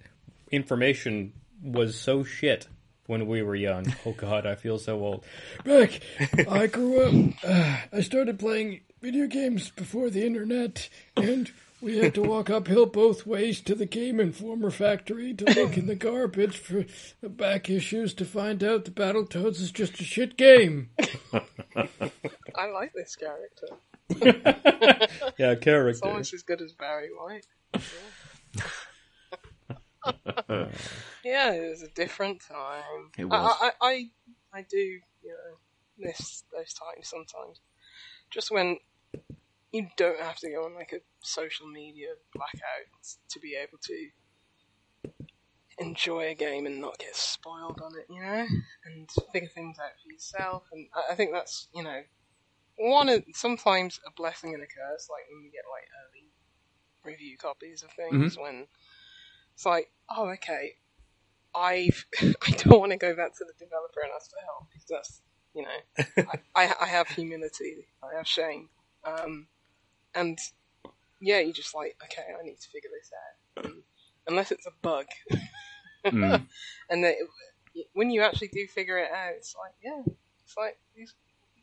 information 0.51 1.33
was 1.61 1.99
so 1.99 2.23
shit 2.23 2.67
when 3.07 3.27
we 3.27 3.41
were 3.41 3.55
young. 3.55 3.93
Oh 4.05 4.13
God, 4.13 4.45
I 4.45 4.55
feel 4.55 4.79
so 4.79 4.99
old. 4.99 5.25
Back, 5.63 5.99
I 6.49 6.67
grew 6.67 7.01
up. 7.01 7.33
Uh, 7.43 7.77
I 7.93 8.01
started 8.01 8.39
playing 8.39 8.81
video 9.01 9.27
games 9.27 9.69
before 9.69 10.09
the 10.09 10.25
internet, 10.25 10.89
and 11.15 11.51
we 11.81 11.97
had 11.97 12.13
to 12.15 12.21
walk 12.21 12.49
uphill 12.49 12.85
both 12.85 13.25
ways 13.25 13.59
to 13.61 13.75
the 13.75 13.85
Game 13.85 14.19
Informer 14.19 14.71
factory 14.71 15.33
to 15.33 15.45
look 15.45 15.77
in 15.77 15.87
the 15.87 15.95
garbage 16.09 16.57
for 16.57 16.85
the 17.21 17.29
back 17.29 17.69
issues 17.69 18.13
to 18.15 18.25
find 18.25 18.63
out 18.63 18.85
the 18.85 18.91
Battletoads 18.91 19.59
is 19.59 19.71
just 19.71 19.99
a 19.99 20.03
shit 20.03 20.37
game. 20.37 20.89
I 21.33 22.67
like 22.71 22.93
this 22.93 23.15
character. 23.15 23.67
Yeah, 25.37 25.51
It's 25.51 25.63
character. 25.63 26.05
almost 26.07 26.33
as 26.33 26.43
good 26.43 26.61
as 26.61 26.73
Barry 26.73 27.09
White. 27.17 27.45
Yeah, 30.45 30.67
yeah 31.23 31.51
it 31.53 31.69
was 31.69 31.83
a 31.83 31.87
different 31.95 32.41
time. 32.47 33.11
It 33.17 33.25
I- 33.25 33.27
was. 33.27 33.55
I, 33.61 33.71
I, 33.81 33.87
I, 33.87 34.09
I 34.59 34.65
do, 34.69 34.77
you 34.77 35.01
know, 35.23 35.57
miss 35.97 36.43
those 36.53 36.73
times 36.73 37.09
sometimes. 37.09 37.59
Just 38.29 38.51
when 38.51 38.77
you 39.71 39.87
don't 39.97 40.19
have 40.19 40.37
to 40.37 40.49
go 40.49 40.65
on 40.65 40.75
like 40.75 40.91
a 40.93 40.99
social 41.21 41.67
media 41.67 42.09
blackout 42.33 43.17
to 43.29 43.39
be 43.39 43.55
able 43.55 43.77
to 43.83 44.09
enjoy 45.79 46.29
a 46.29 46.35
game 46.35 46.65
and 46.65 46.79
not 46.81 46.97
get 46.99 47.15
spoiled 47.15 47.79
on 47.83 47.91
it, 47.97 48.05
you 48.09 48.21
know, 48.21 48.45
and 48.85 49.09
figure 49.33 49.49
things 49.53 49.77
out 49.79 49.91
for 50.03 50.11
yourself. 50.11 50.63
And 50.71 50.87
I, 50.93 51.13
I 51.13 51.15
think 51.15 51.31
that's, 51.33 51.67
you 51.73 51.83
know, 51.83 52.01
one 52.77 53.09
of 53.09 53.23
sometimes 53.33 53.99
a 54.07 54.11
blessing 54.11 54.53
and 54.53 54.63
a 54.63 54.67
curse. 54.67 55.07
Like 55.09 55.23
when 55.31 55.43
we 55.43 55.49
get 55.51 55.63
like 55.69 55.87
early 56.03 56.31
review 57.03 57.37
copies 57.37 57.83
of 57.83 57.91
things, 57.91 58.37
when 58.37 58.67
it's 59.53 59.65
like, 59.65 59.91
oh, 60.09 60.29
okay, 60.29 60.75
I've 61.55 62.05
I 62.21 62.51
don't 62.51 62.79
want 62.79 62.91
to 62.91 62.97
go 62.97 63.15
back 63.15 63.37
to 63.37 63.45
the 63.45 63.53
developer 63.59 64.01
and 64.03 64.11
ask 64.15 64.31
for 64.31 64.43
help 64.45 64.67
because 64.71 64.87
that's 64.89 65.21
you 65.53 65.63
know 65.63 66.25
I, 66.31 66.39
I 66.63 66.75
I 66.81 66.87
have 66.87 67.07
humility, 67.07 67.87
I 68.03 68.15
have 68.17 68.27
shame, 68.27 68.69
um, 69.05 69.47
and 70.15 70.37
yeah, 71.19 71.39
you 71.39 71.53
just 71.53 71.75
like 71.75 71.97
okay, 72.05 72.23
I 72.39 72.43
need 72.43 72.59
to 72.59 72.69
figure 72.69 72.89
this 72.97 73.11
out, 73.13 73.65
and, 73.65 73.83
unless 74.27 74.51
it's 74.51 74.67
a 74.67 74.71
bug, 74.81 75.05
Mm. 76.05 76.47
and 76.89 77.03
then 77.03 77.15
it, 77.73 77.87
when 77.93 78.09
you 78.09 78.21
actually 78.21 78.49
do 78.49 78.67
figure 78.67 78.97
it 78.97 79.11
out, 79.11 79.33
it's 79.37 79.55
like 79.55 79.73
yeah, 79.83 80.01
it's 80.43 80.57
like 80.57 80.77
this, 80.95 81.13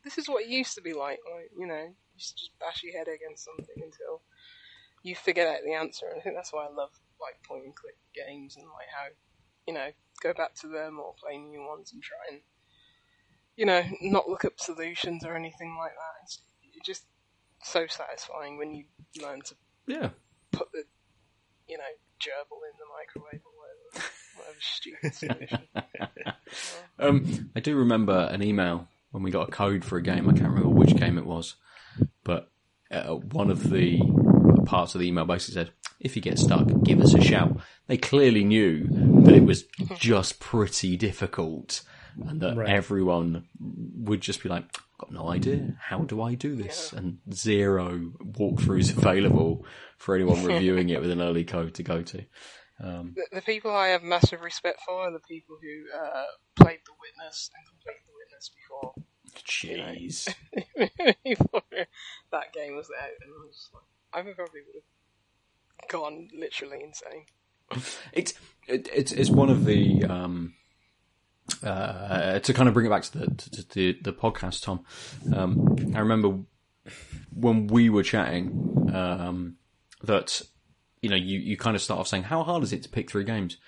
this 0.05 0.19
is 0.19 0.29
what 0.29 0.45
it 0.45 0.49
used 0.49 0.75
to 0.75 0.83
be 0.83 0.93
like, 0.93 1.21
like 1.35 1.51
you 1.59 1.67
know, 1.67 1.85
you 1.85 2.19
just 2.19 2.51
bash 2.61 2.83
your 2.83 2.97
head 2.97 3.09
against 3.09 3.45
something 3.45 3.77
until 3.77 4.23
you 5.03 5.15
figure 5.15 5.47
out 5.47 5.59
the 5.65 5.75
answer, 5.75 6.07
and 6.07 6.21
I 6.21 6.23
think 6.23 6.37
that's 6.37 6.53
why 6.53 6.67
I 6.67 6.71
love 6.71 6.91
like 7.21 7.43
point 7.47 7.65
and 7.65 7.75
click 7.75 7.97
games 8.15 8.57
and 8.57 8.67
like 8.67 8.89
how 8.95 9.09
you 9.67 9.75
know 9.75 9.89
go 10.23 10.33
back 10.35 10.55
to 10.55 10.69
them 10.69 10.99
or 10.99 11.15
play 11.23 11.37
new 11.37 11.67
ones 11.67 11.93
and 11.93 12.03
try 12.03 12.17
and 12.31 12.41
you 13.57 13.67
know 13.67 13.83
not 14.03 14.29
look 14.29 14.45
up 14.45 14.59
solutions 14.59 15.25
or 15.25 15.37
anything 15.37 15.77
like 15.79 15.93
that. 15.93 16.25
It's, 16.25 16.41
just 16.85 17.07
so 17.65 17.89
satisfying 17.89 18.57
when 18.57 18.73
you 18.73 18.85
learn 19.21 19.41
to 19.43 19.55
Yeah. 19.89 20.11
put 20.53 20.71
the 20.73 20.85
you 21.67 21.77
know 21.77 21.85
gerbil 22.21 22.61
in 22.71 22.77
the 22.79 22.87
microwave 22.97 23.43
or 23.45 23.53
whatever, 23.59 24.13
whatever 24.37 24.61
stupid 24.61 25.15
solution. 25.15 25.69
Um, 27.01 27.51
I 27.57 27.61
do 27.61 27.77
remember 27.77 28.29
an 28.31 28.45
email 28.45 28.87
when 29.11 29.23
we 29.23 29.31
got 29.31 29.49
a 29.49 29.53
code 29.53 29.85
for 29.85 29.97
a 29.97 30.03
game. 30.03 30.29
I 30.29 30.33
can't 30.33 30.49
remember 30.49 30.69
which 30.69 30.97
game 30.97 31.19
it 31.19 31.27
was, 31.27 31.57
but 32.25 32.51
uh, 32.91 33.15
one 33.15 33.51
of 33.51 33.71
the 33.71 34.01
parts 34.67 34.95
of 34.95 35.01
the 35.01 35.09
email 35.09 35.25
basically 35.25 35.55
said, 35.55 35.73
"If 36.01 36.17
you 36.17 36.23
get 36.23 36.39
stuck, 36.39 36.67
give 36.83 37.01
us 37.01 37.15
a 37.15 37.21
shout." 37.21 37.61
They 37.87 37.97
clearly 37.97 38.45
knew 38.45 38.87
that 39.25 39.35
it 39.35 39.45
was 39.45 39.65
just 39.99 40.41
pretty 40.41 40.97
difficult, 40.97 41.83
and 42.27 42.41
that 42.41 42.57
Right. 42.57 42.69
everyone 42.69 43.47
would 43.61 44.21
just 44.21 44.43
be 44.43 44.49
like, 44.49 44.65
"Got 44.99 45.13
no 45.13 45.29
idea. 45.29 45.77
How 45.81 46.01
do 46.01 46.21
I 46.23 46.35
do 46.35 46.55
this?" 46.55 46.93
And 46.93 47.19
zero 47.33 48.13
walkthroughs 48.23 48.91
available 48.97 49.65
for 49.97 50.15
anyone 50.15 50.45
reviewing 50.45 50.89
it 50.91 51.01
with 51.01 51.11
an 51.11 51.21
early 51.23 51.45
code 51.45 51.75
to 51.75 51.83
go 51.83 52.03
to. 52.03 52.25
the, 52.81 53.27
the 53.33 53.43
people 53.43 53.71
I 53.75 53.89
have 53.89 54.03
massive 54.03 54.41
respect 54.43 54.81
for 54.87 55.09
are 55.09 55.13
the 55.13 55.19
people 55.21 55.59
who 55.61 55.99
uh, 55.99 56.25
played 56.57 56.79
The 56.87 56.93
Witness 57.01 57.51
and 57.55 57.67
completed 57.69 58.08
Witness 58.39 58.51
before 58.51 58.95
Jeez. 59.45 60.35
before 61.25 61.63
that 62.33 62.53
game 62.53 62.77
was 62.77 62.91
out, 63.01 63.09
and 63.23 63.33
I 63.33 63.47
was 63.47 63.71
like, 63.73 63.83
I 64.13 64.33
probably 64.33 64.61
would 64.67 64.83
have 65.81 65.91
gone 65.91 66.29
literally 66.37 66.83
insane. 66.83 67.25
It's 68.13 68.35
it, 68.67 68.89
it's 68.95 69.13
it's 69.13 69.31
one 69.31 69.51
of 69.51 69.65
the 69.65 70.05
um 70.05 70.55
uh 71.63 72.39
to 72.41 72.55
kind 72.55 72.69
of 72.69 72.75
bring 72.75 72.87
it 72.87 72.91
back 72.91 73.03
to 73.05 73.19
the 73.19 73.27
to, 73.27 73.69
the 73.69 73.99
the 74.03 74.13
podcast, 74.13 74.63
Tom. 74.63 74.85
Um, 75.35 75.93
I 75.95 76.01
remember 76.01 76.41
when 77.35 77.67
we 77.67 77.91
were 77.91 78.03
chatting 78.03 78.91
um 78.95 79.57
that 80.03 80.43
you 81.03 81.11
know 81.11 81.17
you 81.17 81.39
you 81.39 81.57
kind 81.57 81.77
of 81.77 81.83
start 81.83 82.01
off 82.01 82.09
saying 82.09 82.25
how 82.25 82.43
hard 82.43 82.63
is 82.63 82.73
it 82.73 82.83
to 82.85 82.89
pick 82.89 83.11
three 83.11 83.25
games, 83.25 83.59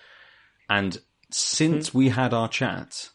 and 0.68 1.00
since 1.30 1.94
we 1.94 2.08
had 2.08 2.34
our 2.34 2.48
chat, 2.48 3.10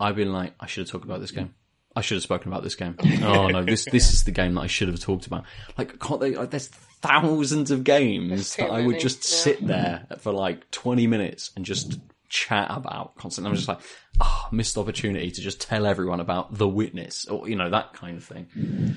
I've 0.00 0.16
been 0.16 0.32
like 0.32 0.54
I 0.60 0.66
should 0.66 0.82
have 0.82 0.90
talked 0.90 1.04
about 1.04 1.20
this 1.20 1.30
game. 1.30 1.54
I 1.96 2.00
should 2.00 2.16
have 2.16 2.22
spoken 2.22 2.52
about 2.52 2.62
this 2.62 2.76
game. 2.76 2.96
Oh 3.22 3.48
no, 3.48 3.64
this 3.64 3.84
this 3.86 4.12
is 4.12 4.24
the 4.24 4.30
game 4.30 4.54
that 4.54 4.60
I 4.62 4.66
should 4.68 4.88
have 4.88 5.00
talked 5.00 5.26
about. 5.26 5.44
Like, 5.76 5.98
can't 5.98 6.20
they? 6.20 6.34
Like, 6.34 6.50
there's 6.50 6.68
thousands 6.68 7.70
of 7.70 7.84
games 7.84 8.28
There's 8.30 8.54
too 8.54 8.62
that 8.62 8.70
I 8.70 8.78
would 8.82 8.92
many, 8.92 8.98
just 9.00 9.18
yeah. 9.24 9.36
sit 9.36 9.66
there 9.66 10.06
for 10.18 10.32
like 10.32 10.70
20 10.70 11.06
minutes 11.06 11.50
and 11.56 11.64
just 11.64 11.98
chat 12.28 12.68
about 12.70 13.16
constantly. 13.16 13.50
I'm 13.50 13.56
just 13.56 13.68
like, 13.68 13.80
oh, 14.20 14.46
missed 14.52 14.76
opportunity 14.76 15.30
to 15.30 15.40
just 15.40 15.60
tell 15.60 15.86
everyone 15.86 16.20
about 16.20 16.54
the 16.56 16.68
witness 16.68 17.24
or 17.26 17.48
you 17.48 17.56
know 17.56 17.70
that 17.70 17.92
kind 17.94 18.16
of 18.16 18.24
thing. 18.24 18.96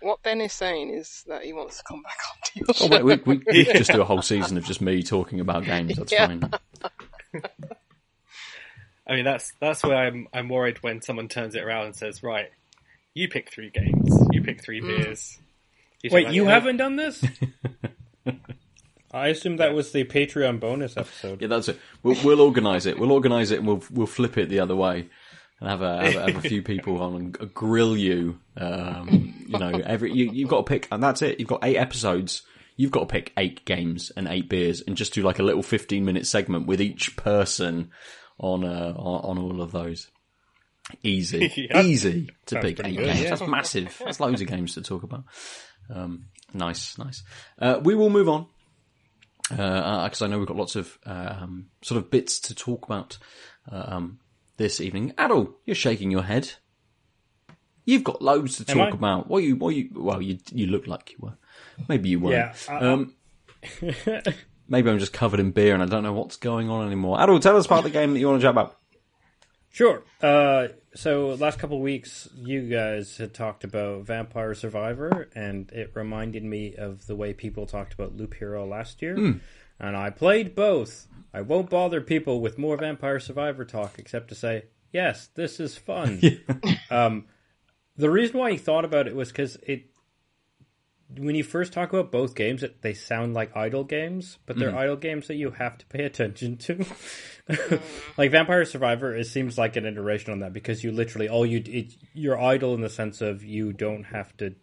What 0.00 0.20
Ben 0.24 0.40
is 0.40 0.52
saying 0.52 0.92
is 0.94 1.22
that 1.28 1.44
he 1.44 1.52
wants 1.52 1.78
to 1.78 1.84
come 1.84 2.02
back 2.02 2.16
on 2.28 2.36
to 2.44 2.58
your 2.58 2.90
Oh, 3.00 3.04
wait, 3.04 3.24
we, 3.24 3.36
we, 3.36 3.42
we 3.52 3.64
could 3.64 3.76
just 3.76 3.92
do 3.92 4.00
a 4.00 4.04
whole 4.04 4.22
season 4.22 4.56
of 4.56 4.64
just 4.64 4.80
me 4.80 5.02
talking 5.04 5.38
about 5.38 5.64
games. 5.64 5.94
That's 5.94 6.10
Yeah. 6.12 6.26
fine. 6.26 6.50
I 9.12 9.16
mean, 9.16 9.24
that's 9.26 9.52
that's 9.60 9.82
where 9.82 9.94
I'm 9.94 10.26
I'm 10.32 10.48
worried 10.48 10.82
when 10.82 11.02
someone 11.02 11.28
turns 11.28 11.54
it 11.54 11.62
around 11.62 11.84
and 11.84 11.94
says, 11.94 12.22
"Right, 12.22 12.46
you 13.12 13.28
pick 13.28 13.52
three 13.52 13.68
games, 13.68 14.10
you 14.30 14.40
pick 14.42 14.64
three 14.64 14.80
beers." 14.80 15.38
He's 16.02 16.12
Wait, 16.12 16.30
you 16.30 16.46
"Oh, 16.46 16.48
haven't 16.48 16.78
done 16.78 16.96
this? 16.96 17.22
I 19.12 19.28
assume 19.28 19.58
that 19.58 19.74
was 19.74 19.92
the 19.92 20.04
Patreon 20.04 20.60
bonus 20.60 20.96
episode. 20.96 21.42
Yeah, 21.42 21.48
that's 21.48 21.68
it. 21.68 21.78
We'll, 22.02 22.16
we'll 22.24 22.40
organise 22.40 22.86
it. 22.86 22.98
We'll 22.98 23.12
organise 23.12 23.50
it 23.50 23.58
and 23.58 23.68
we'll 23.68 23.82
we'll 23.90 24.06
flip 24.06 24.38
it 24.38 24.48
the 24.48 24.60
other 24.60 24.74
way 24.74 25.10
and 25.60 25.68
have 25.68 25.82
a 25.82 26.02
have, 26.04 26.14
a- 26.16 26.32
have 26.32 26.44
a 26.46 26.48
few 26.48 26.62
people 26.72 27.02
on 27.02 27.14
and 27.14 27.54
grill 27.54 27.94
you. 27.94 28.38
Um, 28.56 29.44
you 29.46 29.58
know, 29.58 29.72
every 29.84 30.14
you, 30.14 30.30
you've 30.32 30.48
got 30.48 30.64
to 30.66 30.70
pick, 30.70 30.88
and 30.90 31.02
that's 31.02 31.20
it. 31.20 31.38
You've 31.38 31.50
got 31.50 31.62
eight 31.64 31.76
episodes. 31.76 32.44
You've 32.78 32.92
got 32.92 33.00
to 33.00 33.06
pick 33.06 33.34
eight 33.36 33.66
games 33.66 34.10
and 34.16 34.26
eight 34.26 34.48
beers, 34.48 34.80
and 34.80 34.96
just 34.96 35.12
do 35.12 35.20
like 35.20 35.38
a 35.38 35.42
little 35.42 35.62
fifteen 35.62 36.06
minute 36.06 36.26
segment 36.26 36.66
with 36.66 36.80
each 36.80 37.14
person 37.14 37.90
on 38.38 38.64
uh, 38.64 38.94
on, 38.96 39.38
on 39.38 39.44
all 39.44 39.60
of 39.62 39.72
those. 39.72 40.08
Easy, 41.02 41.50
Yeah. 41.70 41.82
easy 41.82 42.28
to 42.46 42.54
Sounds 42.56 42.64
pick 42.66 42.80
eight 42.84 42.96
good, 42.96 43.06
games. 43.06 43.20
yeah. 43.22 43.30
That's 43.30 43.46
massive. 43.46 44.02
That's 44.04 44.20
loads 44.20 44.40
of 44.40 44.48
games 44.48 44.74
to 44.74 44.82
talk 44.82 45.02
about. 45.04 45.24
Um, 45.88 46.26
nice, 46.52 46.98
nice. 46.98 47.22
Uh, 47.58 47.80
we 47.82 47.94
will 47.94 48.10
move 48.10 48.28
on 48.28 48.46
because 49.48 50.22
I 50.22 50.26
know 50.26 50.38
we've 50.38 50.48
got 50.48 50.56
lots 50.56 50.76
of 50.76 50.98
um, 51.06 51.66
sort 51.82 51.98
of 51.98 52.10
bits 52.10 52.40
to 52.40 52.54
talk 52.54 52.84
about. 52.84 53.18
Um, 53.70 54.18
this 54.58 54.80
evening. 54.80 55.12
Adol, 55.18 55.54
you're 55.64 55.74
shaking 55.74 56.10
your 56.10 56.22
head. 56.24 56.52
You've 57.84 58.04
got 58.04 58.20
loads 58.22 58.58
to 58.58 58.64
talk 58.64 58.92
about. 58.92 59.28
What 59.28 59.42
you, 59.42 59.56
what 59.56 59.74
you, 59.74 59.88
well, 59.94 60.20
you, 60.22 60.38
you 60.52 60.66
look 60.66 60.86
like 60.86 61.10
you 61.12 61.16
were. 61.20 61.36
Maybe 61.88 62.10
you 62.10 62.20
weren't. 62.20 62.54
Yeah, 62.68 62.74
I- 62.74 62.86
um, 62.86 63.14
maybe 64.68 64.90
I'm 64.90 64.98
just 64.98 65.12
covered 65.12 65.40
in 65.40 65.50
beer 65.50 65.74
and 65.74 65.82
I 65.82 65.86
don't 65.86 66.02
know 66.02 66.12
what's 66.12 66.36
going 66.36 66.70
on 66.70 66.86
anymore. 66.86 67.18
Adol, 67.18 67.40
tell 67.40 67.56
us 67.56 67.66
about 67.66 67.84
the 67.84 67.90
game 67.90 68.12
that 68.12 68.20
you 68.20 68.28
want 68.28 68.40
to 68.40 68.44
chat 68.44 68.50
about. 68.50 68.78
Sure. 69.70 70.02
Uh, 70.20 70.68
so 70.94 71.30
last 71.40 71.58
couple 71.58 71.78
of 71.78 71.82
weeks, 71.82 72.28
you 72.36 72.68
guys 72.68 73.16
had 73.16 73.32
talked 73.32 73.64
about 73.64 74.02
Vampire 74.02 74.54
Survivor, 74.54 75.30
and 75.34 75.70
it 75.72 75.92
reminded 75.94 76.44
me 76.44 76.74
of 76.76 77.06
the 77.06 77.16
way 77.16 77.32
people 77.32 77.64
talked 77.66 77.94
about 77.94 78.14
Loop 78.14 78.34
Hero 78.34 78.66
last 78.66 79.00
year. 79.00 79.40
And 79.80 79.96
I 79.96 80.10
played 80.10 80.54
both. 80.54 81.08
I 81.34 81.40
won't 81.40 81.70
bother 81.70 82.00
people 82.00 82.40
with 82.40 82.58
more 82.58 82.76
Vampire 82.76 83.18
Survivor 83.18 83.64
talk, 83.64 83.98
except 83.98 84.28
to 84.28 84.34
say, 84.34 84.64
yes, 84.92 85.28
this 85.34 85.58
is 85.58 85.76
fun. 85.76 86.20
um, 86.90 87.24
the 87.96 88.10
reason 88.10 88.38
why 88.38 88.50
I 88.50 88.56
thought 88.56 88.84
about 88.84 89.08
it 89.08 89.16
was 89.16 89.28
because 89.28 89.56
it. 89.66 89.86
When 91.18 91.34
you 91.34 91.44
first 91.44 91.72
talk 91.72 91.92
about 91.92 92.10
both 92.10 92.34
games, 92.34 92.62
it, 92.62 92.82
they 92.82 92.94
sound 92.94 93.34
like 93.34 93.56
idle 93.56 93.84
games, 93.84 94.38
but 94.46 94.58
they're 94.58 94.76
idle 94.76 94.96
games 94.96 95.28
that 95.28 95.34
you 95.36 95.50
have 95.50 95.78
to 95.78 95.86
pay 95.86 96.04
attention 96.04 96.56
to. 96.58 96.84
like 98.16 98.30
Vampire 98.30 98.64
Survivor, 98.64 99.14
it 99.16 99.26
seems 99.26 99.58
like 99.58 99.76
an 99.76 99.84
iteration 99.86 100.32
on 100.32 100.40
that 100.40 100.52
because 100.52 100.82
you 100.84 100.92
literally 100.92 101.28
all 101.28 101.44
you 101.44 101.62
it, 101.66 101.94
you're 102.14 102.40
idle 102.40 102.74
in 102.74 102.80
the 102.80 102.88
sense 102.90 103.20
of 103.20 103.42
you 103.44 103.72
don't 103.72 104.04
have 104.04 104.36
to 104.38 104.54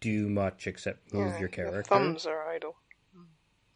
do 0.00 0.28
much 0.28 0.66
except 0.66 1.12
move 1.12 1.32
Yeah, 1.32 1.38
your 1.40 1.48
character. 1.48 1.82
thumbs 1.82 2.26
are 2.26 2.48
idle. 2.48 2.76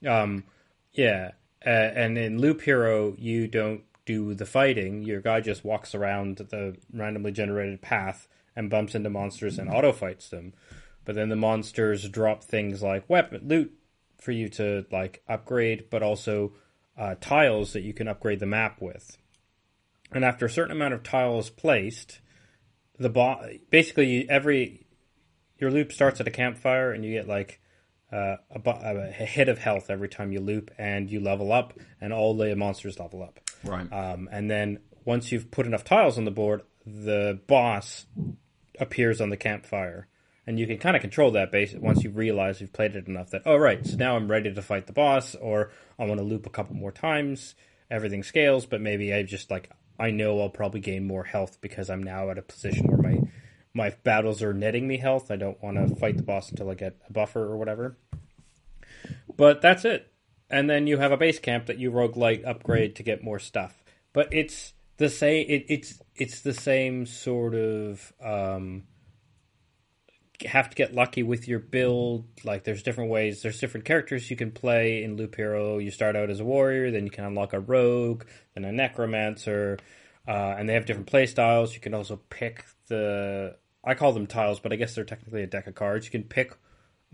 Um, 0.06 0.44
yeah, 0.92 1.32
uh, 1.64 1.68
and 1.68 2.18
in 2.18 2.38
Loop 2.38 2.62
Hero, 2.62 3.14
you 3.18 3.46
don't 3.48 3.82
do 4.04 4.34
the 4.34 4.46
fighting. 4.46 5.02
Your 5.02 5.20
guy 5.20 5.40
just 5.40 5.64
walks 5.64 5.94
around 5.94 6.38
the 6.38 6.76
randomly 6.92 7.32
generated 7.32 7.80
path 7.82 8.28
and 8.56 8.68
bumps 8.68 8.94
into 8.94 9.10
monsters 9.10 9.58
and 9.58 9.70
auto 9.70 9.92
fights 9.92 10.28
them. 10.28 10.52
But 11.04 11.14
then 11.14 11.28
the 11.28 11.36
monsters 11.36 12.08
drop 12.08 12.44
things 12.44 12.82
like 12.82 13.08
weapon 13.10 13.42
loot 13.48 13.72
for 14.20 14.32
you 14.32 14.48
to 14.50 14.86
like 14.92 15.22
upgrade, 15.28 15.90
but 15.90 16.02
also 16.02 16.52
uh, 16.96 17.16
tiles 17.20 17.72
that 17.72 17.82
you 17.82 17.92
can 17.92 18.08
upgrade 18.08 18.40
the 18.40 18.46
map 18.46 18.80
with. 18.80 19.16
And 20.12 20.24
after 20.24 20.46
a 20.46 20.50
certain 20.50 20.72
amount 20.72 20.94
of 20.94 21.02
tiles 21.02 21.50
placed, 21.50 22.20
the 22.98 23.08
bo- 23.08 23.58
basically 23.70 24.28
every 24.28 24.86
your 25.58 25.70
loop 25.70 25.92
starts 25.92 26.20
at 26.20 26.26
a 26.26 26.30
campfire, 26.30 26.92
and 26.92 27.04
you 27.04 27.12
get 27.12 27.28
like 27.28 27.60
uh, 28.12 28.36
a, 28.50 28.60
a 28.64 29.10
hit 29.10 29.48
of 29.48 29.58
health 29.58 29.90
every 29.90 30.08
time 30.08 30.32
you 30.32 30.40
loop, 30.40 30.70
and 30.78 31.10
you 31.10 31.20
level 31.20 31.52
up, 31.52 31.72
and 32.00 32.12
all 32.12 32.36
the 32.36 32.54
monsters 32.54 32.98
level 32.98 33.22
up. 33.22 33.40
Right. 33.64 33.90
Um, 33.92 34.28
and 34.30 34.50
then 34.50 34.80
once 35.04 35.32
you've 35.32 35.50
put 35.50 35.66
enough 35.66 35.84
tiles 35.84 36.18
on 36.18 36.24
the 36.24 36.30
board, 36.30 36.62
the 36.84 37.40
boss 37.46 38.06
appears 38.78 39.20
on 39.20 39.30
the 39.30 39.36
campfire. 39.36 40.08
And 40.46 40.58
you 40.58 40.66
can 40.66 40.78
kind 40.78 40.96
of 40.96 41.02
control 41.02 41.30
that 41.32 41.52
base 41.52 41.72
once 41.74 42.02
you 42.02 42.10
realize 42.10 42.60
you've 42.60 42.72
played 42.72 42.96
it 42.96 43.06
enough 43.06 43.30
that, 43.30 43.42
oh, 43.46 43.56
right, 43.56 43.86
so 43.86 43.96
now 43.96 44.16
I'm 44.16 44.28
ready 44.28 44.52
to 44.52 44.62
fight 44.62 44.86
the 44.86 44.92
boss, 44.92 45.36
or 45.36 45.70
I 45.98 46.04
want 46.04 46.18
to 46.18 46.26
loop 46.26 46.46
a 46.46 46.50
couple 46.50 46.74
more 46.74 46.90
times. 46.90 47.54
Everything 47.90 48.22
scales, 48.22 48.66
but 48.66 48.80
maybe 48.80 49.12
I 49.14 49.22
just 49.22 49.50
like, 49.50 49.70
I 49.98 50.10
know 50.10 50.40
I'll 50.40 50.48
probably 50.48 50.80
gain 50.80 51.06
more 51.06 51.24
health 51.24 51.58
because 51.60 51.90
I'm 51.90 52.02
now 52.02 52.30
at 52.30 52.38
a 52.38 52.42
position 52.42 52.88
where 52.88 52.98
my, 52.98 53.20
my 53.72 53.90
battles 54.02 54.42
are 54.42 54.54
netting 54.54 54.88
me 54.88 54.96
health. 54.96 55.30
I 55.30 55.36
don't 55.36 55.62
want 55.62 55.76
to 55.76 55.94
fight 55.94 56.16
the 56.16 56.22
boss 56.22 56.50
until 56.50 56.70
I 56.70 56.74
get 56.74 56.96
a 57.08 57.12
buffer 57.12 57.40
or 57.40 57.56
whatever. 57.56 57.96
But 59.36 59.60
that's 59.60 59.84
it. 59.84 60.12
And 60.50 60.68
then 60.68 60.86
you 60.86 60.98
have 60.98 61.12
a 61.12 61.16
base 61.16 61.38
camp 61.38 61.66
that 61.66 61.78
you 61.78 61.90
roguelite 61.90 62.46
upgrade 62.46 62.96
to 62.96 63.02
get 63.02 63.22
more 63.22 63.38
stuff. 63.38 63.82
But 64.12 64.28
it's 64.32 64.74
the 64.98 65.08
same 65.08 65.46
it, 65.48 65.64
it's 65.68 66.00
it's 66.14 66.42
the 66.42 66.52
same 66.52 67.06
sort 67.06 67.54
of 67.54 68.12
um 68.22 68.84
have 70.44 70.70
to 70.70 70.76
get 70.76 70.94
lucky 70.94 71.22
with 71.22 71.48
your 71.48 71.58
build. 71.58 72.24
Like 72.44 72.64
there's 72.64 72.82
different 72.82 73.10
ways, 73.10 73.42
there's 73.42 73.60
different 73.60 73.84
characters 73.86 74.30
you 74.30 74.36
can 74.36 74.50
play 74.50 75.02
in 75.02 75.16
Loop 75.16 75.34
Hero. 75.34 75.78
You 75.78 75.90
start 75.90 76.16
out 76.16 76.30
as 76.30 76.40
a 76.40 76.44
warrior, 76.44 76.90
then 76.90 77.04
you 77.04 77.10
can 77.10 77.24
unlock 77.24 77.52
a 77.52 77.60
rogue, 77.60 78.24
then 78.54 78.64
a 78.64 78.72
necromancer, 78.72 79.78
uh, 80.26 80.54
and 80.58 80.68
they 80.68 80.74
have 80.74 80.86
different 80.86 81.08
play 81.08 81.26
styles. 81.26 81.74
You 81.74 81.80
can 81.80 81.94
also 81.94 82.20
pick 82.28 82.64
the 82.88 83.56
I 83.84 83.94
call 83.94 84.12
them 84.12 84.26
tiles, 84.26 84.60
but 84.60 84.72
I 84.72 84.76
guess 84.76 84.94
they're 84.94 85.04
technically 85.04 85.42
a 85.42 85.46
deck 85.46 85.66
of 85.66 85.74
cards. 85.74 86.06
You 86.06 86.12
can 86.12 86.24
pick 86.24 86.54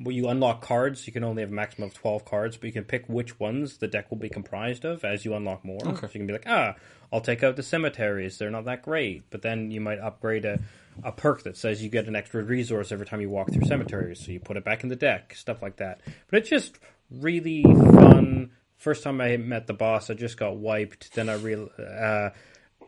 you 0.07 0.29
unlock 0.29 0.61
cards. 0.63 1.07
You 1.07 1.13
can 1.13 1.25
only 1.25 1.43
have 1.43 1.51
a 1.51 1.55
maximum 1.55 1.89
of 1.89 1.95
twelve 1.95 2.25
cards, 2.25 2.57
but 2.57 2.67
you 2.67 2.73
can 2.73 2.85
pick 2.85 3.09
which 3.09 3.41
ones 3.41 3.79
the 3.79 3.89
deck 3.89 4.11
will 4.11 4.19
be 4.19 4.29
comprised 4.29 4.85
of 4.85 5.05
as 5.05 5.25
you 5.25 5.35
unlock 5.35 5.65
more. 5.65 5.81
So 5.81 6.03
you 6.03 6.21
can 6.21 6.27
be 6.27 6.33
like, 6.33 6.47
ah, 6.47 6.77
I'll 7.13 7.21
take 7.21 7.43
out 7.43 7.57
the 7.57 7.63
cemeteries. 7.63 8.39
They're 8.39 8.51
not 8.51 8.65
that 8.67 8.83
great, 8.83 9.25
but 9.31 9.43
then 9.43 9.71
you 9.71 9.81
might 9.81 9.99
upgrade 9.99 10.45
a, 10.45 10.61
a 11.03 11.11
perk 11.11 11.43
that 11.43 11.57
says 11.57 11.83
you 11.83 11.89
get 11.89 12.07
an 12.07 12.15
extra 12.15 12.43
resource 12.45 12.93
every 12.93 13.07
time 13.07 13.21
you 13.21 13.31
walk 13.31 13.51
through 13.51 13.67
cemeteries. 13.67 14.25
So 14.25 14.31
you 14.31 14.41
put 14.41 14.57
it 14.57 14.65
back 14.65 14.83
in 14.83 14.89
the 14.89 14.97
deck, 14.97 15.35
stuff 15.35 15.63
like 15.63 15.77
that. 15.77 16.01
But 16.31 16.41
it's 16.41 16.51
just 16.51 16.79
really 17.11 17.65
fun. 17.65 18.51
First 18.77 19.03
time 19.03 19.21
I 19.21 19.37
met 19.37 19.67
the 19.67 19.75
boss, 19.75 20.11
I 20.11 20.15
just 20.15 20.37
got 20.37 20.57
wiped. 20.57 21.15
Then 21.15 21.29
I 21.29 21.35
real, 21.35 21.71
uh, 21.79 22.31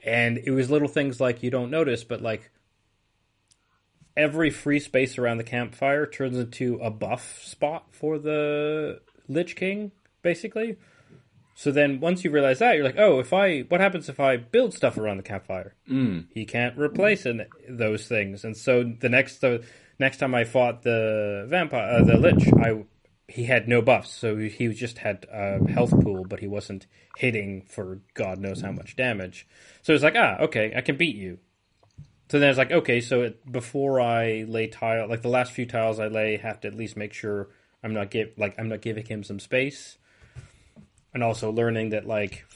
and 0.05 0.39
it 0.39 0.53
was 0.53 0.71
little 0.71 0.87
things 0.87 1.21
like 1.21 1.43
you 1.43 1.51
don't 1.51 1.71
notice, 1.71 2.05
but 2.05 2.23
like 2.23 2.51
every 4.17 4.51
free 4.51 4.81
space 4.81 5.19
around 5.19 5.39
the 5.39 5.45
campfire 5.45 6.07
turns 6.07 6.39
into 6.39 6.79
a 6.83 6.91
buff 6.91 7.43
spot 7.45 7.87
for 7.93 8.19
the 8.19 9.01
Lich 9.29 9.57
King, 9.57 9.93
basically. 10.23 10.77
So 11.55 11.71
then 11.71 12.01
once 12.01 12.25
you 12.25 12.31
realize 12.31 12.61
that, 12.61 12.75
you're 12.75 12.85
like, 12.85 12.99
oh, 12.99 13.19
if 13.19 13.33
I, 13.33 13.61
what 13.69 13.81
happens 13.81 14.09
if 14.09 14.19
I 14.19 14.39
build 14.39 14.73
stuff 14.73 14.97
around 14.97 15.19
the 15.19 15.23
campfire? 15.23 15.75
Mm. 15.91 16.27
He 16.33 16.47
can't 16.47 16.79
replace 16.79 17.27
in 17.27 17.45
those 17.69 18.09
things. 18.09 18.45
And 18.45 18.57
so 18.57 18.83
the 18.83 19.11
next, 19.11 19.43
the 19.43 19.63
next 19.99 20.17
time 20.17 20.35
I 20.35 20.45
fought 20.45 20.83
the 20.83 21.47
vampire, 21.49 22.01
uh, 22.01 22.05
the 22.05 22.17
Lich, 22.17 22.49
I, 22.55 22.85
he 23.29 23.45
had 23.45 23.69
no 23.69 23.83
buffs. 23.83 24.11
So 24.11 24.39
he 24.39 24.69
just 24.69 24.99
had 24.99 25.27
a 25.31 25.59
health 25.71 25.91
pool, 26.03 26.25
but 26.25 26.41
he 26.41 26.47
wasn't 26.47 26.87
hitting 27.19 27.63
for 27.69 28.01
God 28.15 28.39
knows 28.39 28.63
how 28.63 28.73
much 28.73 28.97
damage. 28.97 29.47
So 29.83 29.93
it's 29.93 30.03
like, 30.03 30.17
ah, 30.17 30.39
okay, 30.41 30.73
I 30.75 30.81
can 30.81 30.97
beat 30.97 31.17
you. 31.17 31.41
So 32.31 32.39
then 32.39 32.49
it's 32.49 32.59
like, 32.59 32.71
okay, 32.71 33.01
so 33.01 33.23
it, 33.23 33.51
before 33.51 34.01
I 34.01 34.45
lay 34.47 34.69
tile, 34.69 35.09
like 35.09 35.23
the 35.23 35.29
last 35.29 35.51
few 35.51 35.67
tiles 35.67 35.99
I 35.99 36.07
lay, 36.07 36.37
have 36.37 36.61
to 36.61 36.69
at 36.69 36.77
least 36.77 36.97
make 36.97 37.13
sure 37.13 37.49
I'm 37.83 37.93
not 37.93 38.13
give 38.13 38.31
like 38.37 38.55
I'm 38.57 38.69
not 38.69 38.83
giving 38.83 39.05
him 39.05 39.25
some 39.25 39.41
space, 39.41 39.99
and 41.13 41.25
also 41.25 41.51
learning 41.51 41.91
that 41.91 42.07
like 42.07 42.47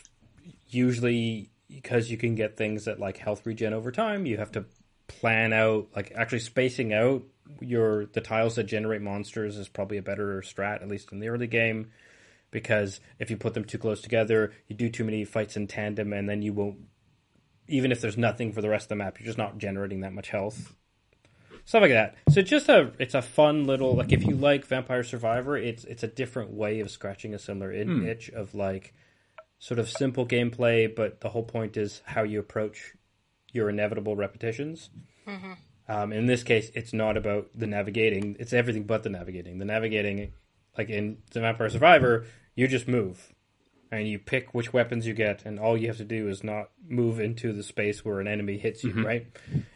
usually 0.68 1.51
because 1.68 2.09
you 2.09 2.16
can 2.16 2.37
get 2.37 2.57
things 2.57 2.85
that 2.85 3.01
like 3.01 3.16
health 3.16 3.45
regen 3.45 3.72
over 3.72 3.91
time, 3.91 4.27
you 4.27 4.37
have 4.37 4.53
to 4.53 4.64
plan 5.09 5.53
out 5.53 5.89
like 5.97 6.12
actually 6.14 6.39
spacing 6.39 6.93
out 6.93 7.25
your 7.61 8.07
the 8.07 8.20
tiles 8.20 8.55
that 8.55 8.64
generate 8.64 9.03
monsters 9.03 9.57
is 9.57 9.68
probably 9.68 9.97
a 9.97 10.03
better 10.03 10.41
strat 10.47 10.83
at 10.83 10.89
least 10.89 11.11
in 11.11 11.18
the 11.18 11.29
early 11.29 11.49
game. 11.49 11.91
Because 12.53 13.01
if 13.18 13.29
you 13.29 13.37
put 13.37 13.55
them 13.55 13.64
too 13.64 13.79
close 13.79 14.01
together, 14.01 14.53
you 14.68 14.77
do 14.77 14.89
too 14.89 15.03
many 15.03 15.25
fights 15.25 15.57
in 15.57 15.66
tandem, 15.66 16.12
and 16.12 16.29
then 16.29 16.43
you 16.43 16.53
won't 16.53 16.79
even 17.69 17.93
if 17.93 18.01
there's 18.01 18.19
nothing 18.19 18.53
for 18.53 18.61
the 18.61 18.69
rest 18.69 18.85
of 18.87 18.89
the 18.91 18.97
map, 18.97 19.19
you're 19.19 19.27
just 19.27 19.39
not 19.39 19.59
generating 19.59 20.01
that 20.01 20.12
much 20.12 20.31
health. 20.31 20.75
Stuff 21.67 21.83
like 21.83 21.93
that. 21.93 22.17
So 22.31 22.43
just 22.43 22.69
a 22.69 22.93
it's 22.99 23.15
a 23.15 23.23
fun 23.23 23.65
little 23.65 23.95
like 23.97 24.12
if 24.12 24.25
you 24.25 24.35
like 24.37 24.67
Vampire 24.67 25.03
Survivor, 25.03 25.57
it's 25.57 25.85
it's 25.85 26.03
a 26.03 26.09
different 26.09 26.51
way 26.53 26.81
of 26.81 26.91
scratching 26.91 27.33
a 27.35 27.39
similar 27.39 27.73
in- 27.73 28.07
itch 28.07 28.29
of 28.31 28.55
like 28.55 28.93
sort 29.59 29.79
of 29.79 29.89
simple 29.89 30.27
gameplay, 30.27 30.95
but 30.95 31.21
the 31.23 31.31
whole 31.31 31.43
point 31.45 31.77
is 31.79 32.03
how 32.05 32.23
you 32.23 32.39
approach 32.39 32.95
your 33.53 33.71
inevitable 33.71 34.15
repetitions. 34.15 34.91
Um, 35.89 36.12
in 36.12 36.27
this 36.27 36.43
case, 36.43 36.71
it's 36.75 36.93
not 36.93 37.17
about 37.17 37.49
the 37.55 37.67
navigating; 37.67 38.37
it's 38.39 38.53
everything 38.53 38.85
but 38.85 39.03
the 39.03 39.11
navigating. 39.11 39.59
The 39.59 39.65
navigating, 39.65 40.33
like 40.77 40.91
in 40.91 41.19
the 41.33 41.41
Vampire 41.41 41.71
Survivor, 41.71 42.27
you 42.55 42.69
just 42.69 42.87
move 42.89 43.34
and 43.95 44.09
you 44.09 44.18
pick 44.18 44.53
which 44.53 44.72
weapons 44.72 45.07
you 45.07 45.14
get, 45.14 45.45
and 45.45 45.59
all 45.59 45.76
you 45.76 45.88
have 45.88 45.99
to 45.99 46.05
do 46.05 46.28
is 46.28 46.42
not 46.42 46.70
move 46.88 47.20
into 47.20 47.53
the 47.53 47.62
space 47.62 48.05
where 48.05 48.20
an 48.20 48.26
enemy 48.26 48.59
hits 48.59 48.82
you, 48.82 48.92
right? 49.05 49.26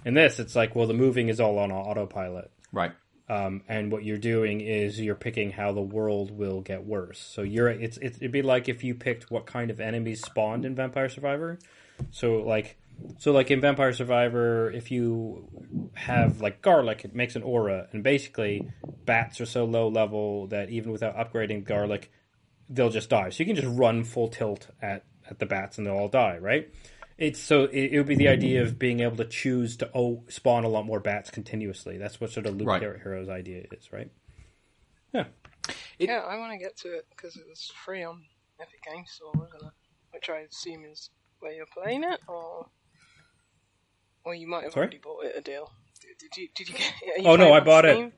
In 0.04 0.14
this, 0.14 0.38
it's 0.38 0.56
like, 0.56 0.74
well, 0.74 0.86
the 0.86 0.94
moving 0.94 1.28
is 1.28 1.40
all 1.40 1.58
on 1.58 1.70
autopilot. 1.70 2.50
Right. 2.72 2.92
Um, 3.28 3.62
and 3.68 3.92
what 3.92 4.04
you're 4.04 4.16
doing 4.18 4.60
is 4.62 4.98
you're 4.98 5.14
picking 5.14 5.50
how 5.50 5.72
the 5.72 5.82
world 5.82 6.30
will 6.30 6.62
get 6.62 6.86
worse. 6.86 7.18
So 7.18 7.42
you're 7.42 7.68
it's, 7.68 7.98
it's 7.98 8.16
it'd 8.16 8.32
be 8.32 8.42
like 8.42 8.68
if 8.68 8.82
you 8.82 8.94
picked 8.94 9.30
what 9.30 9.44
kind 9.44 9.70
of 9.70 9.80
enemies 9.80 10.22
spawned 10.24 10.64
in 10.64 10.74
Vampire 10.74 11.10
Survivor. 11.10 11.58
So 12.10 12.36
like 12.36 12.78
so 13.18 13.32
like 13.32 13.50
in 13.50 13.60
Vampire 13.60 13.92
Survivor, 13.92 14.70
if 14.70 14.90
you 14.90 15.46
have 15.94 16.40
like 16.40 16.62
garlic, 16.62 17.04
it 17.04 17.14
makes 17.14 17.36
an 17.36 17.42
aura, 17.42 17.86
and 17.92 18.02
basically 18.02 18.70
bats 19.04 19.40
are 19.42 19.46
so 19.46 19.64
low 19.66 19.88
level 19.88 20.46
that 20.48 20.70
even 20.70 20.90
without 20.90 21.16
upgrading 21.16 21.64
garlic, 21.64 22.10
they'll 22.68 22.90
just 22.90 23.10
die. 23.10 23.30
So 23.30 23.42
you 23.42 23.46
can 23.46 23.56
just 23.56 23.68
run 23.78 24.04
full 24.04 24.28
tilt 24.28 24.68
at 24.82 25.04
at 25.28 25.38
the 25.38 25.46
bats 25.46 25.78
and 25.78 25.86
they'll 25.86 25.94
all 25.96 26.08
die, 26.08 26.38
right? 26.38 26.72
It's 27.18 27.40
so 27.40 27.64
it, 27.64 27.92
it 27.92 27.98
would 27.98 28.06
be 28.06 28.14
the 28.14 28.28
idea 28.28 28.62
of 28.62 28.78
being 28.78 29.00
able 29.00 29.16
to 29.16 29.24
choose 29.24 29.76
to 29.78 29.90
oh, 29.94 30.24
spawn 30.28 30.64
a 30.64 30.68
lot 30.68 30.86
more 30.86 31.00
bats 31.00 31.30
continuously. 31.30 31.98
That's 31.98 32.20
what 32.20 32.30
sort 32.30 32.46
of 32.46 32.56
Loop 32.56 32.68
Right. 32.68 32.80
Hero- 32.80 32.98
Heroes 32.98 33.28
idea 33.28 33.64
is, 33.72 33.92
right? 33.92 34.10
Yeah. 35.12 35.24
yeah, 35.98 36.18
I 36.20 36.36
want 36.38 36.52
to 36.52 36.58
get 36.58 36.76
to 36.78 36.88
it 36.96 37.06
because 37.10 37.36
it 37.36 37.44
was 37.48 37.72
free 37.84 38.04
on 38.04 38.22
Epic 38.60 38.80
Games 38.90 39.10
Store, 39.10 39.32
wasn't 39.34 39.62
it? 39.64 39.72
Which 40.12 40.30
I 40.30 40.40
assume 40.50 40.84
is 40.84 41.10
where 41.40 41.52
you're 41.52 41.66
playing 41.66 42.04
it, 42.04 42.20
or 42.28 42.66
Or 44.24 44.34
you 44.34 44.46
might 44.46 44.64
have 44.64 44.72
Sorry? 44.72 44.84
already 44.86 44.98
bought 44.98 45.24
it 45.24 45.34
a 45.36 45.40
deal. 45.40 45.72
Did, 46.00 46.18
did 46.18 46.36
you? 46.40 46.48
Did 46.54 46.68
you 46.68 46.74
get? 46.76 46.92
are 47.16 47.20
you 47.20 47.26
Oh, 47.28 47.36
no, 47.36 47.36
playing 47.36 47.52
I 47.54 47.58
on 47.58 47.64
bought 47.64 47.84
it. 47.84 48.12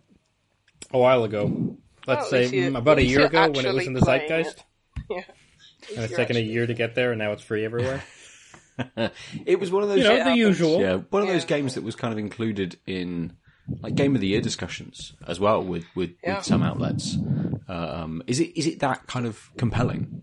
A 0.93 0.99
while 0.99 1.25
ago. 1.25 1.77
Let's 2.07 2.25
at 2.25 2.31
say 2.31 2.47
you- 2.49 2.71
mm, 2.73 2.79
about 2.79 2.99
a 2.99 3.05
year 3.05 3.27
ago 3.27 3.51
when 3.51 3.67
it 3.67 3.75
was 3.75 3.87
in 3.87 3.93
the 3.95 4.01
playing 4.01 4.29
zeitgeist. 4.29 4.65
Yeah. 5.11 5.23
And 5.97 5.99
it's 6.05 6.11
You're 6.11 6.17
taken 6.19 6.37
a 6.37 6.41
year 6.41 6.67
to 6.67 6.75
get 6.75 6.95
there, 6.95 7.11
and 7.13 7.19
now 7.19 7.33
it's 7.33 7.43
free 7.43 7.65
everywhere. 7.65 8.03
It 9.45 9.61
was 9.61 9.71
one 9.71 9.83
of 9.83 9.89
those, 9.91 9.99
You 9.99 10.05
know, 10.05 10.11
the 10.15 10.19
happens. 10.21 10.39
usual. 10.39 10.81
yeah, 10.81 10.95
one 11.11 11.23
of 11.23 11.29
those 11.29 11.45
games 11.45 11.75
that 11.75 11.83
was 11.85 11.97
kind 11.97 12.13
of 12.13 12.19
included 12.19 12.79
in 12.87 13.35
like 13.83 13.95
game 13.95 14.15
of 14.15 14.21
the 14.23 14.27
year 14.29 14.41
discussions 14.41 15.13
as 15.27 15.39
well 15.39 15.63
with 15.63 15.85
with, 15.95 16.13
Yeah. 16.25 16.37
with 16.37 16.47
some 16.47 16.63
outlets. 16.63 17.17
Um, 17.69 18.23
is 18.27 18.41
it 18.41 18.57
is 18.59 18.67
it 18.67 18.81
that 18.81 19.07
kind 19.07 19.27
of 19.27 19.51
compelling? 19.59 20.23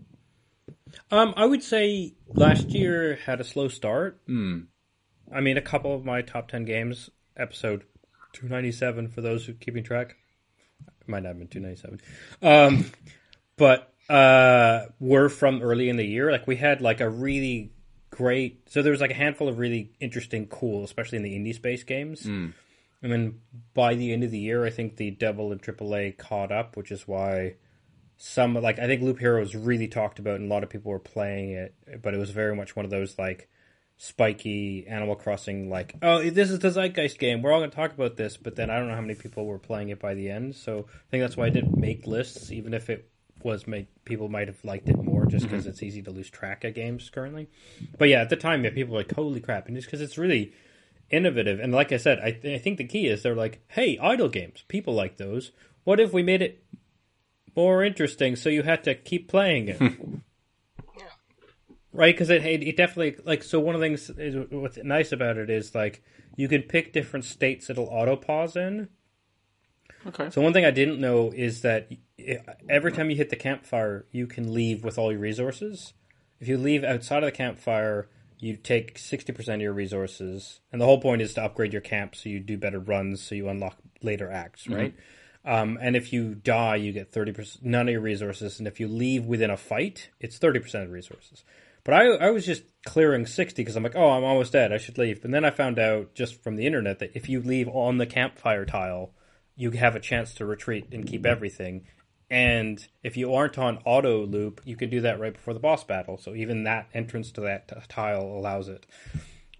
Um, 1.12 1.34
I 1.36 1.44
would 1.46 1.62
say 1.62 2.14
last 2.34 2.70
year 2.70 3.16
had 3.26 3.40
a 3.40 3.44
slow 3.44 3.68
start. 3.68 4.20
Hmm. 4.26 4.60
I 5.32 5.40
mean, 5.40 5.56
a 5.56 5.62
couple 5.62 5.94
of 5.94 6.04
my 6.04 6.22
top 6.22 6.48
ten 6.48 6.64
games, 6.64 7.10
episode 7.36 7.84
two 8.32 8.48
ninety 8.48 8.72
seven 8.72 9.06
for 9.08 9.20
those 9.20 9.46
who 9.46 9.52
keeping 9.54 9.84
track, 9.84 10.08
it 10.10 10.16
might 11.08 11.22
not 11.22 11.30
have 11.30 11.38
been 11.38 11.48
two 11.48 11.60
ninety 11.60 11.80
seven, 11.80 12.00
um, 12.42 12.90
but 13.56 13.92
uh, 14.08 14.86
were 15.00 15.28
from 15.28 15.62
early 15.62 15.88
in 15.88 15.96
the 15.96 16.06
year. 16.06 16.30
Like 16.30 16.46
we 16.46 16.56
had 16.56 16.80
like 16.80 17.00
a 17.00 17.08
really 17.08 17.72
great. 18.10 18.68
So 18.70 18.82
there 18.82 18.92
was 18.92 19.00
like 19.00 19.10
a 19.10 19.14
handful 19.14 19.48
of 19.48 19.58
really 19.58 19.92
interesting, 20.00 20.46
cool, 20.46 20.84
especially 20.84 21.16
in 21.16 21.24
the 21.24 21.36
indie 21.38 21.54
space 21.54 21.84
games. 21.84 22.24
And 23.02 23.12
then 23.12 23.40
by 23.74 23.94
the 23.94 24.12
end 24.12 24.24
of 24.24 24.30
the 24.30 24.38
year, 24.38 24.64
I 24.64 24.70
think 24.70 24.96
the 24.96 25.10
Devil 25.10 25.52
and 25.52 25.62
AAA 25.62 26.18
caught 26.18 26.50
up, 26.50 26.76
which 26.76 26.90
is 26.90 27.06
why 27.06 27.54
some 28.16 28.54
like 28.54 28.78
I 28.78 28.86
think 28.86 29.02
Loop 29.02 29.20
Hero 29.20 29.40
was 29.40 29.54
really 29.54 29.88
talked 29.88 30.18
about, 30.18 30.40
and 30.40 30.50
a 30.50 30.54
lot 30.54 30.64
of 30.64 30.70
people 30.70 30.90
were 30.90 30.98
playing 30.98 31.50
it, 31.50 31.74
but 32.02 32.14
it 32.14 32.18
was 32.18 32.30
very 32.30 32.56
much 32.56 32.74
one 32.74 32.84
of 32.84 32.90
those 32.90 33.18
like 33.18 33.48
spiky 33.98 34.86
Animal 34.86 35.16
Crossing, 35.16 35.68
like 35.68 35.96
oh 36.02 36.30
this 36.30 36.50
is 36.50 36.60
the 36.60 36.70
Zeitgeist 36.70 37.18
game, 37.18 37.42
we're 37.42 37.52
all 37.52 37.60
going 37.60 37.70
to 37.70 37.76
talk 37.76 37.92
about 37.92 38.16
this, 38.16 38.36
but 38.36 38.56
then 38.56 38.70
I 38.70 38.78
don't 38.78 38.88
know 38.88 38.94
how 38.94 39.00
many 39.00 39.16
people 39.16 39.44
were 39.44 39.58
playing 39.58 39.90
it 39.90 40.00
by 40.00 40.14
the 40.14 40.30
end, 40.30 40.54
so 40.54 40.86
I 40.88 41.10
think 41.10 41.22
that's 41.22 41.36
why 41.36 41.46
I 41.46 41.50
didn't 41.50 41.76
make 41.76 42.06
lists, 42.06 42.50
even 42.50 42.72
if 42.72 42.88
it 42.88 43.10
was 43.42 43.66
made 43.66 43.86
people 44.04 44.28
might 44.28 44.48
have 44.48 44.64
liked 44.64 44.88
it 44.88 44.96
more 45.02 45.26
just 45.26 45.44
because 45.44 45.66
it's 45.66 45.82
easy 45.82 46.02
to 46.02 46.10
lose 46.10 46.30
track 46.30 46.64
of 46.64 46.74
games 46.74 47.10
currently. 47.10 47.48
But 47.98 48.08
yeah, 48.08 48.20
at 48.20 48.30
the 48.30 48.36
time, 48.36 48.64
yeah, 48.64 48.70
people 48.70 48.94
were 48.94 49.00
like 49.00 49.12
holy 49.12 49.40
crap, 49.40 49.66
and 49.66 49.76
just 49.76 49.86
because 49.86 50.00
it's 50.00 50.18
really 50.18 50.52
innovative. 51.10 51.60
And 51.60 51.72
like 51.72 51.92
I 51.92 51.96
said, 51.96 52.18
I, 52.20 52.32
th- 52.32 52.60
I 52.60 52.62
think 52.62 52.78
the 52.78 52.84
key 52.84 53.06
is 53.06 53.22
they're 53.22 53.34
like, 53.34 53.60
hey, 53.68 53.98
idle 53.98 54.28
games, 54.28 54.64
people 54.68 54.94
like 54.94 55.16
those. 55.16 55.52
What 55.84 56.00
if 56.00 56.12
we 56.12 56.22
made 56.22 56.42
it 56.42 56.62
more 57.56 57.82
interesting 57.82 58.36
so 58.36 58.48
you 58.48 58.62
had 58.62 58.84
to 58.84 58.94
keep 58.94 59.28
playing 59.28 59.68
it? 59.68 59.80
Right? 61.92 62.14
Because 62.14 62.30
it, 62.30 62.44
it, 62.44 62.62
it 62.62 62.76
definitely, 62.76 63.22
like, 63.24 63.42
so 63.42 63.60
one 63.60 63.74
of 63.74 63.80
the 63.80 63.86
things 63.86 64.10
is 64.10 64.46
what's 64.50 64.76
nice 64.78 65.12
about 65.12 65.36
it 65.38 65.50
is, 65.50 65.74
like, 65.74 66.02
you 66.36 66.46
can 66.46 66.62
pick 66.62 66.92
different 66.92 67.24
states 67.24 67.70
it'll 67.70 67.86
auto 67.86 68.14
pause 68.14 68.56
in. 68.56 68.88
Okay. 70.06 70.30
So 70.30 70.40
one 70.40 70.52
thing 70.52 70.64
I 70.64 70.70
didn't 70.70 71.00
know 71.00 71.32
is 71.34 71.62
that 71.62 71.90
every 72.68 72.92
time 72.92 73.10
you 73.10 73.16
hit 73.16 73.30
the 73.30 73.36
campfire, 73.36 74.06
you 74.12 74.26
can 74.26 74.54
leave 74.54 74.84
with 74.84 74.98
all 74.98 75.10
your 75.10 75.20
resources. 75.20 75.92
If 76.40 76.46
you 76.46 76.56
leave 76.56 76.84
outside 76.84 77.24
of 77.24 77.26
the 77.26 77.32
campfire, 77.32 78.08
you 78.38 78.56
take 78.56 78.96
sixty 78.96 79.32
percent 79.32 79.56
of 79.56 79.62
your 79.62 79.72
resources, 79.72 80.60
and 80.70 80.80
the 80.80 80.84
whole 80.84 81.00
point 81.00 81.20
is 81.20 81.34
to 81.34 81.42
upgrade 81.42 81.72
your 81.72 81.82
camp 81.82 82.14
so 82.14 82.28
you 82.28 82.38
do 82.38 82.56
better 82.56 82.78
runs, 82.78 83.20
so 83.20 83.34
you 83.34 83.48
unlock 83.48 83.76
later 84.00 84.30
acts, 84.30 84.68
right? 84.68 84.94
Um, 85.44 85.78
and 85.80 85.96
if 85.96 86.12
you 86.12 86.36
die, 86.36 86.76
you 86.76 86.92
get 86.92 87.10
thirty 87.10 87.32
percent, 87.32 87.64
none 87.64 87.88
of 87.88 87.92
your 87.92 88.00
resources, 88.00 88.60
and 88.60 88.68
if 88.68 88.78
you 88.78 88.86
leave 88.86 89.24
within 89.24 89.50
a 89.50 89.56
fight, 89.56 90.10
it's 90.20 90.38
thirty 90.38 90.60
percent 90.60 90.84
of 90.84 90.92
resources. 90.92 91.44
But 91.88 91.94
I, 91.94 92.26
I 92.26 92.30
was 92.32 92.44
just 92.44 92.64
clearing 92.84 93.24
60 93.24 93.62
because 93.62 93.74
I'm 93.74 93.82
like, 93.82 93.96
oh, 93.96 94.10
I'm 94.10 94.22
almost 94.22 94.52
dead. 94.52 94.74
I 94.74 94.76
should 94.76 94.98
leave. 94.98 95.22
But 95.22 95.30
then 95.30 95.46
I 95.46 95.48
found 95.48 95.78
out 95.78 96.14
just 96.14 96.42
from 96.42 96.56
the 96.56 96.66
internet 96.66 96.98
that 96.98 97.12
if 97.14 97.30
you 97.30 97.40
leave 97.40 97.66
on 97.66 97.96
the 97.96 98.04
campfire 98.04 98.66
tile, 98.66 99.14
you 99.56 99.70
have 99.70 99.96
a 99.96 100.00
chance 100.00 100.34
to 100.34 100.44
retreat 100.44 100.88
and 100.92 101.06
keep 101.06 101.24
everything. 101.24 101.86
And 102.28 102.86
if 103.02 103.16
you 103.16 103.32
aren't 103.32 103.56
on 103.56 103.78
auto 103.86 104.26
loop, 104.26 104.60
you 104.66 104.76
can 104.76 104.90
do 104.90 105.00
that 105.00 105.18
right 105.18 105.32
before 105.32 105.54
the 105.54 105.60
boss 105.60 105.82
battle. 105.82 106.18
So 106.18 106.34
even 106.34 106.64
that 106.64 106.90
entrance 106.92 107.32
to 107.32 107.40
that 107.40 107.68
t- 107.68 107.76
tile 107.88 108.20
allows 108.20 108.68
it. 108.68 108.84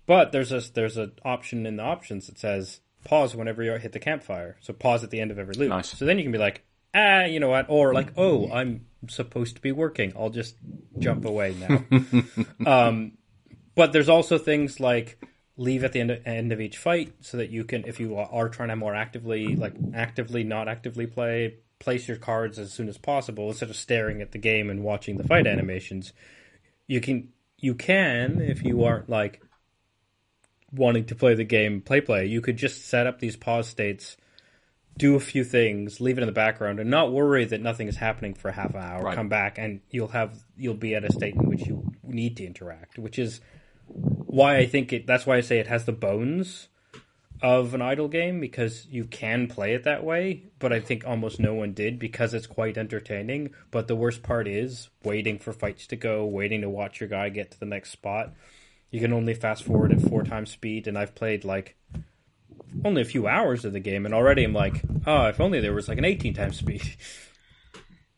But 0.05 0.31
there's 0.31 0.53
a 0.53 0.61
there's 0.75 0.99
an 0.99 1.13
option 1.25 1.65
in 1.65 1.77
the 1.77 1.83
options 1.83 2.27
that 2.27 2.39
says 2.39 2.81
pause 3.05 3.35
whenever 3.35 3.63
you 3.63 3.73
hit 3.77 3.93
the 3.93 3.99
campfire. 3.99 4.59
So 4.61 4.75
pause 4.75 5.03
at 5.03 5.09
the 5.09 5.21
end 5.23 5.31
of 5.31 5.39
every 5.39 5.55
loop. 5.55 5.71
Nice. 5.71 5.97
So 5.97 6.05
then 6.05 6.19
you 6.19 6.25
can 6.25 6.33
be 6.33 6.37
like, 6.37 6.63
ah, 6.95 7.25
you 7.25 7.41
know 7.41 7.49
what? 7.49 7.67
Or 7.69 7.95
like, 7.95 8.13
oh, 8.17 8.51
I'm 8.51 8.87
supposed 9.09 9.57
to 9.57 9.63
be 9.63 9.73
working. 9.73 10.13
I'll 10.17 10.31
just 10.31 10.57
jump 10.99 11.25
away 11.25 11.55
now. 11.55 11.85
um, 12.67 13.13
but 13.75 13.93
there's 13.93 14.09
also 14.09 14.39
things 14.39 14.81
like 14.81 15.23
leave 15.57 15.85
at 15.85 15.93
the 15.93 16.01
end 16.01 16.11
of, 16.11 16.27
end 16.27 16.53
of 16.53 16.61
each 16.61 16.79
fight 16.79 17.13
so 17.21 17.37
that 17.37 17.51
you 17.51 17.65
can, 17.65 17.85
if 17.87 18.01
you 18.01 18.17
are 18.17 18.49
trying 18.49 18.69
to 18.69 18.77
more 18.77 18.95
actively, 18.95 19.57
like 19.57 19.75
actively, 19.95 20.45
not 20.45 20.69
actively 20.69 21.07
play, 21.07 21.57
place 21.79 22.09
your 22.09 22.17
cards 22.17 22.59
as 22.59 22.73
soon 22.73 22.89
as 22.89 22.99
possible 22.99 23.49
instead 23.49 23.71
of 23.71 23.77
staring 23.77 24.21
at 24.21 24.33
the 24.33 24.39
game 24.39 24.71
and 24.71 24.83
watching 24.83 25.17
the 25.17 25.25
fight 25.25 25.47
animations. 25.47 26.13
You 26.87 27.01
can, 27.01 27.29
you 27.59 27.75
can, 27.75 28.41
if 28.41 28.65
you 28.65 28.85
aren't 28.85 29.09
like 29.09 29.43
wanting 30.73 31.07
to 31.07 31.15
play 31.15 31.35
the 31.35 31.45
game 31.45 31.81
play 31.81 32.01
play, 32.01 32.27
you 32.27 32.41
could 32.41 32.57
just 32.57 32.87
set 32.87 33.07
up 33.07 33.19
these 33.19 33.37
pause 33.37 33.69
states, 33.69 34.17
do 34.99 35.15
a 35.15 35.21
few 35.21 35.45
things, 35.45 36.01
leave 36.01 36.19
it 36.19 36.23
in 36.23 36.27
the 36.27 36.33
background, 36.33 36.81
and 36.81 36.91
not 36.91 37.13
worry 37.13 37.45
that 37.45 37.61
nothing 37.61 37.89
is 37.89 37.97
happening 37.97 38.35
for 38.35 38.51
half 38.51 38.75
an 38.75 38.83
hour. 38.83 39.05
Right. 39.05 39.15
Come 39.15 39.29
back 39.29 39.57
and 39.57 39.81
you'll 39.91 40.09
have 40.09 40.45
you'll 40.57 40.75
be 40.75 40.95
at 40.95 41.05
a 41.05 41.13
state 41.13 41.35
in 41.35 41.49
which 41.49 41.67
you 41.67 41.93
need 42.03 42.37
to 42.39 42.45
interact, 42.45 42.99
which 42.99 43.19
is 43.19 43.41
why 43.87 44.59
I 44.59 44.67
think 44.67 44.93
it. 44.93 45.07
That's 45.07 45.25
why 45.25 45.37
I 45.37 45.41
say 45.41 45.59
it 45.59 45.69
has 45.69 45.85
the 45.85 45.93
bones 45.93 46.69
of 47.41 47.73
an 47.73 47.81
idle 47.81 48.09
game 48.09 48.41
because 48.41 48.87
you 48.91 49.05
can 49.05 49.47
play 49.47 49.75
it 49.75 49.85
that 49.85 50.03
way. 50.03 50.43
But 50.59 50.73
I 50.73 50.81
think 50.81 51.07
almost 51.07 51.39
no 51.39 51.55
one 51.55 51.73
did 51.73 51.99
because 51.99 52.35
it's 52.35 52.49
quite 52.49 52.77
entertaining. 52.77 53.51
But 53.71 53.87
the 53.87 53.97
worst 53.97 54.23
part 54.25 54.49
is 54.49 54.89
waiting 55.05 55.39
for 55.39 55.53
fights 55.53 55.87
to 55.89 55.97
go, 55.97 56.27
waiting 56.27 56.63
to 56.63 56.69
watch 56.69 57.01
your 57.01 57.09
guy 57.09 57.29
get 57.29 57.53
to 57.53 57.61
the 57.61 57.67
next 57.67 57.91
spot. 57.91 58.35
You 58.91 59.01
can 59.01 59.13
only 59.13 59.35
fast 59.35 59.65
forward 59.65 59.93
at 59.93 60.01
four 60.01 60.23
times 60.25 60.51
speed, 60.51 60.89
and 60.89 60.99
I've 60.99 61.15
played 61.15 61.45
like 61.45 61.77
only 62.85 63.03
a 63.03 63.07
few 63.07 63.27
hours 63.27 63.65
of 63.65 63.73
the 63.73 63.81
game, 63.81 64.05
and 64.05 64.15
already 64.15 64.45
I'm 64.45 64.53
like, 64.53 64.83
oh, 65.07 65.27
if 65.27 65.41
only 65.41 65.61
there 65.61 65.75
was 65.75 65.89
like 65.89 65.99
an 65.99 66.05
18 66.05 66.35
times 66.35 66.59
speed. 66.59 66.83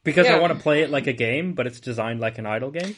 because 0.05 0.27
I 0.27 0.39
want 0.39 0.53
to 0.53 0.59
play 0.59 0.83
it 0.83 0.91
like 0.91 1.07
a 1.07 1.13
game, 1.13 1.55
but 1.55 1.67
it's 1.67 1.81
designed 1.81 2.21
like 2.21 2.39
an 2.39 2.47
idle 2.47 2.71
game. 2.71 2.97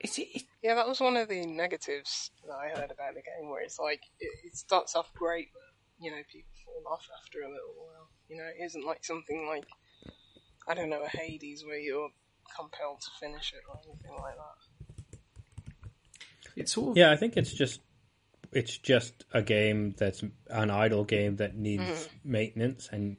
Is 0.00 0.18
it, 0.18 0.42
Yeah, 0.62 0.74
that 0.74 0.88
was 0.88 1.00
one 1.00 1.16
of 1.16 1.28
the 1.28 1.46
negatives 1.46 2.30
that 2.46 2.54
I 2.54 2.68
heard 2.68 2.90
about 2.90 3.14
the 3.14 3.22
game, 3.22 3.48
where 3.48 3.62
it's 3.62 3.78
like 3.78 4.00
it, 4.20 4.30
it 4.44 4.56
starts 4.56 4.96
off 4.96 5.12
great, 5.14 5.48
but 5.52 6.04
you 6.04 6.10
know 6.10 6.18
people 6.30 6.50
fall 6.64 6.92
off 6.92 7.06
after 7.22 7.38
a 7.40 7.48
little 7.48 7.74
while. 7.76 8.08
You 8.28 8.38
know, 8.38 8.44
it 8.44 8.64
isn't 8.64 8.84
like 8.84 9.04
something 9.04 9.46
like 9.46 9.64
I 10.68 10.74
don't 10.74 10.90
know 10.90 11.02
a 11.02 11.08
Hades 11.08 11.64
where 11.64 11.78
you're 11.78 12.10
compelled 12.56 13.00
to 13.00 13.10
finish 13.20 13.52
it 13.52 13.62
or 13.68 13.78
anything 13.86 14.16
like 14.20 14.34
that. 14.36 15.18
it's 16.56 16.76
all. 16.76 16.92
Yeah, 16.96 17.12
I 17.12 17.16
think 17.16 17.36
it's 17.36 17.52
just 17.52 17.80
it's 18.52 18.76
just 18.76 19.24
a 19.32 19.42
game 19.42 19.94
that's 19.96 20.22
an 20.48 20.70
idle 20.70 21.04
game 21.04 21.36
that 21.36 21.56
needs 21.56 22.08
maintenance 22.24 22.88
and 22.92 23.16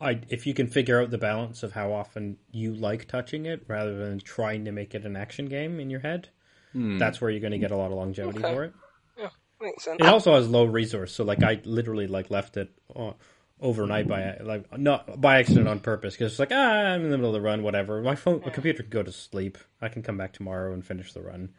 I 0.00 0.20
if 0.28 0.46
you 0.46 0.54
can 0.54 0.66
figure 0.66 1.00
out 1.00 1.10
the 1.10 1.18
balance 1.18 1.62
of 1.62 1.72
how 1.72 1.92
often 1.92 2.36
you 2.50 2.74
like 2.74 3.06
touching 3.06 3.46
it 3.46 3.62
rather 3.68 3.96
than 3.96 4.18
trying 4.18 4.64
to 4.64 4.72
make 4.72 4.94
it 4.94 5.04
an 5.04 5.16
action 5.16 5.46
game 5.46 5.78
in 5.78 5.90
your 5.90 6.00
head, 6.00 6.28
that's 6.74 7.20
where 7.20 7.30
you're 7.30 7.40
going 7.40 7.52
to 7.52 7.58
get 7.58 7.70
a 7.70 7.76
lot 7.76 7.86
of 7.92 7.96
longevity 7.98 8.40
Okay. 8.40 8.52
for 8.52 8.64
it. 8.64 8.74
Yeah, 9.16 9.28
makes 9.60 9.84
sense. 9.84 9.98
It 10.00 10.06
also 10.06 10.34
has 10.34 10.48
low 10.48 10.64
resource, 10.64 11.12
so 11.14 11.22
like 11.24 11.42
I 11.44 11.60
literally 11.64 12.08
like 12.08 12.30
left 12.30 12.56
it 12.56 12.70
uh, 12.96 13.12
overnight 13.60 14.08
by 14.08 14.38
like 14.38 14.76
not 14.76 15.20
by 15.20 15.38
accident 15.38 15.68
on 15.68 15.78
purpose 15.78 16.14
because 16.14 16.32
it's 16.32 16.40
like 16.40 16.50
ah 16.50 16.54
I'm 16.72 17.04
in 17.04 17.10
the 17.10 17.16
middle 17.16 17.30
of 17.30 17.40
the 17.40 17.46
run, 17.46 17.62
whatever. 17.62 18.02
My 18.02 18.16
phone, 18.16 18.42
my 18.44 18.50
computer 18.50 18.82
can 18.82 18.90
go 18.90 19.04
to 19.04 19.12
sleep. 19.12 19.56
I 19.80 19.88
can 19.88 20.02
come 20.02 20.16
back 20.16 20.32
tomorrow 20.32 20.72
and 20.72 20.84
finish 20.84 21.12
the 21.12 21.22
run. 21.22 21.50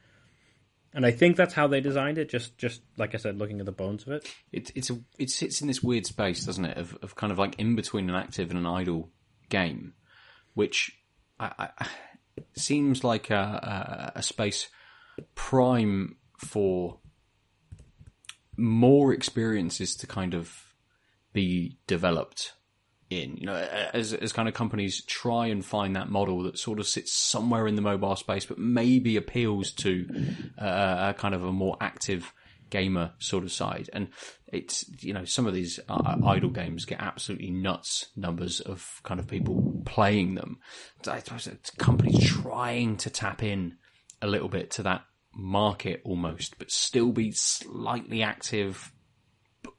And 0.94 1.06
I 1.06 1.12
think 1.12 1.38
that's 1.38 1.54
how 1.54 1.68
they 1.68 1.82
designed 1.82 2.18
it. 2.18 2.30
Just 2.30 2.58
just 2.58 2.82
like 2.98 3.16
I 3.16 3.18
said, 3.18 3.38
looking 3.38 3.60
at 3.60 3.66
the 3.66 3.72
bones 3.72 4.04
of 4.04 4.14
it. 4.14 4.30
It, 4.52 4.72
it's 4.76 4.90
a, 4.90 5.00
it 5.18 5.30
sits 5.30 5.62
in 5.62 5.68
this 5.68 5.82
weird 5.82 6.06
space, 6.06 6.46
doesn't 6.46 6.66
it, 6.66 6.78
of, 6.78 6.98
of 7.02 7.16
kind 7.16 7.32
of 7.32 7.40
like 7.40 7.60
in 7.60 7.76
between 7.76 8.10
an 8.10 8.16
active 8.16 8.50
and 8.50 8.60
an 8.60 8.68
idle 8.68 9.10
game, 9.50 9.94
which 10.54 10.92
I, 11.40 11.70
I, 11.80 11.88
seems 12.56 13.04
like 13.04 13.30
a, 13.30 14.12
a, 14.16 14.20
a 14.20 14.24
space 14.24 14.68
prime 15.36 16.18
for 16.38 17.00
more 18.58 19.14
experiences 19.14 19.96
to 19.96 20.08
kind 20.08 20.34
of 20.34 20.76
be 21.34 21.80
developed 21.88 22.54
in. 23.22 23.38
You 23.38 23.48
know, 23.48 23.56
as 23.94 24.14
as 24.14 24.34
kind 24.34 24.48
of 24.48 24.54
companies 24.54 25.04
try 25.06 25.48
and 25.48 25.64
find 25.64 25.96
that 25.96 26.10
model 26.10 26.44
that 26.44 26.58
sort 26.58 26.80
of 26.80 26.88
sits 26.88 27.14
somewhere 27.14 27.68
in 27.68 27.76
the 27.76 27.82
mobile 27.82 28.16
space, 28.16 28.46
but 28.46 28.58
maybe 28.58 29.18
appeals 29.18 29.72
to 29.74 30.08
uh, 30.60 31.14
a 31.14 31.20
kind 31.20 31.36
of 31.36 31.44
a 31.44 31.52
more 31.52 31.78
active 31.82 32.34
gamer 32.70 33.12
sort 33.20 33.44
of 33.44 33.52
side. 33.52 33.90
And 33.94 34.10
it's 34.48 34.86
you 35.04 35.14
know 35.14 35.26
some 35.26 35.46
of 35.48 35.54
these 35.54 35.80
uh, 35.90 36.18
idle 36.26 36.50
games 36.50 36.86
get 36.86 37.02
absolutely 37.02 37.52
nuts 37.52 38.08
numbers 38.16 38.60
of 38.60 39.00
kind 39.04 39.20
of 39.20 39.28
people 39.28 39.82
playing 39.86 40.36
them. 40.36 40.60
I 41.08 41.20
suppose 41.20 41.48
it's 41.48 41.70
companies 41.72 42.20
trying 42.24 42.98
to 42.98 43.10
tap 43.10 43.44
in 43.44 43.78
a 44.22 44.28
little 44.28 44.50
bit 44.50 44.72
to 44.72 44.84
that 44.84 45.06
market 45.36 46.02
almost, 46.06 46.58
but 46.58 46.72
still 46.72 47.12
be 47.12 47.32
slightly 47.32 48.22
active, 48.22 48.92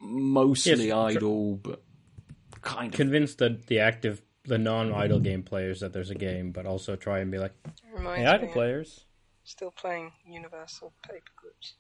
mostly 0.01 0.89
Yes, 0.89 1.17
idle, 1.17 1.57
but 1.57 1.84
kind 2.65 2.93
of. 2.93 2.97
Convince 2.97 3.35
the 3.37 3.61
the 3.69 3.79
active, 3.81 4.23
the 4.45 4.59
non-idle 4.59 5.21
game 5.21 5.43
players 5.43 5.81
that 5.81 5.93
there's 5.93 6.11
a 6.11 6.15
game, 6.15 6.51
but 6.53 6.67
also 6.67 6.97
try 6.97 7.21
and 7.21 7.31
be 7.31 7.39
like, 7.39 7.53
Reminds 7.95 8.21
hey, 8.21 8.27
idle 8.27 8.49
players. 8.49 9.05
still 9.45 9.71
playing 9.71 10.13
Universal 10.27 10.93
Paperclips. 11.07 11.75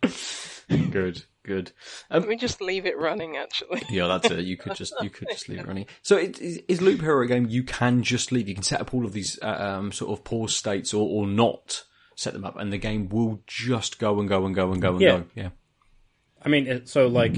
good, 0.90 1.24
good. 1.44 1.72
Let 2.10 2.26
me 2.28 2.36
just 2.36 2.60
leave 2.60 2.86
it 2.86 2.96
running. 2.98 3.36
Actually, 3.36 3.82
Yeah, 3.90 4.06
that's 4.06 4.30
it. 4.30 4.44
You 4.44 4.56
could 4.56 4.74
just 4.76 4.94
you 5.02 5.10
could 5.10 5.28
just 5.30 5.48
leave 5.48 5.58
it 5.60 5.66
running. 5.66 5.86
So 6.02 6.16
it 6.16 6.40
is, 6.40 6.60
is 6.68 6.80
Loop 6.80 7.00
Hero 7.00 7.22
a 7.22 7.26
game 7.26 7.46
you 7.48 7.62
can 7.64 8.02
just 8.02 8.32
leave. 8.32 8.48
You 8.48 8.54
can 8.54 8.62
set 8.62 8.80
up 8.80 8.94
all 8.94 9.04
of 9.04 9.12
these 9.12 9.38
uh, 9.42 9.46
um, 9.78 9.92
sort 9.92 10.12
of 10.16 10.24
pause 10.24 10.54
states 10.54 10.94
or, 10.94 11.06
or 11.08 11.26
not 11.26 11.84
set 12.16 12.32
them 12.32 12.44
up, 12.44 12.56
and 12.56 12.72
the 12.72 12.78
game 12.78 13.08
will 13.08 13.40
just 13.46 13.98
go 13.98 14.18
and 14.20 14.28
go 14.28 14.44
and 14.46 14.54
go 14.54 14.72
and 14.72 14.80
go 14.82 14.92
and 14.92 15.00
Yeah. 15.00 15.18
go. 15.18 15.24
Yeah. 15.34 15.48
I 16.42 16.48
mean, 16.48 16.66
it, 16.66 16.88
so 16.88 17.06
like, 17.08 17.36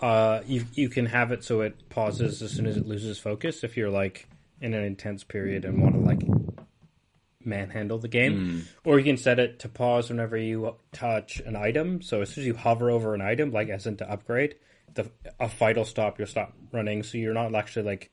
uh, 0.00 0.40
you 0.46 0.64
you 0.74 0.88
can 0.88 1.06
have 1.06 1.32
it 1.32 1.42
so 1.44 1.60
it 1.62 1.88
pauses 1.88 2.42
as 2.42 2.52
soon 2.52 2.66
as 2.66 2.76
it 2.76 2.86
loses 2.86 3.18
focus 3.18 3.64
if 3.64 3.76
you're 3.76 3.90
like 3.90 4.28
in 4.60 4.74
an 4.74 4.84
intense 4.84 5.24
period 5.24 5.64
and 5.64 5.82
want 5.82 5.94
to 5.94 6.00
like 6.00 6.20
manhandle 7.44 7.98
the 7.98 8.08
game, 8.08 8.66
or 8.84 8.98
you 8.98 9.04
can 9.04 9.16
set 9.16 9.38
it 9.38 9.58
to 9.60 9.68
pause 9.68 10.10
whenever 10.10 10.36
you 10.36 10.76
touch 10.92 11.40
an 11.40 11.56
item. 11.56 12.02
So 12.02 12.22
as 12.22 12.30
soon 12.30 12.42
as 12.42 12.46
you 12.46 12.54
hover 12.54 12.90
over 12.90 13.14
an 13.14 13.20
item, 13.20 13.50
like 13.50 13.68
as 13.68 13.86
in 13.86 13.96
to 13.98 14.10
upgrade, 14.10 14.56
the 14.94 15.10
a 15.40 15.48
fight 15.48 15.76
will 15.76 15.84
stop. 15.84 16.18
You'll 16.18 16.28
stop 16.28 16.54
running, 16.72 17.02
so 17.02 17.18
you're 17.18 17.34
not 17.34 17.54
actually 17.54 17.86
like. 17.86 18.10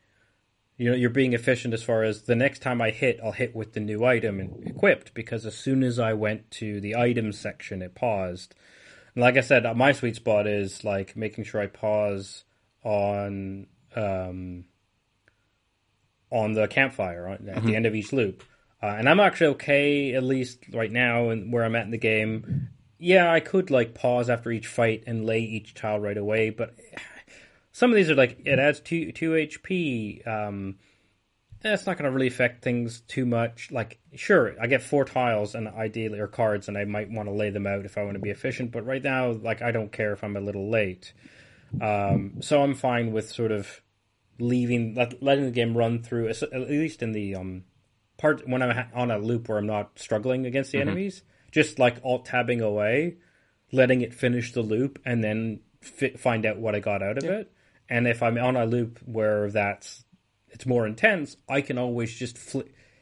You 0.77 0.89
know, 0.89 0.97
you're 0.97 1.09
being 1.09 1.31
efficient 1.31 1.73
as 1.73 1.83
far 1.83 2.03
as 2.03 2.23
the 2.23 2.35
next 2.35 2.61
time 2.61 2.81
I 2.81 2.89
hit, 2.89 3.21
I'll 3.23 3.31
hit 3.31 3.55
with 3.55 3.71
the 3.71 3.79
new 3.79 4.03
item 4.03 4.41
and 4.41 4.67
equipped 4.67 5.13
because 5.13 5.45
as 5.45 5.55
soon 5.55 5.83
as 5.83 5.99
I 5.99 6.11
went 6.11 6.51
to 6.51 6.81
the 6.81 6.97
items 6.97 7.39
section, 7.39 7.81
it 7.81 7.95
paused. 7.95 8.53
And 9.15 9.21
like 9.21 9.37
I 9.37 9.41
said, 9.41 9.65
my 9.75 9.93
sweet 9.93 10.15
spot 10.15 10.45
is 10.45 10.83
like 10.83 11.15
making 11.15 11.45
sure 11.45 11.61
I 11.61 11.67
pause 11.67 12.43
on 12.83 13.67
um, 13.95 14.65
on 16.29 16.53
the 16.53 16.67
campfire 16.67 17.27
at 17.27 17.65
the 17.65 17.75
end 17.75 17.85
of 17.85 17.95
each 17.95 18.11
loop. 18.11 18.43
Uh, 18.83 18.87
and 18.87 19.09
I'm 19.09 19.19
actually 19.19 19.47
okay, 19.47 20.13
at 20.13 20.23
least 20.23 20.65
right 20.71 20.91
now, 20.91 21.29
and 21.29 21.51
where 21.51 21.63
I'm 21.63 21.75
at 21.75 21.85
in 21.85 21.91
the 21.91 21.97
game. 21.97 22.69
Yeah, 22.99 23.31
I 23.31 23.39
could 23.39 23.71
like 23.71 23.93
pause 23.93 24.29
after 24.29 24.51
each 24.51 24.67
fight 24.67 25.03
and 25.07 25.25
lay 25.25 25.39
each 25.39 25.73
tile 25.73 25.99
right 25.99 26.17
away, 26.17 26.49
but 26.49 26.75
some 27.71 27.89
of 27.89 27.95
these 27.95 28.09
are 28.09 28.15
like 28.15 28.39
it 28.45 28.59
adds 28.59 28.81
two 28.81 29.11
two 29.11 29.31
HP. 29.31 30.27
Um, 30.27 30.75
that's 31.71 31.85
not 31.85 31.97
going 31.97 32.09
to 32.09 32.15
really 32.15 32.27
affect 32.27 32.63
things 32.63 33.01
too 33.01 33.25
much. 33.25 33.71
Like, 33.71 33.99
sure, 34.15 34.55
I 34.61 34.67
get 34.67 34.81
four 34.81 35.05
tiles 35.05 35.55
and 35.55 35.67
ideally 35.67 36.19
or 36.19 36.27
cards, 36.27 36.67
and 36.67 36.77
I 36.77 36.85
might 36.85 37.09
want 37.09 37.27
to 37.27 37.33
lay 37.33 37.49
them 37.49 37.67
out 37.67 37.85
if 37.85 37.97
I 37.97 38.03
want 38.03 38.15
to 38.15 38.21
be 38.21 38.29
efficient. 38.29 38.71
But 38.71 38.85
right 38.85 39.03
now, 39.03 39.31
like, 39.31 39.61
I 39.61 39.71
don't 39.71 39.91
care 39.91 40.13
if 40.13 40.23
I'm 40.23 40.37
a 40.37 40.41
little 40.41 40.69
late. 40.69 41.13
Um, 41.81 42.41
so 42.41 42.61
I'm 42.61 42.75
fine 42.75 43.11
with 43.11 43.29
sort 43.29 43.51
of 43.51 43.81
leaving, 44.39 44.95
let, 44.95 45.21
letting 45.21 45.45
the 45.45 45.51
game 45.51 45.77
run 45.77 46.01
through, 46.01 46.29
at 46.29 46.53
least 46.53 47.01
in 47.01 47.11
the 47.11 47.35
um, 47.35 47.63
part 48.17 48.47
when 48.47 48.61
I'm 48.61 48.87
on 48.93 49.11
a 49.11 49.17
loop 49.17 49.49
where 49.49 49.57
I'm 49.57 49.67
not 49.67 49.99
struggling 49.99 50.45
against 50.45 50.71
the 50.71 50.79
enemies. 50.79 51.23
Just 51.51 51.79
like 51.79 51.97
alt 52.03 52.25
tabbing 52.25 52.61
away, 52.61 53.17
letting 53.71 54.01
it 54.01 54.13
finish 54.13 54.51
the 54.51 54.61
loop, 54.61 54.99
and 55.05 55.23
then 55.23 55.61
fi- 55.81 56.15
find 56.15 56.45
out 56.45 56.57
what 56.57 56.75
I 56.75 56.79
got 56.79 57.01
out 57.01 57.17
of 57.17 57.23
it. 57.23 57.51
And 57.89 58.07
if 58.07 58.23
I'm 58.23 58.37
on 58.37 58.55
a 58.55 58.65
loop 58.65 58.99
where 59.05 59.49
that's 59.51 60.04
it's 60.55 60.65
more 60.65 60.87
intense, 60.87 61.35
I 61.49 61.59
can 61.61 61.77
always 61.77 62.15
just 62.15 62.37
fl- 62.37 62.61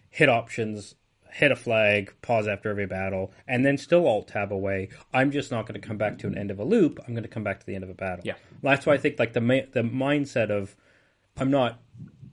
hit 0.10 0.28
options, 0.28 0.96
hit 1.32 1.52
a 1.52 1.56
flag, 1.56 2.14
pause 2.24 2.48
after 2.48 2.70
every 2.70 2.88
battle, 2.88 3.32
and 3.48 3.64
then 3.64 3.78
still 3.78 4.08
alt 4.08 4.28
tab 4.30 4.52
away. 4.52 4.90
I'm 5.14 5.32
just 5.32 5.52
not 5.52 5.68
going 5.68 5.80
to 5.80 5.88
come 5.88 5.98
back 5.98 6.18
to 6.20 6.28
an 6.28 6.38
end 6.38 6.50
of 6.50 6.60
a 6.60 6.64
loop. 6.64 7.00
I'm 7.08 7.14
going 7.14 7.24
to 7.24 7.30
come 7.30 7.44
back 7.44 7.60
to 7.60 7.66
the 7.66 7.76
end 7.76 7.84
of 7.84 7.92
a 7.92 7.94
battle. 7.94 8.26
Yeah. 8.26 8.34
that's 8.64 8.88
why 8.88 8.94
I 8.94 8.98
think 8.98 9.20
like 9.20 9.34
the 9.34 9.42
ma- 9.42 9.70
the 9.72 9.84
mindset 9.84 10.50
of 10.50 10.76
I'm 11.38 11.52
not 11.52 11.80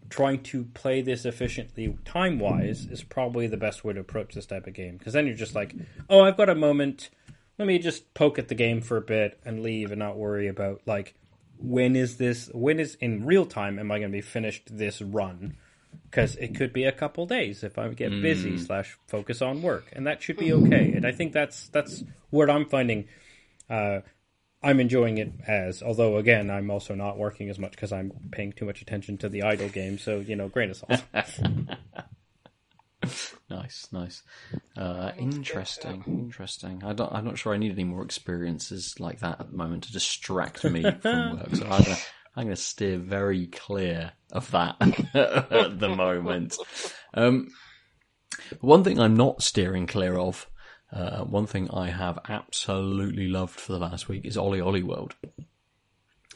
trying 0.09 0.43
to 0.43 0.65
play 0.65 1.03
this 1.03 1.25
efficiently 1.25 1.97
time 2.05 2.39
wise 2.39 2.87
is 2.87 3.03
probably 3.03 3.47
the 3.47 3.57
best 3.57 3.85
way 3.85 3.93
to 3.93 4.01
approach 4.01 4.35
this 4.35 4.47
type 4.47 4.67
of 4.67 4.73
game 4.73 4.97
because 4.97 5.13
then 5.13 5.27
you're 5.27 5.37
just 5.37 5.55
like, 5.55 5.75
oh, 6.09 6.23
I've 6.23 6.37
got 6.37 6.49
a 6.49 6.55
moment. 6.55 7.11
Let 7.59 7.69
me 7.69 7.79
just 7.79 8.15
poke 8.15 8.39
at 8.39 8.49
the 8.49 8.55
game 8.55 8.81
for 8.81 8.97
a 8.97 9.03
bit 9.03 9.39
and 9.45 9.63
leave 9.63 9.93
and 9.93 9.99
not 9.99 10.17
worry 10.17 10.49
about 10.49 10.81
like 10.87 11.15
when 11.61 11.97
is 11.97 12.17
this 12.17 12.51
when 12.53 12.81
is 12.81 12.97
in 12.97 13.25
real 13.25 13.47
time 13.47 13.79
am 13.79 13.91
I 13.91 13.99
going 13.99 14.11
to 14.11 14.17
be 14.17 14.23
finished 14.23 14.77
this 14.77 15.01
run? 15.03 15.57
Because 16.05 16.37
it 16.37 16.55
could 16.55 16.73
be 16.73 16.85
a 16.85 16.93
couple 16.93 17.27
days 17.27 17.65
if 17.65 17.79
I 17.79 17.89
get 17.89 18.11
busy 18.23 18.57
slash 18.59 18.97
focus 19.07 19.43
on 19.43 19.63
work 19.63 19.87
and 19.93 20.07
that 20.07 20.23
should 20.23 20.37
be 20.37 20.53
okay. 20.53 20.93
And 20.93 21.07
I 21.07 21.13
think 21.13 21.33
that's 21.33 21.69
that's 21.69 22.05
what 22.31 22.49
I'm 22.49 22.67
finding 22.67 23.09
uh, 23.69 24.01
I'm 24.63 24.81
enjoying 24.81 25.19
it 25.19 25.33
as 25.47 25.83
although 25.83 26.17
again 26.17 26.51
I'm 26.51 26.71
also 26.71 26.95
not 26.95 27.19
working 27.19 27.49
as 27.49 27.59
much 27.59 27.73
because 27.73 27.93
I'm 27.93 28.13
paying 28.31 28.53
too 28.53 28.65
much 28.65 28.83
attention 28.83 29.17
to 29.19 29.29
the 29.29 29.43
idle 29.43 29.69
game 29.69 29.99
so 29.99 30.21
you 30.21 30.37
know 30.37 30.49
grain 30.49 30.71
of 30.71 30.77
salt 30.77 31.03
Nice, 33.49 33.89
nice. 33.93 34.23
Uh, 34.77 35.13
interesting, 35.19 36.05
interesting. 36.07 36.83
I 36.85 36.93
don't, 36.93 37.13
I'm 37.13 37.25
not 37.25 37.39
sure 37.39 37.53
I 37.53 37.59
need 37.59 37.73
any 37.73 37.85
more 37.85 38.05
experiences 38.05 38.99
like 39.01 39.21
that 39.21 39.41
at 39.41 39.51
the 39.51 39.57
moment 39.57 39.85
to 39.85 39.93
distract 39.93 40.65
me 40.65 40.83
from 41.01 41.37
work. 41.39 41.55
So 41.55 41.65
I'm 41.65 41.83
gonna, 41.83 41.97
I'm 42.37 42.45
gonna 42.45 42.57
steer 42.57 42.99
very 42.99 43.47
clear 43.49 44.13
of 44.33 44.51
that 44.53 44.77
at 45.15 45.79
the 45.79 45.89
moment. 45.89 46.57
Um, 47.15 47.49
one 48.61 48.85
thing 48.85 48.99
I'm 49.01 49.17
not 49.17 49.43
steering 49.43 49.87
clear 49.87 50.17
of, 50.19 50.49
uh, 50.93 51.25
one 51.25 51.47
thing 51.47 51.71
I 51.73 51.91
have 51.91 52.19
absolutely 52.29 53.29
loved 53.29 53.59
for 53.59 53.73
the 53.73 53.79
last 53.79 54.09
week 54.09 54.25
is 54.25 54.37
OlliOlli 54.37 54.83
World. 54.83 55.15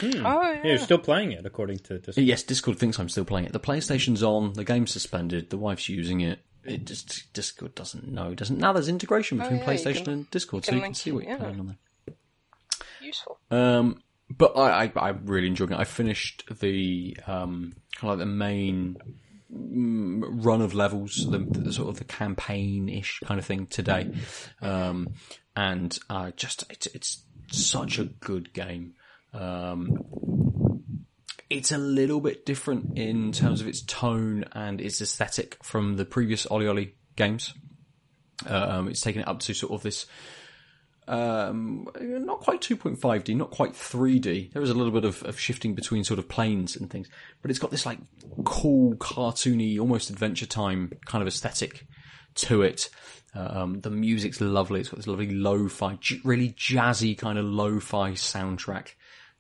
Oh 0.03 0.07
Yeah, 0.07 0.55
yeah. 0.55 0.63
you're 0.65 0.79
still 0.79 0.99
playing 0.99 1.33
it 1.33 1.47
according 1.47 1.79
to 1.79 1.99
this 1.99 2.17
Yes, 2.19 2.43
Discord 2.43 2.79
thinks 2.79 2.99
I'm 2.99 3.09
still 3.09 3.25
playing 3.25 3.47
it. 3.47 3.53
The 3.53 3.61
PlayStation's 3.61 4.23
on, 4.23 4.55
the 4.55 4.65
game's 4.65 4.91
suspended, 4.91 5.51
the 5.51 5.59
wife's 5.59 5.89
using 5.89 6.21
it. 6.21 6.41
It 6.65 6.87
just 6.87 7.33
Discord 7.33 7.75
doesn't 7.75 8.09
know. 8.09 8.35
Doesn't 8.35 8.59
now. 8.59 8.73
There's 8.73 8.89
integration 8.89 9.39
between 9.39 9.61
Oh, 9.61 9.63
yeah, 9.63 9.69
PlayStation 9.69 10.05
can- 10.05 10.13
and 10.13 10.31
Discord, 10.31 10.65
so 10.65 10.73
you 10.73 10.79
can 10.79 10.83
link 10.83 10.97
see 10.97 11.13
what 11.13 11.25
you're 11.25 11.33
yeah. 11.33 11.39
playing 11.39 11.61
on 11.61 11.67
there. 11.67 12.17
Useful. 13.03 13.39
Um, 13.51 14.03
but 14.31 14.57
I, 14.57 14.85
I, 14.85 14.93
I'm 15.09 15.27
really 15.27 15.47
enjoying 15.47 15.73
it. 15.73 15.79
I 15.79 15.85
finished 15.85 16.45
the 16.61 17.17
um, 17.27 17.75
kind 17.97 18.11
of 18.13 18.19
like 18.19 18.19
the 18.19 18.27
main 18.33 18.97
mm, 19.55 20.23
run 20.45 20.63
of 20.63 20.73
levels, 20.75 21.27
the, 21.31 21.39
the 21.39 21.73
sort 21.73 21.91
of 21.91 21.99
the 21.99 22.05
campaign-ish 22.05 23.21
kind 23.25 23.39
of 23.39 23.45
thing 23.45 23.67
today, 23.67 24.11
um, 24.63 25.13
and 25.55 25.99
uh, 26.09 26.31
just 26.37 26.65
it's 26.71 26.87
it's 26.87 27.25
such 27.51 27.99
a 27.99 28.05
good 28.05 28.53
game. 28.55 28.95
Um, 29.35 30.74
it's 31.51 31.73
a 31.73 31.79
little 31.79 32.21
bit 32.21 32.47
different 32.47 32.99
in 32.99 33.33
terms 33.33 33.61
of 33.61 33.69
its 33.69 33.83
tone 33.83 34.45
and 34.53 34.81
its 34.81 35.01
aesthetic 35.01 35.59
from 35.63 35.97
the 35.97 36.05
previous 36.05 36.47
OlliOlli 36.47 36.93
games. 37.17 37.55
Um, 38.47 38.89
it's 38.89 39.01
taken 39.01 39.23
it 39.23 39.29
up 39.29 39.41
to 39.41 39.55
sort 39.55 39.73
of 39.73 39.83
this 39.83 40.07
um, 41.07 41.87
not 42.01 42.41
quite 42.41 42.61
2.5D, 42.61 43.37
not 43.37 43.51
quite 43.51 43.73
3D. 43.73 44.53
There 44.53 44.63
is 44.63 44.71
a 44.71 44.75
little 44.75 44.93
bit 44.93 45.05
of, 45.05 45.23
of 45.25 45.39
shifting 45.39 45.75
between 45.75 46.05
sort 46.05 46.19
of 46.19 46.29
planes 46.29 46.77
and 46.77 46.91
things, 46.91 47.09
but 47.43 47.51
it's 47.51 47.61
got 47.61 47.71
this 47.71 47.85
like 47.85 47.99
cool, 48.45 48.95
cartoony, 48.97 49.79
almost 49.79 50.11
Adventure 50.11 50.47
Time 50.47 50.93
kind 51.05 51.21
of 51.21 51.29
aesthetic 51.29 51.87
to 52.37 52.63
it. 52.63 52.89
Um, 53.35 53.81
the 53.81 53.91
music's 53.91 54.41
lovely. 54.41 54.81
It's 54.81 54.89
got 54.89 54.97
this 54.97 55.07
lovely 55.07 55.31
lo-fi, 55.31 55.99
really 56.25 56.51
jazzy 56.51 57.19
kind 57.19 57.39
of 57.39 57.45
lo-fi 57.45 58.13
soundtrack 58.13 58.93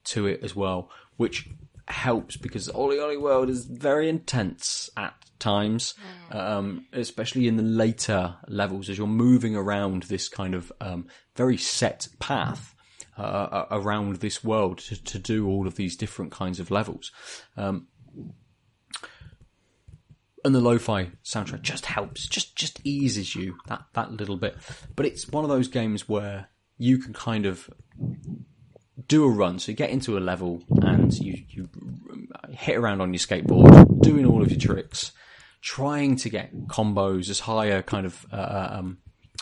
to 0.04 0.26
it 0.26 0.40
as 0.42 0.54
well, 0.54 0.90
which 1.16 1.48
helps 1.88 2.36
because 2.36 2.68
OlliOlli 2.68 3.20
World 3.20 3.50
is 3.50 3.64
very 3.64 4.08
intense 4.08 4.88
at 4.96 5.14
times, 5.38 5.94
um, 6.30 6.86
especially 6.92 7.46
in 7.46 7.56
the 7.56 7.62
later 7.62 8.36
levels 8.48 8.88
as 8.88 8.98
you're 8.98 9.06
moving 9.06 9.54
around 9.54 10.04
this 10.04 10.28
kind 10.28 10.54
of 10.54 10.72
um, 10.80 11.06
very 11.36 11.56
set 11.56 12.08
path. 12.18 12.70
Uh, 13.16 13.66
around 13.70 14.16
this 14.16 14.42
world 14.42 14.78
to, 14.78 15.00
to 15.04 15.20
do 15.20 15.46
all 15.46 15.68
of 15.68 15.76
these 15.76 15.94
different 15.94 16.32
kinds 16.32 16.58
of 16.58 16.72
levels. 16.72 17.12
Um, 17.56 17.86
and 20.44 20.54
the 20.54 20.60
lo-fi 20.60 21.10
soundtrack 21.24 21.62
just 21.62 21.86
helps, 21.86 22.26
just 22.26 22.56
just 22.56 22.80
eases 22.84 23.34
you 23.34 23.56
that 23.68 23.84
that 23.94 24.12
little 24.12 24.36
bit. 24.36 24.56
But 24.94 25.06
it's 25.06 25.28
one 25.28 25.44
of 25.44 25.48
those 25.48 25.68
games 25.68 26.08
where 26.08 26.48
you 26.76 26.98
can 26.98 27.12
kind 27.12 27.46
of 27.46 27.70
do 29.08 29.24
a 29.24 29.28
run. 29.28 29.58
So 29.58 29.72
you 29.72 29.76
get 29.76 29.90
into 29.90 30.16
a 30.18 30.20
level 30.20 30.62
and 30.82 31.12
you 31.18 31.44
you 31.48 31.68
hit 32.50 32.76
around 32.76 33.00
on 33.00 33.12
your 33.12 33.18
skateboard, 33.18 34.00
doing 34.00 34.26
all 34.26 34.42
of 34.42 34.50
your 34.50 34.60
tricks, 34.60 35.12
trying 35.60 36.16
to 36.16 36.28
get 36.28 36.66
combos 36.66 37.28
as 37.30 37.40
high 37.40 37.66
a 37.66 37.82
kind 37.82 38.06
of 38.06 38.26
uh, 38.32 38.68
um, 38.72 38.98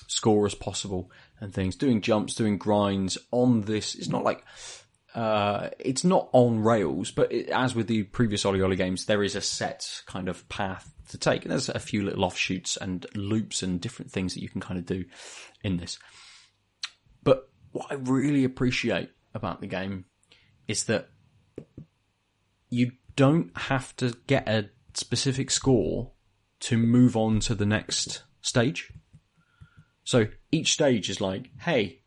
score 0.07 0.47
as 0.47 0.55
possible 0.55 1.11
and 1.41 1.53
things. 1.53 1.77
Doing 1.77 2.01
jumps, 2.01 2.35
doing 2.35 2.59
grinds 2.59 3.19
on 3.31 3.63
this. 3.63 3.95
It's 3.95 4.09
not 4.09 4.25
like 4.25 4.45
uh, 5.15 5.69
it's 5.79 6.05
not 6.05 6.29
on 6.33 6.61
rails, 6.61 7.11
but 7.11 7.31
it, 7.33 7.49
as 7.51 7.75
with 7.75 7.87
the 7.87 8.05
previous 8.05 8.45
OlliOlli 8.45 8.77
games, 8.77 9.05
there 9.05 9.23
is 9.23 9.35
a 9.35 9.41
set 9.41 10.03
kind 10.07 10.29
of 10.29 10.49
path 10.49 10.91
to 11.11 11.19
take. 11.19 11.43
And 11.43 11.53
there's 11.53 11.69
a 11.69 11.79
few 11.79 12.03
little 12.03 12.25
offshoots 12.25 12.79
and 12.79 13.05
loops 13.15 13.63
and 13.63 13.81
different 13.81 14.11
things 14.11 14.35
that 14.35 14.43
you 14.43 14.49
can 14.49 14.61
kind 14.61 14.79
of 14.79 14.87
do 14.87 15.05
in 15.63 15.77
this. 15.77 15.99
But 17.23 17.51
what 17.73 17.87
I 17.91 17.95
really 17.95 18.45
appreciate 18.45 19.11
about 19.35 19.61
the 19.61 19.67
game 19.67 20.05
is 20.69 20.85
that 20.85 21.09
you 22.71 22.93
don't 23.17 23.57
have 23.57 23.95
to 23.97 24.15
get 24.27 24.49
a 24.49 24.71
specific 24.95 25.51
score 25.51 26.13
to 26.61 26.79
move 26.79 27.17
on 27.17 27.41
to 27.41 27.55
the 27.55 27.67
next 27.67 28.23
stage. 28.41 28.93
So 30.05 30.29
each 30.51 30.73
stage 30.73 31.11
is 31.11 31.21
like, 31.21 31.51
hey, 31.61 32.01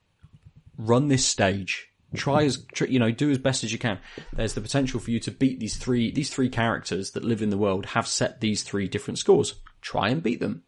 run 0.78 1.08
this 1.08 1.26
stage. 1.26 1.90
Try 2.16 2.44
as 2.46 2.66
you 2.88 3.00
know, 3.00 3.12
do 3.12 3.30
as 3.30 3.38
best 3.38 3.64
as 3.64 3.74
you 3.74 3.80
can. 3.80 4.00
There's 4.34 4.54
the 4.54 4.62
potential 4.62 5.00
for 5.02 5.12
you 5.12 5.20
to 5.22 5.32
beat 5.32 5.60
these 5.60 5.76
three 5.76 6.12
these 6.12 6.30
three 6.30 6.50
characters 6.50 7.12
that 7.12 7.26
live 7.26 7.42
in 7.42 7.50
the 7.50 7.58
world 7.58 7.88
have 7.88 8.08
set 8.08 8.40
these 8.40 8.64
three 8.64 8.88
different 8.88 9.20
scores. 9.20 9.56
Try 9.82 10.10
and 10.10 10.24
beat 10.24 10.40
them. 10.40 10.64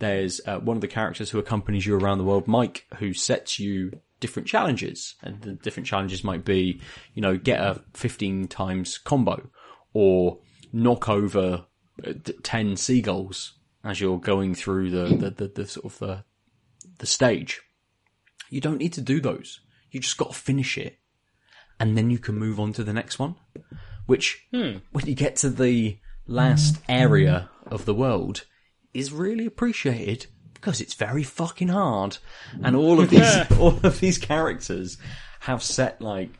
There's 0.00 0.40
uh, 0.46 0.58
one 0.58 0.76
of 0.76 0.80
the 0.80 0.88
characters 0.88 1.30
who 1.30 1.38
accompanies 1.38 1.86
you 1.86 1.96
around 1.96 2.18
the 2.18 2.24
world, 2.24 2.48
Mike, 2.48 2.86
who 2.98 3.12
sets 3.12 3.58
you 3.58 4.00
different 4.20 4.48
challenges, 4.48 5.14
and 5.22 5.40
the 5.42 5.52
different 5.52 5.86
challenges 5.86 6.24
might 6.24 6.44
be, 6.44 6.80
you 7.14 7.22
know, 7.22 7.36
get 7.36 7.60
a 7.60 7.82
15 7.94 8.48
times 8.48 8.98
combo, 8.98 9.50
or 9.92 10.38
knock 10.72 11.08
over 11.08 11.66
uh, 12.06 12.12
10 12.42 12.76
seagulls 12.76 13.54
as 13.84 14.00
you're 14.00 14.18
going 14.18 14.54
through 14.54 14.90
the, 14.90 15.16
the, 15.16 15.30
the, 15.30 15.48
the 15.48 15.66
sort 15.66 15.86
of 15.86 15.98
the, 15.98 16.24
the 16.98 17.06
stage. 17.06 17.60
You 18.50 18.60
don't 18.60 18.78
need 18.78 18.92
to 18.94 19.00
do 19.00 19.20
those. 19.20 19.60
You 19.90 20.00
just 20.00 20.18
got 20.18 20.32
to 20.32 20.38
finish 20.38 20.76
it, 20.76 20.98
and 21.78 21.96
then 21.96 22.10
you 22.10 22.18
can 22.18 22.36
move 22.36 22.58
on 22.58 22.72
to 22.74 22.84
the 22.84 22.92
next 22.92 23.18
one. 23.18 23.36
Which, 24.06 24.46
when 24.92 25.06
you 25.06 25.14
get 25.14 25.36
to 25.36 25.50
the 25.50 25.98
last 26.26 26.80
area 26.88 27.50
of 27.66 27.84
the 27.84 27.94
world, 27.94 28.44
is 28.94 29.12
really 29.12 29.46
appreciated 29.46 30.26
because 30.60 30.80
it's 30.80 30.94
very 30.94 31.22
fucking 31.22 31.68
hard, 31.68 32.18
and 32.62 32.76
all 32.76 33.00
of 33.00 33.10
these 33.10 33.36
all 33.58 33.78
of 33.82 34.00
these 34.00 34.18
characters 34.18 34.98
have 35.40 35.62
set 35.62 36.00
like 36.00 36.30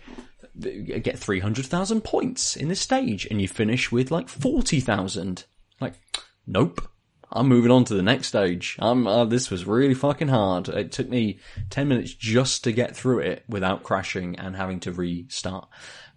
get 0.58 1.18
three 1.18 1.40
hundred 1.40 1.66
thousand 1.66 2.02
points 2.02 2.56
in 2.56 2.68
this 2.68 2.80
stage, 2.80 3.26
and 3.26 3.40
you 3.40 3.48
finish 3.48 3.92
with 3.92 4.10
like 4.10 4.28
forty 4.28 4.80
thousand. 4.80 5.44
Like, 5.80 5.94
nope. 6.46 6.88
I'm 7.30 7.46
moving 7.46 7.70
on 7.70 7.84
to 7.84 7.94
the 7.94 8.02
next 8.02 8.28
stage. 8.28 8.76
I'm, 8.78 9.06
uh, 9.06 9.26
this 9.26 9.50
was 9.50 9.66
really 9.66 9.92
fucking 9.92 10.28
hard. 10.28 10.70
It 10.70 10.92
took 10.92 11.10
me 11.10 11.40
10 11.68 11.86
minutes 11.86 12.14
just 12.14 12.64
to 12.64 12.72
get 12.72 12.96
through 12.96 13.18
it 13.18 13.44
without 13.46 13.82
crashing 13.82 14.36
and 14.36 14.56
having 14.56 14.80
to 14.80 14.92
restart. 14.92 15.68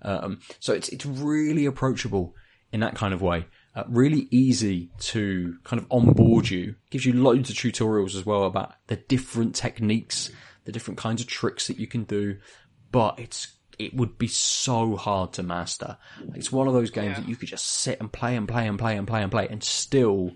Um, 0.03 0.39
so 0.61 0.71
it's, 0.71 0.87
it's 0.87 1.05
really 1.05 1.65
approachable 1.65 2.33
in 2.71 2.79
that 2.79 2.95
kind 2.95 3.13
of 3.13 3.21
way. 3.21 3.45
Uh, 3.73 3.83
really 3.87 4.27
easy 4.31 4.89
to 4.99 5.55
kind 5.63 5.81
of 5.81 5.87
onboard 5.89 6.49
you. 6.49 6.75
Gives 6.89 7.05
you 7.05 7.13
loads 7.13 7.49
of 7.49 7.55
tutorials 7.55 8.15
as 8.15 8.25
well 8.25 8.43
about 8.43 8.73
the 8.87 8.97
different 8.97 9.55
techniques, 9.55 10.29
the 10.65 10.71
different 10.73 10.97
kinds 10.97 11.21
of 11.21 11.27
tricks 11.27 11.67
that 11.67 11.79
you 11.79 11.87
can 11.87 12.03
do. 12.03 12.37
But 12.91 13.17
it's 13.19 13.55
it 13.79 13.95
would 13.95 14.17
be 14.17 14.27
so 14.27 14.95
hard 14.97 15.33
to 15.33 15.43
master. 15.43 15.97
It's 16.35 16.51
one 16.51 16.67
of 16.67 16.73
those 16.73 16.91
games 16.91 17.17
Yeah. 17.17 17.21
that 17.21 17.29
you 17.29 17.35
could 17.37 17.47
just 17.47 17.65
sit 17.65 17.99
and 18.01 18.11
play 18.11 18.35
and 18.35 18.47
play 18.47 18.67
and 18.67 18.77
play 18.77 18.97
and 18.97 19.07
play 19.07 19.21
and 19.23 19.31
play 19.31 19.47
and 19.49 19.63
still 19.63 20.31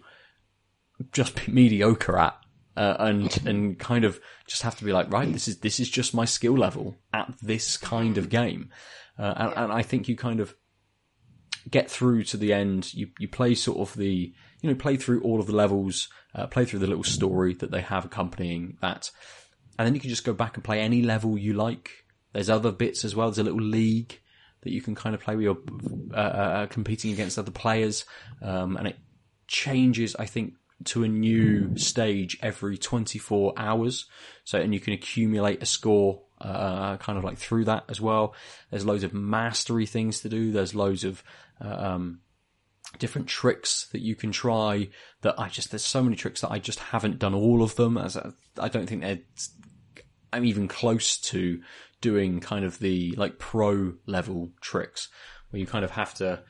just 1.11 1.36
be 1.36 1.51
mediocre 1.51 2.17
at. 2.17 2.38
Uh, 2.77 2.95
and 2.99 3.47
and 3.47 3.79
kind 3.79 4.03
of 4.03 4.19
just 4.47 4.61
have 4.63 4.75
to 4.77 4.83
be 4.83 4.91
like 4.91 5.09
right 5.09 5.31
this 5.31 5.47
is 5.47 5.59
this 5.59 5.79
is 5.79 5.89
just 5.89 6.13
my 6.13 6.25
skill 6.25 6.51
level 6.57 6.97
at 7.13 7.33
this 7.41 7.77
kind 7.77 8.17
of 8.17 8.27
game 8.27 8.69
uh, 9.17 9.33
and, 9.38 9.53
and 9.55 9.71
I 9.71 9.81
think 9.81 10.09
you 10.09 10.17
kind 10.17 10.41
of 10.41 10.53
get 11.70 11.89
through 11.89 12.24
to 12.24 12.38
the 12.38 12.53
end 12.53 12.93
you 12.93 13.09
you 13.20 13.28
play 13.28 13.55
sort 13.55 13.78
of 13.78 13.95
the 13.95 14.34
you 14.61 14.70
know 14.70 14.76
play 14.76 14.95
through 14.95 15.22
all 15.22 15.39
of 15.39 15.47
the 15.47 15.55
levels 15.55 16.09
uh, 16.36 16.45
play 16.47 16.66
through 16.66 16.80
the 16.80 16.88
little 16.88 17.03
story 17.03 17.53
that 17.53 17.72
they 17.72 17.82
have 17.82 18.05
accompanying 18.05 18.78
that 18.82 19.09
and 19.78 19.86
then 19.86 19.93
you 19.93 19.99
can 19.99 20.09
just 20.09 20.26
go 20.26 20.34
back 20.34 20.55
and 20.55 20.63
play 20.63 20.80
any 20.82 21.01
level 21.01 21.38
you 21.38 21.53
like 21.53 21.89
there's 22.34 22.49
other 22.49 22.72
bits 22.72 23.03
as 23.03 23.16
well 23.16 23.28
there's 23.28 23.39
a 23.39 23.43
little 23.43 23.59
league 23.59 24.20
that 24.61 24.72
you 24.72 24.82
can 24.82 24.95
kind 24.95 25.16
of 25.16 25.22
play 25.22 25.36
where 25.36 25.43
you're 25.43 25.57
uh, 26.13 26.18
uh, 26.18 26.66
competing 26.68 27.11
against 27.11 27.38
other 27.38 27.51
players 27.51 28.05
um, 28.41 28.78
and 28.78 28.88
it 28.88 28.97
changes 29.47 30.16
I 30.16 30.26
think 30.26 30.53
to 30.84 31.03
a 31.03 31.07
new 31.07 31.78
stage 31.78 32.38
every 32.41 32.78
24 32.78 33.53
hours. 33.57 34.05
So, 34.43 34.59
and 34.59 34.74
you 34.74 34.80
can 34.80 34.93
accumulate 34.93 35.63
a 35.63 35.66
score, 35.66 36.22
uh, 36.41 36.97
kind 36.97 37.18
of 37.18 37.24
like 37.24 37.38
through 37.38 37.66
that 37.66 37.86
as 37.89 38.01
well. 38.01 38.36
There's 38.70 38.86
loads 38.86 39.03
of 39.03 39.13
mastery 39.13 39.86
things 39.86 40.20
to 40.22 40.30
do. 40.30 40.51
There's 40.51 40.76
loads 40.76 41.03
of, 41.03 41.24
uh, 41.24 41.24
um, 41.61 42.19
different 42.99 43.27
tricks 43.27 43.87
that 43.91 44.01
you 44.01 44.15
can 44.15 44.31
try 44.31 44.89
that 45.21 45.39
I 45.39 45.49
just, 45.49 45.71
there's 45.71 45.85
so 45.85 46.03
many 46.03 46.15
tricks 46.15 46.41
that 46.41 46.51
I 46.51 46.59
just 46.59 46.79
haven't 46.79 47.19
done 47.19 47.33
all 47.33 47.63
of 47.63 47.75
them 47.75 47.97
as 47.97 48.17
I, 48.17 48.31
I 48.59 48.69
don't 48.69 48.87
think 48.87 49.01
they're, 49.01 49.19
I'm 50.31 50.45
even 50.45 50.67
close 50.67 51.17
to 51.17 51.61
doing 52.01 52.39
kind 52.39 52.65
of 52.65 52.79
the 52.79 53.13
like 53.17 53.39
pro 53.39 53.93
level 54.05 54.51
tricks 54.61 55.09
where 55.49 55.59
you 55.59 55.65
kind 55.65 55.85
of 55.85 55.91
have 55.91 56.13
to, 56.15 56.43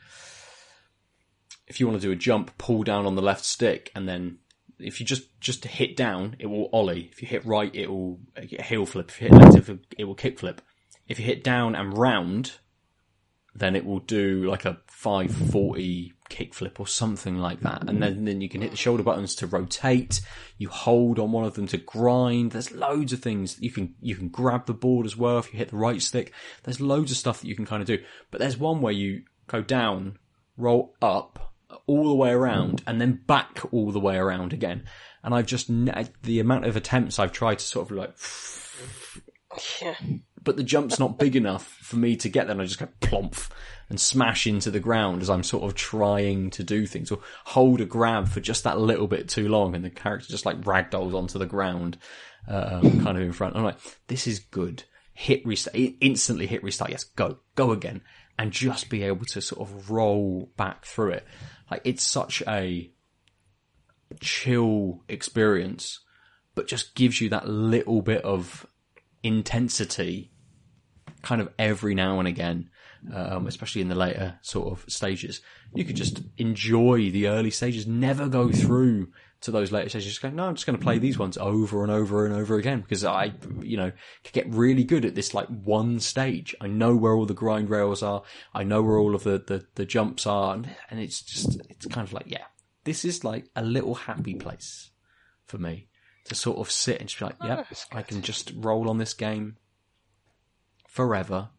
if 1.66 1.80
you 1.80 1.86
want 1.86 2.00
to 2.00 2.06
do 2.06 2.12
a 2.12 2.16
jump, 2.16 2.56
pull 2.58 2.82
down 2.82 3.06
on 3.06 3.14
the 3.14 3.22
left 3.22 3.44
stick, 3.44 3.90
and 3.94 4.08
then 4.08 4.38
if 4.78 5.00
you 5.00 5.06
just 5.06 5.40
just 5.40 5.64
hit 5.64 5.96
down, 5.96 6.36
it 6.38 6.46
will 6.46 6.68
ollie. 6.72 7.08
If 7.12 7.22
you 7.22 7.28
hit 7.28 7.44
right, 7.44 7.74
it 7.74 7.88
will 7.90 8.20
heel 8.36 8.86
flip. 8.86 9.10
If 9.10 9.20
you 9.20 9.28
hit 9.28 9.36
left, 9.36 9.70
it 9.98 10.04
will 10.04 10.14
kick 10.14 10.38
flip. 10.38 10.60
If 11.08 11.18
you 11.18 11.24
hit 11.24 11.42
down 11.42 11.74
and 11.74 11.96
round, 11.96 12.52
then 13.58 13.76
it 13.76 13.84
will 13.84 14.00
do 14.00 14.48
like 14.48 14.64
a 14.64 14.78
540 14.86 16.12
kickflip 16.28 16.80
or 16.80 16.86
something 16.86 17.38
like 17.38 17.60
that. 17.60 17.88
And 17.88 18.02
then, 18.02 18.24
then 18.24 18.40
you 18.40 18.48
can 18.48 18.62
hit 18.62 18.70
the 18.70 18.76
shoulder 18.76 19.02
buttons 19.02 19.34
to 19.36 19.46
rotate. 19.46 20.20
You 20.58 20.68
hold 20.68 21.18
on 21.18 21.32
one 21.32 21.44
of 21.44 21.54
them 21.54 21.66
to 21.68 21.78
grind. 21.78 22.52
There's 22.52 22.72
loads 22.72 23.12
of 23.12 23.20
things 23.20 23.60
you 23.60 23.70
can, 23.70 23.94
you 24.00 24.16
can 24.16 24.28
grab 24.28 24.66
the 24.66 24.74
board 24.74 25.06
as 25.06 25.16
well 25.16 25.38
if 25.38 25.52
you 25.52 25.58
hit 25.58 25.70
the 25.70 25.76
right 25.76 26.02
stick. 26.02 26.32
There's 26.64 26.80
loads 26.80 27.10
of 27.10 27.16
stuff 27.16 27.40
that 27.40 27.48
you 27.48 27.56
can 27.56 27.66
kind 27.66 27.80
of 27.82 27.86
do. 27.86 27.98
But 28.30 28.40
there's 28.40 28.56
one 28.56 28.80
where 28.80 28.92
you 28.92 29.22
go 29.46 29.62
down, 29.62 30.18
roll 30.56 30.94
up, 31.00 31.52
all 31.86 32.08
the 32.08 32.14
way 32.14 32.30
around 32.30 32.82
and 32.86 33.00
then 33.00 33.20
back 33.26 33.60
all 33.72 33.90
the 33.90 34.00
way 34.00 34.16
around 34.16 34.52
again. 34.52 34.84
And 35.22 35.34
I've 35.34 35.46
just, 35.46 35.68
the 35.68 36.40
amount 36.40 36.64
of 36.64 36.76
attempts 36.76 37.18
I've 37.18 37.32
tried 37.32 37.58
to 37.58 37.64
sort 37.64 37.90
of 37.90 37.96
like, 37.96 38.14
Yeah. 39.80 39.94
But 40.46 40.56
the 40.56 40.62
jump's 40.62 41.00
not 41.00 41.18
big 41.18 41.34
enough 41.34 41.66
for 41.66 41.96
me 41.96 42.14
to 42.14 42.28
get 42.28 42.46
there 42.46 42.52
and 42.52 42.62
I 42.62 42.66
just 42.66 42.78
go 42.78 42.86
plump 43.00 43.34
and 43.90 44.00
smash 44.00 44.46
into 44.46 44.70
the 44.70 44.78
ground 44.78 45.20
as 45.20 45.28
I'm 45.28 45.42
sort 45.42 45.64
of 45.64 45.74
trying 45.74 46.50
to 46.50 46.62
do 46.62 46.86
things 46.86 47.10
or 47.10 47.18
hold 47.46 47.80
a 47.80 47.84
grab 47.84 48.28
for 48.28 48.40
just 48.40 48.62
that 48.62 48.78
little 48.78 49.08
bit 49.08 49.28
too 49.28 49.48
long 49.48 49.74
and 49.74 49.84
the 49.84 49.90
character 49.90 50.28
just 50.28 50.46
like 50.46 50.60
ragdolls 50.62 51.14
onto 51.14 51.40
the 51.40 51.46
ground, 51.46 51.98
um, 52.46 53.02
kind 53.02 53.18
of 53.18 53.24
in 53.24 53.32
front. 53.32 53.56
I'm 53.56 53.64
like, 53.64 53.78
this 54.06 54.28
is 54.28 54.38
good. 54.38 54.84
Hit 55.12 55.44
restart, 55.44 55.76
instantly 56.00 56.46
hit 56.46 56.62
restart. 56.62 56.92
Yes, 56.92 57.02
go, 57.02 57.38
go 57.56 57.72
again 57.72 58.02
and 58.38 58.52
just 58.52 58.88
be 58.88 59.02
able 59.02 59.24
to 59.26 59.40
sort 59.40 59.68
of 59.68 59.90
roll 59.90 60.52
back 60.56 60.84
through 60.84 61.10
it. 61.10 61.26
Like 61.72 61.80
it's 61.82 62.04
such 62.04 62.40
a 62.46 62.88
chill 64.20 65.02
experience, 65.08 65.98
but 66.54 66.68
just 66.68 66.94
gives 66.94 67.20
you 67.20 67.30
that 67.30 67.48
little 67.48 68.00
bit 68.00 68.22
of 68.22 68.64
intensity 69.24 70.30
kind 71.26 71.40
of 71.40 71.52
every 71.58 71.92
now 71.92 72.20
and 72.20 72.28
again, 72.28 72.70
um, 73.12 73.48
especially 73.48 73.82
in 73.82 73.88
the 73.88 73.96
later 73.96 74.38
sort 74.42 74.68
of 74.68 74.88
stages. 74.88 75.40
You 75.74 75.84
could 75.84 75.96
just 75.96 76.22
enjoy 76.38 77.10
the 77.10 77.26
early 77.26 77.50
stages, 77.50 77.84
never 77.84 78.28
go 78.28 78.52
through 78.52 79.08
to 79.40 79.50
those 79.50 79.72
later 79.72 79.88
stages. 79.88 80.06
Just 80.06 80.22
go, 80.22 80.30
no, 80.30 80.44
I'm 80.44 80.54
just 80.54 80.66
going 80.66 80.78
to 80.78 80.84
play 80.84 81.00
these 81.00 81.18
ones 81.18 81.36
over 81.36 81.82
and 81.82 81.90
over 81.90 82.26
and 82.26 82.34
over 82.36 82.56
again 82.56 82.80
because 82.80 83.04
I, 83.04 83.32
you 83.60 83.76
know, 83.76 83.90
could 84.22 84.34
get 84.34 84.48
really 84.50 84.84
good 84.84 85.04
at 85.04 85.16
this 85.16 85.34
like 85.34 85.48
one 85.48 85.98
stage. 85.98 86.54
I 86.60 86.68
know 86.68 86.94
where 86.94 87.14
all 87.14 87.26
the 87.26 87.34
grind 87.34 87.70
rails 87.70 88.04
are. 88.04 88.22
I 88.54 88.62
know 88.62 88.82
where 88.82 88.96
all 88.96 89.16
of 89.16 89.24
the, 89.24 89.42
the, 89.44 89.66
the 89.74 89.84
jumps 89.84 90.28
are. 90.28 90.54
And, 90.54 90.70
and 90.92 91.00
it's 91.00 91.22
just, 91.22 91.60
it's 91.68 91.86
kind 91.86 92.06
of 92.06 92.12
like, 92.12 92.30
yeah, 92.30 92.44
this 92.84 93.04
is 93.04 93.24
like 93.24 93.50
a 93.56 93.64
little 93.64 93.96
happy 93.96 94.36
place 94.36 94.90
for 95.44 95.58
me 95.58 95.88
to 96.26 96.36
sort 96.36 96.58
of 96.58 96.70
sit 96.70 97.00
and 97.00 97.08
just 97.08 97.18
be 97.18 97.24
like, 97.24 97.36
Oh, 97.40 97.48
yep, 97.48 97.66
that's 97.68 97.86
I 97.90 98.02
can 98.02 98.22
just 98.22 98.52
roll 98.54 98.88
on 98.88 98.98
this 98.98 99.12
game 99.12 99.56
forever. 100.96 101.50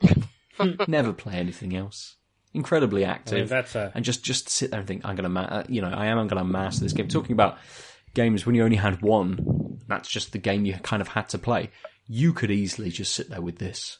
Never 0.88 1.12
play 1.12 1.34
anything 1.34 1.74
else. 1.74 2.16
Incredibly 2.54 3.04
I 3.04 3.10
active 3.10 3.38
mean, 3.38 3.46
that's 3.48 3.74
a 3.74 3.92
and 3.94 4.04
just 4.04 4.24
just 4.24 4.48
sit 4.48 4.70
there 4.70 4.80
and 4.80 4.86
think 4.86 5.04
I'm 5.04 5.16
gonna 5.16 5.28
ma- 5.28 5.40
uh, 5.42 5.64
you 5.68 5.82
know 5.82 5.88
I 5.90 6.06
am 6.06 6.26
gonna 6.28 6.44
master 6.44 6.82
this 6.82 6.92
game. 6.92 7.08
Talking 7.08 7.32
about 7.32 7.58
games 8.14 8.46
when 8.46 8.54
you 8.54 8.64
only 8.64 8.76
had 8.76 9.02
one, 9.02 9.80
that's 9.86 10.08
just 10.08 10.32
the 10.32 10.38
game 10.38 10.64
you 10.64 10.74
kind 10.74 11.02
of 11.02 11.08
had 11.08 11.28
to 11.30 11.38
play. 11.38 11.70
You 12.06 12.32
could 12.32 12.50
easily 12.50 12.90
just 12.90 13.14
sit 13.14 13.28
there 13.28 13.42
with 13.42 13.58
this, 13.58 13.98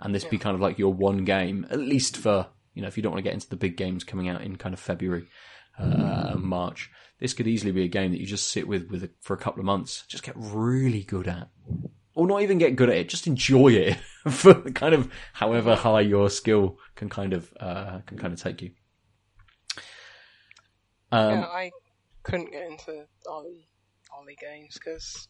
and 0.00 0.14
this 0.14 0.24
be 0.24 0.38
kind 0.38 0.54
of 0.54 0.60
like 0.60 0.78
your 0.78 0.94
one 0.94 1.24
game, 1.24 1.66
at 1.70 1.78
least 1.80 2.16
for 2.16 2.46
you 2.74 2.80
know 2.80 2.88
if 2.88 2.96
you 2.96 3.02
don't 3.02 3.12
want 3.12 3.24
to 3.24 3.28
get 3.28 3.34
into 3.34 3.50
the 3.50 3.56
big 3.56 3.76
games 3.76 4.04
coming 4.04 4.28
out 4.28 4.40
in 4.40 4.56
kind 4.56 4.72
of 4.72 4.80
February, 4.80 5.26
uh, 5.78 6.30
and 6.32 6.42
March. 6.42 6.90
This 7.20 7.34
could 7.34 7.46
easily 7.46 7.72
be 7.72 7.84
a 7.84 7.88
game 7.88 8.10
that 8.12 8.20
you 8.20 8.26
just 8.26 8.48
sit 8.48 8.66
with 8.66 8.88
with 8.90 9.04
a, 9.04 9.10
for 9.20 9.34
a 9.34 9.38
couple 9.38 9.60
of 9.60 9.66
months, 9.66 10.04
just 10.08 10.24
get 10.24 10.34
really 10.36 11.02
good 11.02 11.28
at, 11.28 11.48
or 12.14 12.26
not 12.26 12.42
even 12.42 12.58
get 12.58 12.76
good 12.76 12.88
at 12.88 12.96
it, 12.96 13.08
just 13.08 13.26
enjoy 13.26 13.68
it 13.68 13.96
for 14.28 14.54
kind 14.72 14.94
of 14.94 15.10
however 15.32 15.74
high 15.74 16.00
your 16.00 16.30
skill 16.30 16.78
can 16.94 17.08
kind 17.08 17.32
of 17.32 17.52
uh, 17.58 18.00
can 18.06 18.18
kind 18.18 18.32
of 18.32 18.40
take 18.40 18.62
you. 18.62 18.70
Um, 21.10 21.40
yeah, 21.40 21.44
I 21.44 21.70
couldn't 22.22 22.52
get 22.52 22.66
into 22.66 23.04
Ollie, 23.28 23.68
Ollie 24.16 24.38
games 24.40 24.74
because 24.74 25.28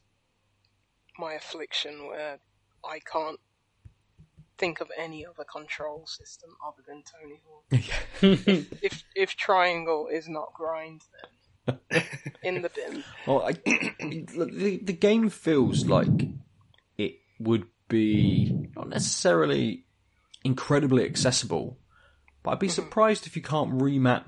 my 1.19 1.35
affliction 1.35 2.07
where 2.07 2.39
I 2.85 3.01
can't 3.01 3.41
think 4.59 4.81
of 4.81 4.91
any 4.97 5.27
other 5.27 5.45
control 5.45 6.07
system 6.07 6.51
other 6.65 6.83
than 6.87 7.03
Tony 7.03 7.41
Hawk. 7.45 7.65
if 8.83 9.03
if 9.17 9.35
triangle 9.35 10.09
is 10.09 10.29
not 10.29 10.53
grind, 10.55 11.03
then 11.67 12.03
in 12.43 12.63
the 12.63 12.71
bin. 12.71 13.05
Well, 13.27 13.43
I, 13.43 13.53
the 14.01 14.81
the 14.83 14.93
game 14.93 15.29
feels 15.31 15.87
like 15.87 16.29
would 17.43 17.65
be 17.89 18.71
not 18.77 18.89
necessarily 18.89 19.85
incredibly 20.45 21.05
accessible, 21.05 21.79
but 22.43 22.53
I'd 22.53 22.59
be 22.59 22.69
surprised 22.69 23.27
if 23.27 23.37
you 23.37 23.43
can't 23.43 23.73
remap 23.79 24.25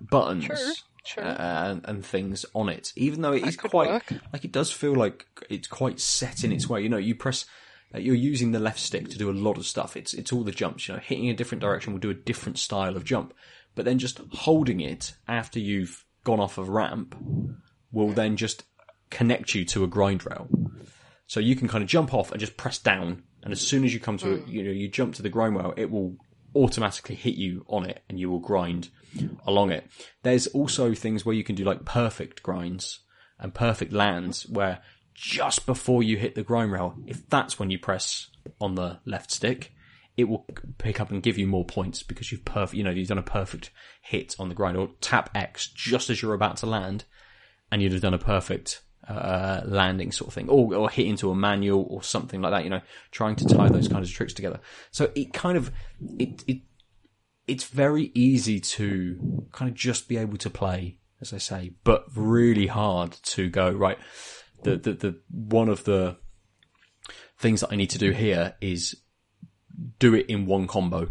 buttons 0.00 0.44
Sure, 0.44 0.72
sure. 1.04 1.24
uh, 1.24 1.70
and, 1.70 1.84
and 1.86 2.04
things 2.04 2.44
on 2.54 2.68
it. 2.68 2.92
Even 2.96 3.22
though 3.22 3.32
it 3.32 3.46
is 3.46 3.56
could 3.56 3.70
quite 3.70 3.88
work. 3.90 4.12
like 4.32 4.44
it 4.44 4.52
does 4.52 4.70
feel 4.70 4.94
like 4.94 5.26
it's 5.48 5.68
quite 5.68 6.00
set 6.00 6.44
in 6.44 6.52
its 6.52 6.68
way. 6.68 6.82
You 6.82 6.88
know, 6.88 6.96
you 6.96 7.14
press. 7.14 7.46
Uh, 7.94 7.98
you're 7.98 8.14
using 8.16 8.50
the 8.50 8.58
left 8.58 8.80
stick 8.80 9.08
to 9.10 9.16
do 9.18 9.30
a 9.30 9.32
lot 9.32 9.56
of 9.56 9.66
stuff. 9.66 9.96
It's 9.96 10.12
it's 10.12 10.32
all 10.32 10.42
the 10.42 10.50
jumps. 10.52 10.88
You 10.88 10.94
know, 10.94 11.00
hitting 11.00 11.30
a 11.30 11.34
different 11.34 11.62
direction 11.62 11.92
will 11.92 12.00
do 12.00 12.10
a 12.10 12.14
different 12.14 12.58
style 12.58 12.96
of 12.96 13.04
jump, 13.04 13.32
but 13.74 13.84
then 13.84 13.98
just 13.98 14.20
holding 14.32 14.80
it 14.80 15.14
after 15.28 15.58
you've 15.60 16.04
gone 16.24 16.40
off 16.40 16.58
of 16.58 16.68
ramp 16.68 17.14
will 17.92 18.08
then 18.10 18.36
just 18.36 18.64
connect 19.10 19.54
you 19.54 19.64
to 19.64 19.84
a 19.84 19.86
grind 19.86 20.26
rail. 20.26 20.48
So 21.26 21.40
you 21.40 21.56
can 21.56 21.68
kind 21.68 21.82
of 21.82 21.88
jump 21.88 22.14
off 22.14 22.30
and 22.30 22.40
just 22.40 22.56
press 22.56 22.78
down, 22.78 23.24
and 23.42 23.52
as 23.52 23.60
soon 23.60 23.84
as 23.84 23.92
you 23.92 24.00
come 24.00 24.18
to 24.18 24.34
it, 24.34 24.48
you 24.48 24.62
know 24.62 24.70
you 24.70 24.88
jump 24.88 25.14
to 25.16 25.22
the 25.22 25.28
grind 25.28 25.56
rail, 25.56 25.74
it 25.76 25.90
will 25.90 26.16
automatically 26.54 27.14
hit 27.14 27.34
you 27.34 27.64
on 27.68 27.88
it, 27.88 28.02
and 28.08 28.18
you 28.18 28.30
will 28.30 28.38
grind 28.38 28.90
along 29.46 29.70
it. 29.70 29.86
There's 30.22 30.46
also 30.48 30.94
things 30.94 31.24
where 31.24 31.34
you 31.34 31.44
can 31.44 31.56
do 31.56 31.64
like 31.64 31.84
perfect 31.84 32.42
grinds 32.42 33.00
and 33.38 33.52
perfect 33.52 33.92
lands, 33.92 34.46
where 34.46 34.80
just 35.14 35.66
before 35.66 36.02
you 36.02 36.16
hit 36.16 36.34
the 36.34 36.42
grind 36.42 36.72
rail, 36.72 36.94
if 37.06 37.28
that's 37.28 37.58
when 37.58 37.70
you 37.70 37.78
press 37.78 38.28
on 38.60 38.74
the 38.74 39.00
left 39.04 39.30
stick, 39.30 39.72
it 40.16 40.24
will 40.24 40.46
pick 40.78 41.00
up 41.00 41.10
and 41.10 41.22
give 41.22 41.38
you 41.38 41.46
more 41.46 41.64
points 41.64 42.02
because 42.02 42.30
you've 42.30 42.44
perfect, 42.44 42.76
you 42.76 42.84
know, 42.84 42.90
you've 42.90 43.08
done 43.08 43.18
a 43.18 43.22
perfect 43.22 43.70
hit 44.02 44.36
on 44.38 44.48
the 44.48 44.54
grind, 44.54 44.76
or 44.76 44.90
tap 45.00 45.30
X 45.34 45.66
just 45.68 46.08
as 46.08 46.22
you're 46.22 46.34
about 46.34 46.56
to 46.58 46.66
land, 46.66 47.04
and 47.70 47.82
you'd 47.82 47.92
have 47.92 48.02
done 48.02 48.14
a 48.14 48.18
perfect 48.18 48.82
uh, 49.08 49.62
landing 49.64 50.12
sort 50.12 50.28
of 50.28 50.34
thing, 50.34 50.48
or, 50.48 50.74
or 50.74 50.90
hit 50.90 51.06
into 51.06 51.30
a 51.30 51.34
manual 51.34 51.86
or 51.88 52.02
something 52.02 52.40
like 52.40 52.52
that. 52.52 52.64
You 52.64 52.70
know, 52.70 52.80
trying 53.10 53.36
to 53.36 53.46
tie 53.46 53.68
those 53.68 53.88
kinds 53.88 54.08
of 54.08 54.14
tricks 54.14 54.34
together. 54.34 54.60
So 54.90 55.10
it 55.14 55.32
kind 55.32 55.56
of 55.56 55.70
it 56.18 56.44
it 56.46 56.60
it's 57.46 57.64
very 57.64 58.10
easy 58.14 58.60
to 58.60 59.46
kind 59.52 59.70
of 59.70 59.76
just 59.76 60.08
be 60.08 60.16
able 60.16 60.36
to 60.38 60.50
play, 60.50 60.98
as 61.20 61.32
I 61.32 61.38
say, 61.38 61.72
but 61.84 62.04
really 62.14 62.66
hard 62.66 63.12
to 63.12 63.48
go 63.48 63.70
right. 63.70 63.98
The 64.62 64.76
the 64.76 64.92
the 64.92 65.20
one 65.30 65.68
of 65.68 65.84
the 65.84 66.16
things 67.38 67.60
that 67.60 67.72
I 67.72 67.76
need 67.76 67.90
to 67.90 67.98
do 67.98 68.12
here 68.12 68.54
is 68.60 68.96
do 69.98 70.14
it 70.14 70.26
in 70.26 70.46
one 70.46 70.66
combo. 70.66 71.10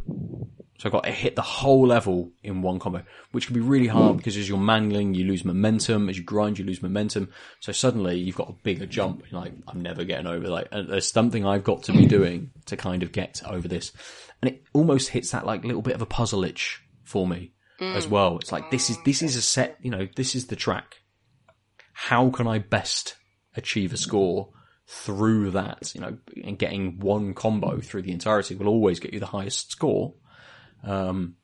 So 0.77 0.89
I've 0.89 0.93
got 0.93 1.05
to 1.05 1.11
hit 1.11 1.35
the 1.35 1.41
whole 1.41 1.87
level 1.87 2.31
in 2.43 2.61
one 2.61 2.79
combo, 2.79 3.03
which 3.31 3.47
can 3.47 3.53
be 3.53 3.61
really 3.61 3.87
hard 3.87 4.11
hmm. 4.11 4.17
because 4.17 4.35
as 4.35 4.49
you're 4.49 4.57
mangling, 4.57 5.13
you 5.13 5.25
lose 5.25 5.45
momentum. 5.45 6.09
As 6.09 6.17
you 6.17 6.23
grind, 6.23 6.59
you 6.59 6.65
lose 6.65 6.81
momentum. 6.81 7.29
So 7.61 7.71
suddenly 7.71 8.17
you've 8.17 8.35
got 8.35 8.49
a 8.49 8.55
bigger 8.63 8.85
jump. 8.85 9.23
You're 9.31 9.39
like, 9.39 9.53
I'm 9.67 9.81
never 9.81 10.03
getting 10.03 10.27
over. 10.27 10.47
Like, 10.49 10.69
there's 10.71 11.09
something 11.09 11.45
I've 11.45 11.63
got 11.63 11.83
to 11.83 11.93
be 11.93 12.03
hmm. 12.03 12.07
doing 12.07 12.51
to 12.65 12.75
kind 12.75 13.03
of 13.03 13.11
get 13.13 13.41
over 13.45 13.67
this. 13.67 13.93
And 14.41 14.51
it 14.51 14.63
almost 14.73 15.09
hits 15.09 15.31
that 15.31 15.45
like 15.45 15.63
little 15.63 15.81
bit 15.81 15.95
of 15.95 16.01
a 16.01 16.05
puzzle 16.05 16.43
itch 16.43 16.81
for 17.03 17.25
me 17.25 17.53
as 17.79 18.05
hmm. 18.05 18.11
well. 18.11 18.37
It's 18.39 18.51
like, 18.51 18.69
this 18.69 18.89
is, 18.89 18.97
this 19.05 19.21
is 19.21 19.37
a 19.37 19.41
set, 19.41 19.77
you 19.81 19.91
know, 19.91 20.07
this 20.15 20.35
is 20.35 20.47
the 20.47 20.57
track. 20.57 20.97
How 21.93 22.29
can 22.29 22.47
I 22.47 22.59
best 22.59 23.15
achieve 23.55 23.93
a 23.93 23.97
score 23.97 24.49
through 24.87 25.51
that? 25.51 25.95
You 25.95 26.01
know, 26.01 26.17
and 26.43 26.59
getting 26.59 26.99
one 26.99 27.33
combo 27.33 27.79
through 27.79 28.01
the 28.01 28.11
entirety 28.11 28.55
will 28.55 28.67
always 28.67 28.99
get 28.99 29.13
you 29.13 29.21
the 29.21 29.25
highest 29.27 29.71
score 29.71 30.15
um, 30.85 31.35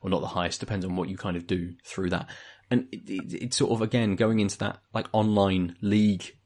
or 0.00 0.10
not 0.10 0.20
the 0.20 0.28
highest, 0.28 0.60
depends 0.60 0.84
on 0.84 0.96
what 0.96 1.08
you 1.08 1.16
kind 1.16 1.36
of 1.36 1.46
do 1.46 1.74
through 1.84 2.10
that. 2.10 2.28
And 2.70 2.86
it, 2.92 3.08
it, 3.08 3.32
it's 3.42 3.56
sort 3.56 3.72
of 3.72 3.82
again 3.82 4.16
going 4.16 4.40
into 4.40 4.58
that 4.58 4.78
like 4.92 5.06
online 5.12 5.76
league 5.80 6.36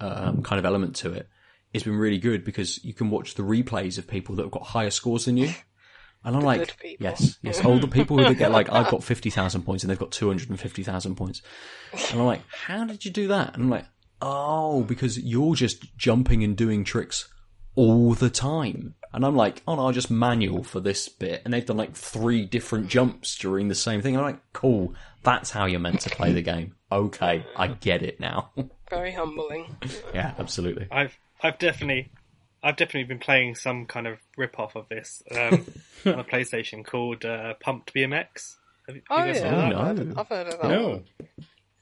um, 0.00 0.42
kind 0.42 0.58
of 0.58 0.64
element 0.64 0.96
to 0.96 1.12
it. 1.12 1.28
It's 1.72 1.84
been 1.84 1.96
really 1.96 2.18
good 2.18 2.44
because 2.44 2.82
you 2.84 2.94
can 2.94 3.10
watch 3.10 3.34
the 3.34 3.42
replays 3.42 3.98
of 3.98 4.06
people 4.06 4.36
that 4.36 4.42
have 4.42 4.50
got 4.50 4.62
higher 4.62 4.90
scores 4.90 5.26
than 5.26 5.36
you. 5.36 5.50
And 6.24 6.36
I'm 6.36 6.42
like, 6.42 6.76
yes, 6.98 7.38
yes, 7.42 7.64
all 7.64 7.78
the 7.78 7.86
people 7.86 8.18
who 8.18 8.34
get 8.34 8.50
like, 8.50 8.72
I've 8.72 8.90
got 8.90 9.04
50,000 9.04 9.62
points 9.62 9.84
and 9.84 9.90
they've 9.90 9.98
got 9.98 10.10
250,000 10.10 11.14
points. 11.14 11.42
And 12.10 12.20
I'm 12.20 12.26
like, 12.26 12.42
how 12.50 12.84
did 12.84 13.04
you 13.04 13.10
do 13.10 13.28
that? 13.28 13.54
And 13.54 13.64
I'm 13.64 13.70
like, 13.70 13.86
oh, 14.20 14.82
because 14.82 15.18
you're 15.18 15.54
just 15.54 15.96
jumping 15.96 16.42
and 16.42 16.56
doing 16.56 16.84
tricks 16.84 17.28
all 17.76 18.14
the 18.14 18.30
time. 18.30 18.94
And 19.12 19.24
I'm 19.24 19.36
like, 19.36 19.62
oh 19.66 19.74
no, 19.76 19.86
I'll 19.86 19.92
just 19.92 20.10
manual 20.10 20.62
for 20.62 20.80
this 20.80 21.08
bit. 21.08 21.42
And 21.44 21.52
they've 21.54 21.64
done 21.64 21.76
like 21.76 21.94
three 21.94 22.44
different 22.44 22.88
jumps 22.88 23.36
during 23.36 23.68
the 23.68 23.74
same 23.74 24.02
thing. 24.02 24.16
I'm 24.16 24.22
like, 24.22 24.52
cool. 24.52 24.94
That's 25.22 25.50
how 25.50 25.64
you're 25.66 25.80
meant 25.80 26.00
to 26.02 26.10
play 26.10 26.32
the 26.32 26.42
game. 26.42 26.74
Okay. 26.92 27.44
I 27.56 27.68
get 27.68 28.02
it 28.02 28.20
now. 28.20 28.50
Very 28.90 29.12
humbling. 29.12 29.76
yeah, 30.14 30.34
absolutely. 30.38 30.86
I've 30.90 31.16
I've 31.42 31.58
definitely 31.58 32.10
I've 32.62 32.76
definitely 32.76 33.04
been 33.04 33.18
playing 33.18 33.54
some 33.54 33.86
kind 33.86 34.06
of 34.06 34.18
rip 34.36 34.58
off 34.58 34.74
of 34.76 34.88
this 34.88 35.22
um, 35.30 35.64
on 36.06 36.18
a 36.20 36.24
PlayStation 36.24 36.84
called 36.84 37.24
uh, 37.24 37.54
Pumped 37.60 37.94
BMX. 37.94 38.56
Have 38.86 38.96
you, 38.96 39.02
Oh 39.10 39.24
yeah, 39.24 39.72
Oh, 39.74 39.92
no. 39.92 40.14
I've 40.16 40.28
heard 40.28 40.46
of 40.48 40.60
that. 40.60 40.68
No. 40.68 41.02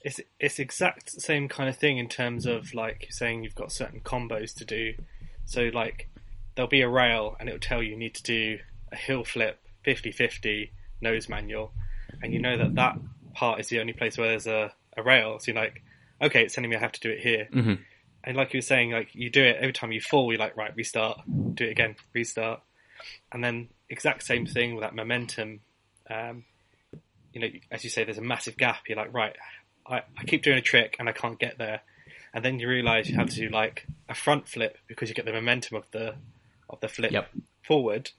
It's 0.02 0.20
it's 0.38 0.58
exact 0.58 1.10
same 1.20 1.48
kind 1.48 1.68
of 1.68 1.76
thing 1.76 1.98
in 1.98 2.08
terms 2.08 2.46
of 2.46 2.74
like 2.74 3.08
saying 3.10 3.42
you've 3.42 3.54
got 3.54 3.72
certain 3.72 4.00
combos 4.00 4.54
to 4.56 4.64
do. 4.64 4.94
So 5.44 5.70
like 5.72 6.08
there'll 6.56 6.68
be 6.68 6.80
a 6.80 6.88
rail 6.88 7.36
and 7.38 7.48
it'll 7.48 7.60
tell 7.60 7.82
you 7.82 7.90
you 7.90 7.96
need 7.96 8.14
to 8.16 8.22
do 8.24 8.58
a 8.90 8.96
hill 8.96 9.22
flip 9.24 9.60
50-50 9.86 10.70
nose 11.00 11.28
manual. 11.28 11.72
And 12.22 12.32
you 12.32 12.40
know 12.40 12.56
that 12.56 12.74
that 12.74 12.98
part 13.34 13.60
is 13.60 13.68
the 13.68 13.78
only 13.80 13.92
place 13.92 14.16
where 14.18 14.28
there's 14.28 14.46
a, 14.46 14.72
a 14.96 15.02
rail. 15.02 15.38
So 15.38 15.52
you're 15.52 15.60
like 15.60 15.82
okay 16.20 16.42
it's 16.44 16.54
telling 16.54 16.70
me 16.70 16.76
I 16.76 16.80
have 16.80 16.92
to 16.92 17.00
do 17.00 17.10
it 17.10 17.20
here. 17.20 17.48
Mhm. 17.52 17.78
and 18.24 18.36
like 18.36 18.52
you 18.54 18.58
were 18.58 18.62
saying 18.62 18.90
like 18.90 19.14
you 19.14 19.30
do 19.30 19.44
it 19.44 19.56
every 19.56 19.72
time 19.72 19.92
you 19.92 20.00
fall 20.00 20.32
you're 20.32 20.38
like 20.40 20.56
right 20.56 20.74
restart 20.74 21.20
do 21.54 21.64
it 21.64 21.70
again 21.70 21.94
restart. 22.14 22.60
And 23.30 23.44
then 23.44 23.68
exact 23.90 24.22
same 24.24 24.46
thing 24.46 24.74
with 24.74 24.82
that 24.82 24.94
momentum. 24.94 25.60
Um, 26.10 26.44
you 27.32 27.40
know 27.42 27.48
as 27.70 27.84
you 27.84 27.90
say 27.90 28.04
there's 28.04 28.18
a 28.18 28.22
massive 28.22 28.56
gap. 28.56 28.88
You're 28.88 28.96
like 28.96 29.12
right 29.12 29.36
I, 29.86 30.02
I 30.18 30.24
keep 30.26 30.42
doing 30.42 30.56
a 30.58 30.62
trick 30.62 30.96
and 30.98 31.08
I 31.08 31.12
can't 31.12 31.38
get 31.38 31.58
there. 31.58 31.82
And 32.34 32.44
then 32.44 32.58
you 32.58 32.68
realize 32.68 33.08
you 33.08 33.16
have 33.16 33.30
to 33.30 33.36
do 33.36 33.48
like 33.48 33.86
a 34.08 34.14
front 34.14 34.48
flip 34.48 34.78
because 34.88 35.08
you 35.08 35.14
get 35.14 35.26
the 35.26 35.32
momentum 35.32 35.76
of 35.76 35.84
the 35.90 36.14
of 36.70 36.80
the 36.80 36.88
flip 36.88 37.12
Yep. 37.12 37.30
forward. 37.62 38.10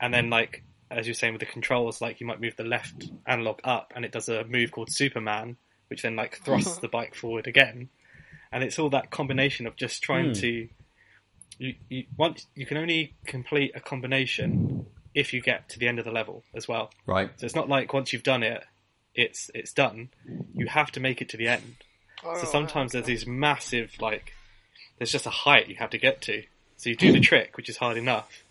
And 0.00 0.12
then 0.12 0.30
like 0.30 0.64
as 0.90 1.06
you're 1.06 1.14
saying 1.14 1.34
with 1.34 1.40
the 1.40 1.46
controls 1.46 2.00
like 2.00 2.20
you 2.20 2.26
might 2.26 2.40
move 2.40 2.56
the 2.56 2.64
left 2.64 3.10
analog 3.26 3.60
up 3.62 3.92
and 3.94 4.04
it 4.04 4.12
does 4.12 4.28
a 4.30 4.44
move 4.44 4.72
called 4.72 4.90
superman 4.90 5.58
which 5.88 6.02
then 6.02 6.16
like 6.16 6.38
thrusts 6.42 6.78
the 6.80 6.88
bike 6.88 7.14
forward 7.14 7.46
again. 7.46 7.88
And 8.50 8.64
it's 8.64 8.78
all 8.78 8.90
that 8.90 9.10
combination 9.10 9.66
of 9.66 9.76
just 9.76 10.02
trying 10.02 10.28
hmm. 10.28 10.32
to 10.32 10.68
you, 11.58 11.74
you 11.88 12.04
once 12.16 12.46
you 12.54 12.66
can 12.66 12.76
only 12.76 13.14
complete 13.26 13.72
a 13.74 13.80
combination 13.80 14.86
if 15.14 15.32
you 15.32 15.40
get 15.40 15.68
to 15.70 15.78
the 15.78 15.88
end 15.88 15.98
of 15.98 16.04
the 16.04 16.12
level 16.12 16.44
as 16.54 16.68
well. 16.68 16.90
Right. 17.06 17.30
so 17.36 17.46
it's 17.46 17.54
not 17.54 17.68
like 17.68 17.92
once 17.92 18.12
you've 18.12 18.22
done 18.22 18.42
it 18.42 18.64
it's 19.18 19.50
it's 19.52 19.72
done. 19.72 20.10
You 20.54 20.66
have 20.68 20.92
to 20.92 21.00
make 21.00 21.20
it 21.20 21.28
to 21.30 21.36
the 21.36 21.48
end. 21.48 21.76
Oh, 22.24 22.38
so 22.38 22.46
sometimes 22.46 22.92
there's 22.92 23.06
these 23.06 23.26
massive 23.26 23.92
like 24.00 24.32
there's 24.98 25.12
just 25.12 25.26
a 25.26 25.30
height 25.30 25.68
you 25.68 25.76
have 25.76 25.90
to 25.90 25.98
get 25.98 26.22
to. 26.22 26.44
So 26.78 26.88
you 26.90 26.96
do 26.96 27.12
the 27.12 27.20
trick, 27.20 27.56
which 27.56 27.68
is 27.68 27.76
hard 27.76 27.96
enough, 27.98 28.42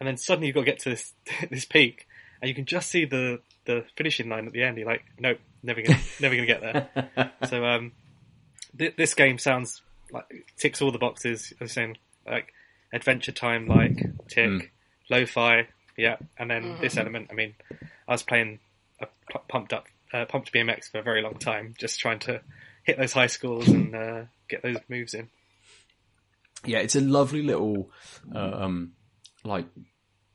and 0.00 0.06
then 0.08 0.16
suddenly 0.16 0.48
you've 0.48 0.54
got 0.54 0.62
to 0.62 0.66
get 0.66 0.78
to 0.80 0.90
this 0.90 1.12
this 1.50 1.64
peak, 1.64 2.06
and 2.42 2.48
you 2.48 2.54
can 2.54 2.64
just 2.64 2.90
see 2.90 3.04
the 3.04 3.40
the 3.66 3.84
finishing 3.96 4.28
line 4.28 4.46
at 4.46 4.52
the 4.52 4.62
end. 4.64 4.76
You're 4.78 4.86
like, 4.88 5.04
nope, 5.18 5.38
never 5.62 5.80
gonna 5.82 5.98
never 6.20 6.34
gonna 6.34 6.46
get 6.46 6.60
there. 6.62 7.32
so 7.48 7.64
um, 7.64 7.92
th- 8.76 8.96
this 8.96 9.14
game 9.14 9.38
sounds 9.38 9.82
like 10.10 10.24
ticks 10.58 10.80
all 10.82 10.90
the 10.90 10.98
boxes. 10.98 11.52
I 11.60 11.64
was 11.64 11.72
saying 11.72 11.96
like 12.26 12.52
adventure 12.92 13.32
time, 13.32 13.66
like 13.68 13.96
tick, 14.28 14.48
Mm. 14.50 14.68
lo-fi, 15.10 15.68
yeah, 15.96 16.16
and 16.38 16.50
then 16.50 16.78
this 16.80 16.96
element. 16.96 17.28
I 17.30 17.34
mean, 17.34 17.54
I 18.08 18.12
was 18.12 18.22
playing 18.22 18.58
a 19.00 19.06
pumped 19.48 19.72
up 19.72 19.86
uh, 20.14 20.24
pumped 20.24 20.52
BMX 20.52 20.90
for 20.90 20.98
a 20.98 21.02
very 21.02 21.20
long 21.22 21.34
time, 21.34 21.74
just 21.78 22.00
trying 22.00 22.20
to 22.20 22.40
hit 22.84 22.96
those 22.98 23.12
high 23.12 23.26
scores 23.26 23.68
and 23.68 23.94
uh, 23.94 24.22
get 24.48 24.62
those 24.62 24.76
moves 24.88 25.12
in. 25.12 25.28
Yeah, 26.66 26.78
it's 26.78 26.96
a 26.96 27.00
lovely 27.00 27.42
little, 27.42 27.90
um, 28.34 28.92
like, 29.44 29.66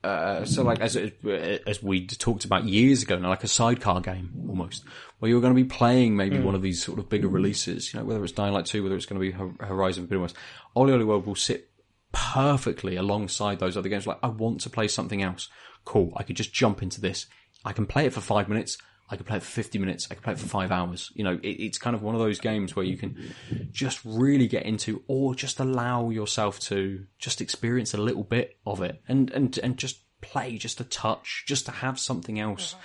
uh, 0.04 0.46
so 0.46 0.64
like 0.64 0.80
as 0.80 0.96
as 0.96 1.84
we 1.84 2.08
talked 2.08 2.46
about 2.46 2.66
years 2.66 3.04
ago, 3.04 3.20
now 3.20 3.30
like 3.30 3.44
a 3.44 3.48
sidecar 3.48 4.02
game 4.02 4.32
almost, 4.50 4.84
where 5.20 5.30
you're 5.30 5.42
going 5.42 5.56
to 5.56 5.64
be 5.64 5.68
playing 5.68 6.16
maybe 6.16 6.40
one 6.40 6.56
of 6.56 6.62
these 6.62 6.84
sort 6.84 6.98
of 6.98 7.08
bigger 7.10 7.28
releases. 7.28 7.94
You 7.94 8.00
know, 8.00 8.06
whether 8.06 8.24
it's 8.24 8.34
Dying 8.34 8.54
Light 8.54 8.66
Two, 8.66 8.82
whether 8.82 8.96
it's 8.96 9.06
going 9.06 9.22
to 9.22 9.32
be 9.32 9.66
Horizon 9.66 10.04
Forbidden 10.06 10.24
West, 10.24 10.36
OlliOlli 10.76 11.06
World 11.06 11.28
will 11.28 11.36
sit 11.36 11.70
perfectly 12.12 12.96
alongside 12.96 13.60
those 13.60 13.78
other 13.78 13.90
games. 13.90 14.08
Like, 14.08 14.20
I 14.24 14.28
want 14.28 14.62
to 14.62 14.70
play 14.70 14.88
something 14.88 15.22
else. 15.22 15.50
Cool, 15.86 16.14
I 16.16 16.24
could 16.24 16.36
just 16.36 16.54
jump 16.54 16.82
into 16.82 17.00
this. 17.00 17.28
I 17.64 17.74
can 17.74 17.86
play 17.86 18.06
it 18.06 18.14
for 18.14 18.22
five 18.22 18.50
minutes. 18.50 18.78
I 19.12 19.18
could 19.18 19.26
play 19.26 19.38
it 19.38 19.44
for 19.44 19.52
50 19.52 19.78
minutes. 19.78 20.08
I 20.10 20.16
could 20.16 20.24
play 20.24 20.34
it 20.34 20.40
for 20.40 20.48
five 20.48 20.72
hours. 20.72 21.12
You 21.14 21.26
know, 21.26 21.40
it, 21.44 21.48
it's 21.48 21.78
kind 21.78 21.96
of 21.96 22.02
one 22.02 22.16
of 22.16 22.22
those 22.22 22.40
games 22.40 22.76
where 22.76 22.86
you 22.86 22.98
can 22.98 23.34
just 23.72 24.00
really 24.06 24.48
get 24.48 24.66
into, 24.66 25.04
or 25.08 25.36
just 25.36 25.60
allow 25.60 26.10
yourself 26.10 26.60
to 26.62 27.06
just 27.20 27.42
experience 27.42 27.94
a 27.94 27.98
little 27.98 28.24
bit 28.24 28.58
of 28.66 28.82
it, 28.82 29.02
and 29.08 29.30
and 29.32 29.58
and 29.58 29.78
just 29.78 30.00
play 30.22 30.58
just 30.58 30.80
a 30.80 30.86
touch, 30.86 31.44
just 31.46 31.66
to 31.66 31.72
have 31.72 32.00
something 32.00 32.40
else, 32.40 32.76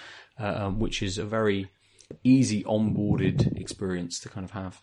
uh, 0.40 0.64
um, 0.66 0.80
which 0.80 1.02
is 1.02 1.16
a 1.16 1.24
very 1.24 1.70
easy 2.24 2.64
onboarded 2.64 3.56
experience 3.60 4.18
to 4.20 4.28
kind 4.28 4.44
of 4.44 4.50
have. 4.50 4.82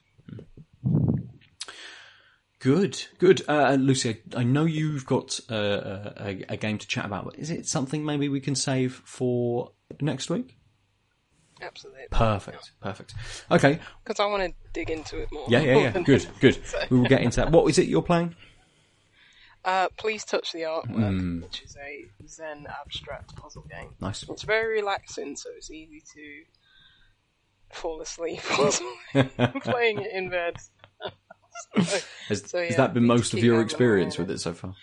Good, 2.60 3.04
good. 3.20 3.42
Uh, 3.50 3.76
Lucy, 3.78 4.22
I, 4.34 4.40
I 4.40 4.44
know 4.44 4.64
you've 4.64 5.06
got 5.06 5.38
uh, 5.52 6.12
a, 6.16 6.46
a 6.48 6.58
game 6.58 6.78
to 6.78 6.88
chat 6.88 7.04
about. 7.04 7.36
Is 7.38 7.52
it 7.52 7.68
something 7.68 8.06
maybe 8.06 8.30
we 8.30 8.40
can 8.40 8.56
save 8.56 9.02
for 9.04 9.72
next 10.00 10.30
week? 10.30 10.58
Absolutely. 11.62 12.04
Perfect, 12.12 12.72
perfect. 12.82 13.14
Okay, 13.52 13.80
Because 14.04 14.20
I 14.20 14.26
want 14.26 14.44
to 14.44 14.54
dig 14.74 14.90
into 14.90 15.20
it 15.20 15.30
more. 15.32 15.46
yeah, 15.50 15.60
yeah, 15.62 15.78
yeah. 15.78 15.92
Good, 16.04 16.28
good. 16.40 16.60
We 16.90 17.00
will 17.00 17.08
get 17.08 17.22
into 17.22 17.38
that. 17.38 17.52
What 17.52 17.70
is 17.70 17.78
it 17.80 17.88
you're 17.88 18.02
playing? 18.02 18.36
Uh, 19.64 19.88
Please 19.96 20.26
touch 20.26 20.52
the 20.52 20.60
artwork, 20.62 21.20
Hmm. 21.20 21.42
which 21.42 21.62
is 21.62 21.78
a 21.78 22.06
Zen 22.28 22.68
abstract 22.82 23.34
puzzle 23.38 23.66
game. 23.70 23.92
Nice. 24.02 24.24
It's 24.28 24.44
very 24.44 24.82
relaxing, 24.82 25.38
so 25.38 25.50
it's 25.56 25.72
easy 25.72 26.02
to 26.16 26.44
fall 27.74 28.02
asleep 28.02 28.42
playing 29.62 30.00
it 30.02 30.12
in 30.12 30.30
bed. 30.30 30.58
so, 31.86 32.00
Has, 32.28 32.50
So, 32.50 32.64
has 32.66 32.76
that 32.76 32.94
been 32.94 33.06
most 33.06 33.34
of 33.34 33.40
your 33.40 33.62
experience 33.62 34.18
with 34.18 34.30
it 34.30 34.40
so 34.40 34.54
far? 34.54 34.76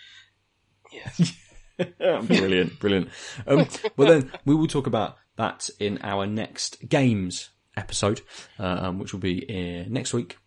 yes. 0.91 1.37
brilliant, 1.77 2.79
brilliant. 2.79 3.09
Um, 3.47 3.67
well, 3.97 4.07
then 4.09 4.31
we 4.45 4.55
will 4.55 4.67
talk 4.67 4.87
about 4.87 5.17
that 5.41 5.71
in 5.79 5.97
our 6.03 6.27
next 6.27 6.87
games 6.87 7.49
episode, 7.75 8.21
uh, 8.59 8.77
um, 8.83 8.99
which 8.99 9.11
will 9.11 9.19
be 9.19 9.43
uh, 9.49 9.89
next 9.89 10.13
week. 10.13 10.37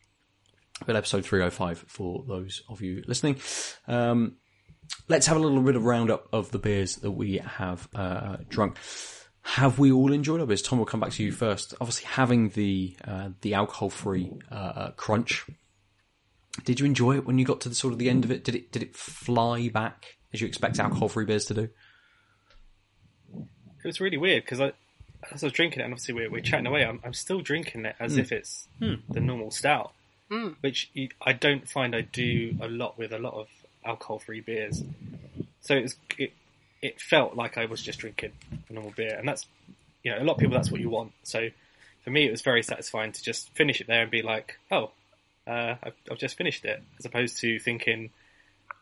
But 0.87 0.95
episode 0.95 1.25
305 1.25 1.85
for 1.89 2.25
those 2.29 2.63
of 2.69 2.81
you 2.81 3.03
listening. 3.07 3.41
Um, 3.89 4.37
let's 5.09 5.27
have 5.27 5.37
a 5.37 5.41
little 5.41 5.63
bit 5.63 5.75
of 5.75 5.85
roundup 5.85 6.29
of 6.33 6.53
the 6.53 6.61
beers 6.61 6.97
that 6.97 7.11
we 7.11 7.39
have 7.39 7.89
uh, 7.95 8.37
drunk. 8.49 8.79
Have 9.43 9.79
we 9.81 9.91
all 9.91 10.13
enjoyed 10.13 10.41
our 10.41 10.47
beers? 10.47 10.63
Tom, 10.63 10.79
we'll 10.79 10.87
come 10.87 11.01
back 11.01 11.11
to 11.13 11.25
you 11.25 11.33
first. 11.33 11.75
Obviously, 11.81 12.07
having 12.07 12.51
the 12.51 12.97
uh, 13.07 13.31
the 13.41 13.55
alcohol 13.55 13.91
free 13.91 14.33
uh, 14.51 14.55
uh, 14.55 14.91
crunch. 14.93 15.45
Did 16.65 16.79
you 16.79 16.87
enjoy 16.87 17.17
it 17.17 17.27
when 17.27 17.39
you 17.39 17.45
got 17.45 17.61
to 17.63 17.69
the 17.69 17.75
sort 17.75 17.93
of 17.93 17.99
the 17.99 18.09
end 18.09 18.25
of 18.25 18.31
it? 18.31 18.45
Did 18.45 18.55
it 18.55 18.71
did 18.71 18.83
it 18.83 18.97
fly 18.97 19.69
back 19.69 20.17
as 20.33 20.41
you 20.41 20.47
expect 20.47 20.79
alcohol 20.79 21.09
free 21.09 21.25
beers 21.25 21.47
to 21.47 21.55
do? 21.55 21.69
It 23.85 23.89
was 23.89 24.01
really 24.01 24.17
weird 24.17 24.45
because 24.45 24.61
I, 24.63 24.73
as 25.33 25.43
I 25.43 25.47
was 25.47 25.53
drinking 25.53 25.81
it, 25.81 25.85
and 25.85 25.93
obviously 25.93 26.15
we're, 26.15 26.31
we're 26.31 26.41
chatting 26.41 26.67
away, 26.67 26.85
I'm, 26.85 27.01
I'm 27.05 27.15
still 27.15 27.41
drinking 27.41 27.85
it 27.87 27.97
as 28.01 28.17
if 28.21 28.33
it's 28.33 28.67
the 29.09 29.21
normal 29.21 29.51
stout, 29.51 29.93
which 30.61 30.91
I 31.21 31.33
don't 31.33 31.69
find 31.69 31.95
I 31.95 32.01
do 32.03 32.57
a 32.61 32.69
lot 32.69 32.99
with 32.99 33.13
a 33.13 33.19
lot 33.19 33.35
of 33.35 33.49
alcohol-free 33.85 34.41
beers. 34.41 34.83
So 35.61 35.77
it, 35.77 35.83
was, 35.83 35.97
it 36.19 36.33
it 36.83 37.01
felt 37.01 37.35
like 37.35 37.57
I 37.57 37.65
was 37.65 37.83
just 37.83 38.01
drinking 38.01 38.33
a 38.69 38.73
normal 38.73 38.93
beer, 38.93 39.17
and 39.19 39.27
that's 39.27 39.47
you 40.03 40.13
know 40.13 40.21
a 40.21 40.25
lot 40.25 40.35
of 40.35 40.39
people 40.39 40.55
that's 40.55 40.71
what 40.71 40.81
you 40.81 40.91
want. 40.91 41.13
So 41.23 41.49
for 42.05 42.11
me, 42.11 42.27
it 42.27 42.31
was 42.31 42.43
very 42.43 42.63
satisfying 42.63 43.13
to 43.13 43.23
just 43.23 43.49
finish 43.55 43.81
it 43.81 43.87
there 43.87 44.03
and 44.03 44.11
be 44.11 44.21
like, 44.21 44.59
oh, 44.71 44.91
uh, 45.47 45.77
I've, 45.83 45.95
I've 46.11 46.19
just 46.19 46.37
finished 46.37 46.67
it, 46.67 46.83
as 46.99 47.07
opposed 47.07 47.39
to 47.39 47.59
thinking 47.59 48.11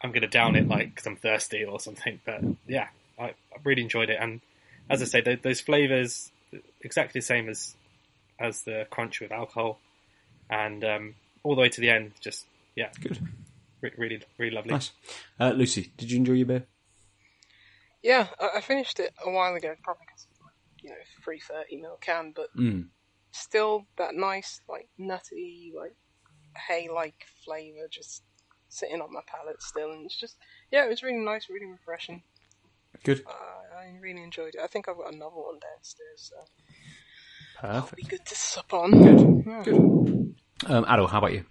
I'm 0.02 0.10
going 0.10 0.22
to 0.22 0.28
down 0.28 0.56
it 0.56 0.66
like 0.66 0.90
because 0.90 1.06
I'm 1.06 1.14
thirsty 1.14 1.64
or 1.64 1.78
something. 1.78 2.20
But 2.24 2.42
yeah, 2.66 2.88
I, 3.16 3.26
I 3.26 3.34
really 3.62 3.82
enjoyed 3.82 4.10
it, 4.10 4.18
and 4.20 4.40
as 4.90 5.00
I 5.00 5.04
say, 5.04 5.20
th- 5.20 5.42
those 5.42 5.60
flavors 5.60 6.31
exactly 6.80 7.20
the 7.20 7.24
same 7.24 7.48
as 7.48 7.76
as 8.38 8.62
the 8.62 8.86
crunch 8.90 9.20
with 9.20 9.32
alcohol, 9.32 9.78
and 10.50 10.84
um, 10.84 11.14
all 11.42 11.54
the 11.54 11.60
way 11.60 11.68
to 11.68 11.80
the 11.80 11.90
end, 11.90 12.12
just 12.20 12.46
yeah, 12.76 12.90
Good. 13.00 13.18
re- 13.80 13.92
really, 13.96 14.22
really 14.38 14.54
lovely. 14.54 14.72
Nice. 14.72 14.90
Uh, 15.38 15.50
Lucy, 15.50 15.92
did 15.96 16.10
you 16.10 16.18
enjoy 16.18 16.32
your 16.34 16.46
beer? 16.46 16.66
Yeah, 18.02 18.26
I, 18.40 18.58
I 18.58 18.60
finished 18.60 18.98
it 18.98 19.12
a 19.24 19.30
while 19.30 19.54
ago, 19.54 19.74
probably 19.84 20.06
because 20.06 20.26
you 20.82 20.90
know, 20.90 20.96
three 21.24 21.40
thirty 21.40 21.76
mil 21.76 21.98
can, 22.00 22.32
but 22.34 22.48
Mm. 22.58 22.88
still 23.30 23.86
that 23.98 24.14
nice, 24.14 24.60
like 24.68 24.88
nutty, 24.98 25.72
like 25.76 25.94
hay-like 26.68 27.24
flavor 27.44 27.88
just 27.90 28.22
sitting 28.68 29.00
on 29.00 29.12
my 29.12 29.20
palate 29.26 29.62
still, 29.62 29.92
and 29.92 30.04
it's 30.06 30.18
just 30.18 30.36
yeah, 30.70 30.84
it 30.84 30.88
was 30.88 31.02
really 31.02 31.24
nice, 31.24 31.48
really 31.48 31.66
refreshing. 31.66 32.22
Good. 33.04 33.22
Uh, 33.26 33.61
I 33.76 33.98
really 34.00 34.22
enjoyed 34.22 34.54
it. 34.54 34.60
I 34.62 34.66
think 34.66 34.88
I've 34.88 34.96
got 34.96 35.12
another 35.12 35.36
one 35.36 35.58
downstairs, 35.60 36.30
so 36.30 36.36
it'll 37.68 37.80
Perfect. 37.80 37.96
be 37.96 38.02
good 38.08 38.26
to 38.26 38.34
sup 38.34 38.72
on. 38.72 38.90
Good. 38.90 39.44
Yeah. 39.46 39.62
Good. 39.64 40.34
Um, 40.66 40.84
Adol, 40.84 41.08
how 41.10 41.18
about 41.18 41.32
you? 41.32 41.44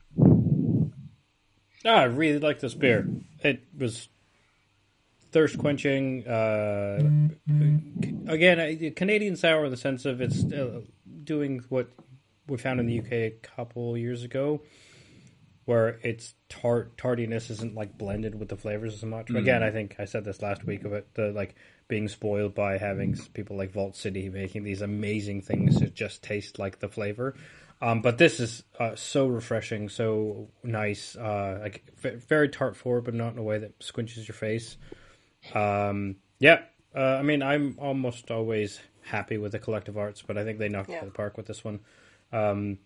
Ah, 1.86 2.00
I 2.02 2.04
really 2.04 2.40
like 2.40 2.60
this 2.60 2.74
beer. 2.76 3.08
It 3.44 3.64
was 3.78 4.08
thirst 5.32 5.58
quenching. 5.58 6.28
Uh, 6.28 7.30
again, 8.28 8.60
a 8.60 8.92
Canadian 8.92 9.36
sour 9.36 9.66
in 9.66 9.72
the 9.72 9.78
sense 9.78 10.06
of 10.06 10.22
it's 10.22 10.44
uh, 10.44 10.82
doing 11.24 11.64
what 11.70 11.90
we 12.48 12.58
found 12.58 12.80
in 12.80 12.86
the 12.86 13.00
UK 13.00 13.12
a 13.12 13.34
couple 13.42 13.98
years 13.98 14.24
ago, 14.24 14.62
where 15.66 16.00
its 16.04 16.36
tart 16.50 16.98
tardiness 16.98 17.50
isn't 17.50 17.74
like 17.74 17.98
blended 17.98 18.36
with 18.40 18.50
the 18.50 18.58
flavors 18.58 18.94
as 18.94 19.04
much. 19.04 19.30
Again, 19.32 19.64
I 19.64 19.72
think 19.72 19.96
I 19.98 20.06
said 20.06 20.24
this 20.24 20.42
last 20.42 20.64
week 20.66 20.86
about 20.86 21.14
the 21.16 21.32
like 21.32 21.56
being 21.92 22.08
spoiled 22.08 22.56
by 22.56 22.78
having 22.78 23.18
people 23.34 23.58
like 23.58 23.70
Vault 23.74 23.98
City 23.98 24.30
making 24.30 24.64
these 24.64 24.82
amazing 24.82 25.42
things 25.42 25.82
that 25.82 25.94
just 25.94 26.24
taste 26.24 26.58
like 26.58 26.80
the 26.80 26.88
flavor. 26.88 27.36
Um, 27.82 28.02
but 28.02 28.18
this 28.18 28.40
is 28.40 28.64
uh, 28.80 28.96
so 28.96 29.28
refreshing, 29.28 29.90
so 29.90 30.48
nice, 30.64 31.18
uh, 31.18 31.60
like 31.62 31.84
very 32.00 32.48
tart 32.48 32.78
forward, 32.78 33.04
but 33.04 33.14
not 33.14 33.34
in 33.34 33.40
a 33.40 33.44
way 33.44 33.58
that 33.58 33.78
squinches 33.80 34.26
your 34.26 34.36
face. 34.36 34.78
Um, 35.54 36.16
yeah, 36.40 36.62
uh, 36.96 37.18
I 37.18 37.24
mean, 37.24 37.44
I'm 37.44 37.76
almost 37.78 38.32
always 38.32 38.80
happy 39.02 39.38
with 39.38 39.52
the 39.52 39.60
collective 39.60 39.98
arts, 39.98 40.24
but 40.26 40.38
I 40.38 40.46
think 40.46 40.60
they 40.60 40.70
knocked 40.70 40.92
it 40.92 40.96
out 40.96 41.04
of 41.04 41.10
the 41.10 41.18
park 41.18 41.36
with 41.36 41.48
this 41.48 41.62
one. 41.62 41.82
Um, 42.32 42.78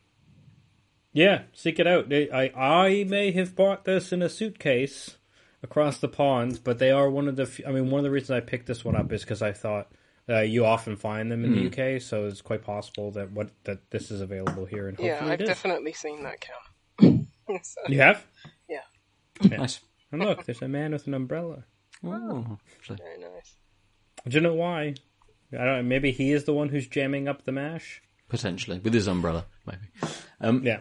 yeah, 1.13 1.43
seek 1.53 1.77
it 1.77 1.85
out. 1.85 2.11
I 2.11 2.51
I 2.55 3.05
may 3.07 3.31
have 3.33 3.55
bought 3.55 3.85
this 3.85 4.11
in 4.11 4.23
a 4.23 4.29
suitcase 4.29 5.17
across 5.65 5.97
the 5.97 6.07
pond, 6.07 6.61
but 6.63 6.79
they 6.79 6.91
are 6.91 7.09
one 7.09 7.27
of 7.27 7.35
the. 7.35 7.43
f- 7.43 7.59
I 7.67 7.71
mean, 7.71 7.89
one 7.89 7.99
of 7.99 8.03
the 8.03 8.11
reasons 8.11 8.31
I 8.31 8.39
picked 8.39 8.67
this 8.67 8.85
one 8.85 8.95
up 8.95 9.11
is 9.11 9.21
because 9.23 9.41
I 9.41 9.51
thought 9.51 9.91
uh, 10.29 10.39
you 10.39 10.65
often 10.65 10.95
find 10.95 11.29
them 11.31 11.43
in 11.43 11.51
the 11.53 11.67
UK, 11.67 12.01
so 12.01 12.25
it's 12.27 12.41
quite 12.41 12.63
possible 12.63 13.11
that 13.11 13.31
what 13.31 13.49
that 13.65 13.91
this 13.91 14.11
is 14.11 14.21
available 14.21 14.65
here, 14.65 14.87
and 14.87 14.95
hopefully 14.95 15.09
Yeah, 15.19 15.25
I've 15.33 15.41
it 15.41 15.43
is. 15.43 15.47
definitely 15.49 15.91
seen 15.93 16.23
that 16.23 16.39
can. 16.39 17.27
So, 17.61 17.81
You 17.87 17.99
have? 18.01 18.25
yeah, 18.69 18.79
Nice. 19.43 19.79
And 20.11 20.21
look, 20.23 20.45
there's 20.45 20.61
a 20.63 20.67
man 20.67 20.93
with 20.93 21.05
an 21.07 21.13
umbrella. 21.13 21.65
Oh, 22.03 22.09
lovely. 22.09 22.57
very 22.97 23.19
nice. 23.19 23.55
Do 24.27 24.35
you 24.37 24.41
know 24.41 24.53
why? 24.55 24.95
I 25.53 25.57
don't. 25.57 25.65
know, 25.67 25.83
Maybe 25.83 26.11
he 26.11 26.31
is 26.31 26.45
the 26.45 26.53
one 26.53 26.69
who's 26.69 26.87
jamming 26.87 27.27
up 27.27 27.43
the 27.43 27.51
mash. 27.51 28.01
Potentially 28.29 28.79
with 28.79 28.93
his 28.95 29.07
umbrella, 29.07 29.45
maybe. 29.67 29.83
Um, 30.41 30.63
Yeah. 30.63 30.79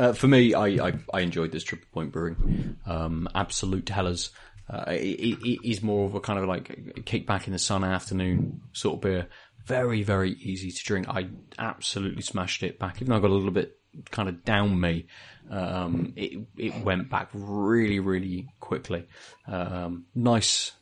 Uh, 0.00 0.12
for 0.12 0.26
me, 0.26 0.54
I, 0.54 0.88
I, 0.88 0.92
I 1.12 1.20
enjoyed 1.20 1.52
this 1.52 1.64
Triple 1.64 1.88
Point 1.92 2.12
Brewing. 2.12 2.78
Um, 2.86 3.28
Absolute 3.34 3.88
Helles. 3.88 4.30
Uh, 4.68 4.84
it, 4.88 5.38
it, 5.42 5.68
is 5.68 5.82
more 5.82 6.06
of 6.06 6.14
a 6.14 6.20
kind 6.20 6.38
of 6.38 6.46
like 6.46 7.04
kick 7.04 7.26
back 7.26 7.46
in 7.46 7.52
the 7.52 7.58
sun 7.58 7.84
afternoon 7.84 8.62
sort 8.72 8.94
of 8.94 9.00
beer. 9.02 9.26
Very, 9.66 10.02
very 10.02 10.32
easy 10.32 10.70
to 10.70 10.84
drink. 10.84 11.08
I 11.08 11.28
absolutely 11.58 12.22
smashed 12.22 12.62
it 12.62 12.78
back. 12.78 12.96
Even 12.96 13.08
though 13.08 13.16
I 13.16 13.20
got 13.20 13.30
a 13.30 13.34
little 13.34 13.50
bit 13.50 13.78
kind 14.10 14.28
of 14.28 14.44
down 14.44 14.80
me, 14.80 15.06
um, 15.50 16.14
it, 16.16 16.46
it 16.56 16.82
went 16.82 17.10
back 17.10 17.28
really, 17.32 18.00
really 18.00 18.48
quickly. 18.60 19.06
Um, 19.46 20.06
nice 20.14 20.72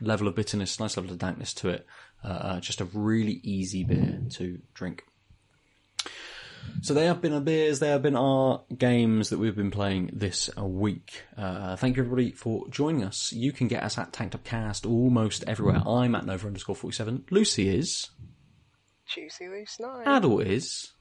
level 0.00 0.28
of 0.28 0.34
bitterness, 0.34 0.78
nice 0.78 0.96
level 0.96 1.12
of 1.12 1.18
dankness 1.18 1.54
to 1.54 1.70
it. 1.70 1.86
Uh, 2.22 2.60
just 2.60 2.80
a 2.80 2.84
really 2.84 3.40
easy 3.42 3.84
beer 3.84 4.20
to 4.30 4.60
drink. 4.74 5.04
So 6.80 6.94
they 6.94 7.06
have 7.06 7.20
been 7.20 7.32
our 7.32 7.40
beers, 7.40 7.80
they 7.80 7.88
have 7.88 8.02
been 8.02 8.16
our 8.16 8.62
games 8.76 9.30
that 9.30 9.38
we've 9.38 9.56
been 9.56 9.70
playing 9.70 10.10
this 10.12 10.48
uh, 10.56 10.64
week. 10.64 11.24
Uh, 11.36 11.76
thank 11.76 11.96
you 11.96 12.02
everybody 12.02 12.32
for 12.32 12.68
joining 12.68 13.04
us. 13.04 13.32
You 13.32 13.52
can 13.52 13.68
get 13.68 13.82
us 13.82 13.98
at 13.98 14.12
Tanked 14.12 14.34
Up 14.34 14.44
Cast 14.44 14.86
almost 14.86 15.44
everywhere. 15.46 15.82
I'm 15.86 16.14
at 16.14 16.24
Nova 16.24 16.46
underscore 16.46 16.76
47. 16.76 17.24
Lucy 17.30 17.68
is. 17.68 18.10
Juicy 19.06 19.48
loose 19.48 19.80
nine. 19.80 20.06
Adel 20.06 20.40
is. 20.40 20.92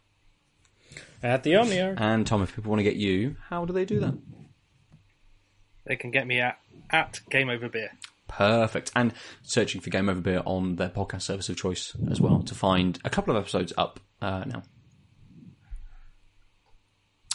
At 1.21 1.43
the 1.43 1.53
Omniarch. 1.53 1.99
And 1.99 2.25
Tom, 2.25 2.41
if 2.41 2.55
people 2.55 2.69
want 2.69 2.79
to 2.79 2.83
get 2.83 2.95
you, 2.95 3.35
how 3.49 3.65
do 3.65 3.73
they 3.73 3.85
do 3.85 3.99
that? 3.99 4.15
They 5.85 5.95
can 5.95 6.11
get 6.11 6.27
me 6.27 6.39
at 6.39 6.57
at 6.89 7.21
Game 7.29 7.49
Over 7.49 7.69
Beer. 7.69 7.91
Perfect. 8.27 8.91
And 8.95 9.13
searching 9.43 9.81
for 9.81 9.89
Game 9.89 10.09
Over 10.09 10.21
Beer 10.21 10.41
on 10.45 10.75
their 10.75 10.89
podcast 10.89 11.23
service 11.23 11.49
of 11.49 11.57
choice 11.57 11.95
as 12.09 12.19
well 12.19 12.41
to 12.43 12.55
find 12.55 12.99
a 13.05 13.09
couple 13.09 13.35
of 13.35 13.41
episodes 13.41 13.73
up 13.77 13.99
uh, 14.21 14.43
now. 14.45 14.63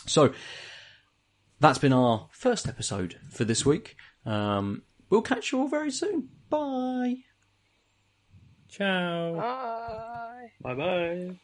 So 0.06 0.32
that's 1.60 1.78
been 1.78 1.92
our 1.92 2.28
first 2.32 2.68
episode 2.68 3.16
for 3.30 3.44
this 3.44 3.64
week. 3.64 3.96
Um, 4.26 4.82
we'll 5.10 5.22
catch 5.22 5.52
you 5.52 5.60
all 5.60 5.68
very 5.68 5.90
soon. 5.90 6.28
Bye. 6.50 7.16
Ciao. 8.68 9.34
Bye. 9.34 10.48
Bye 10.62 10.74
bye. 10.74 11.36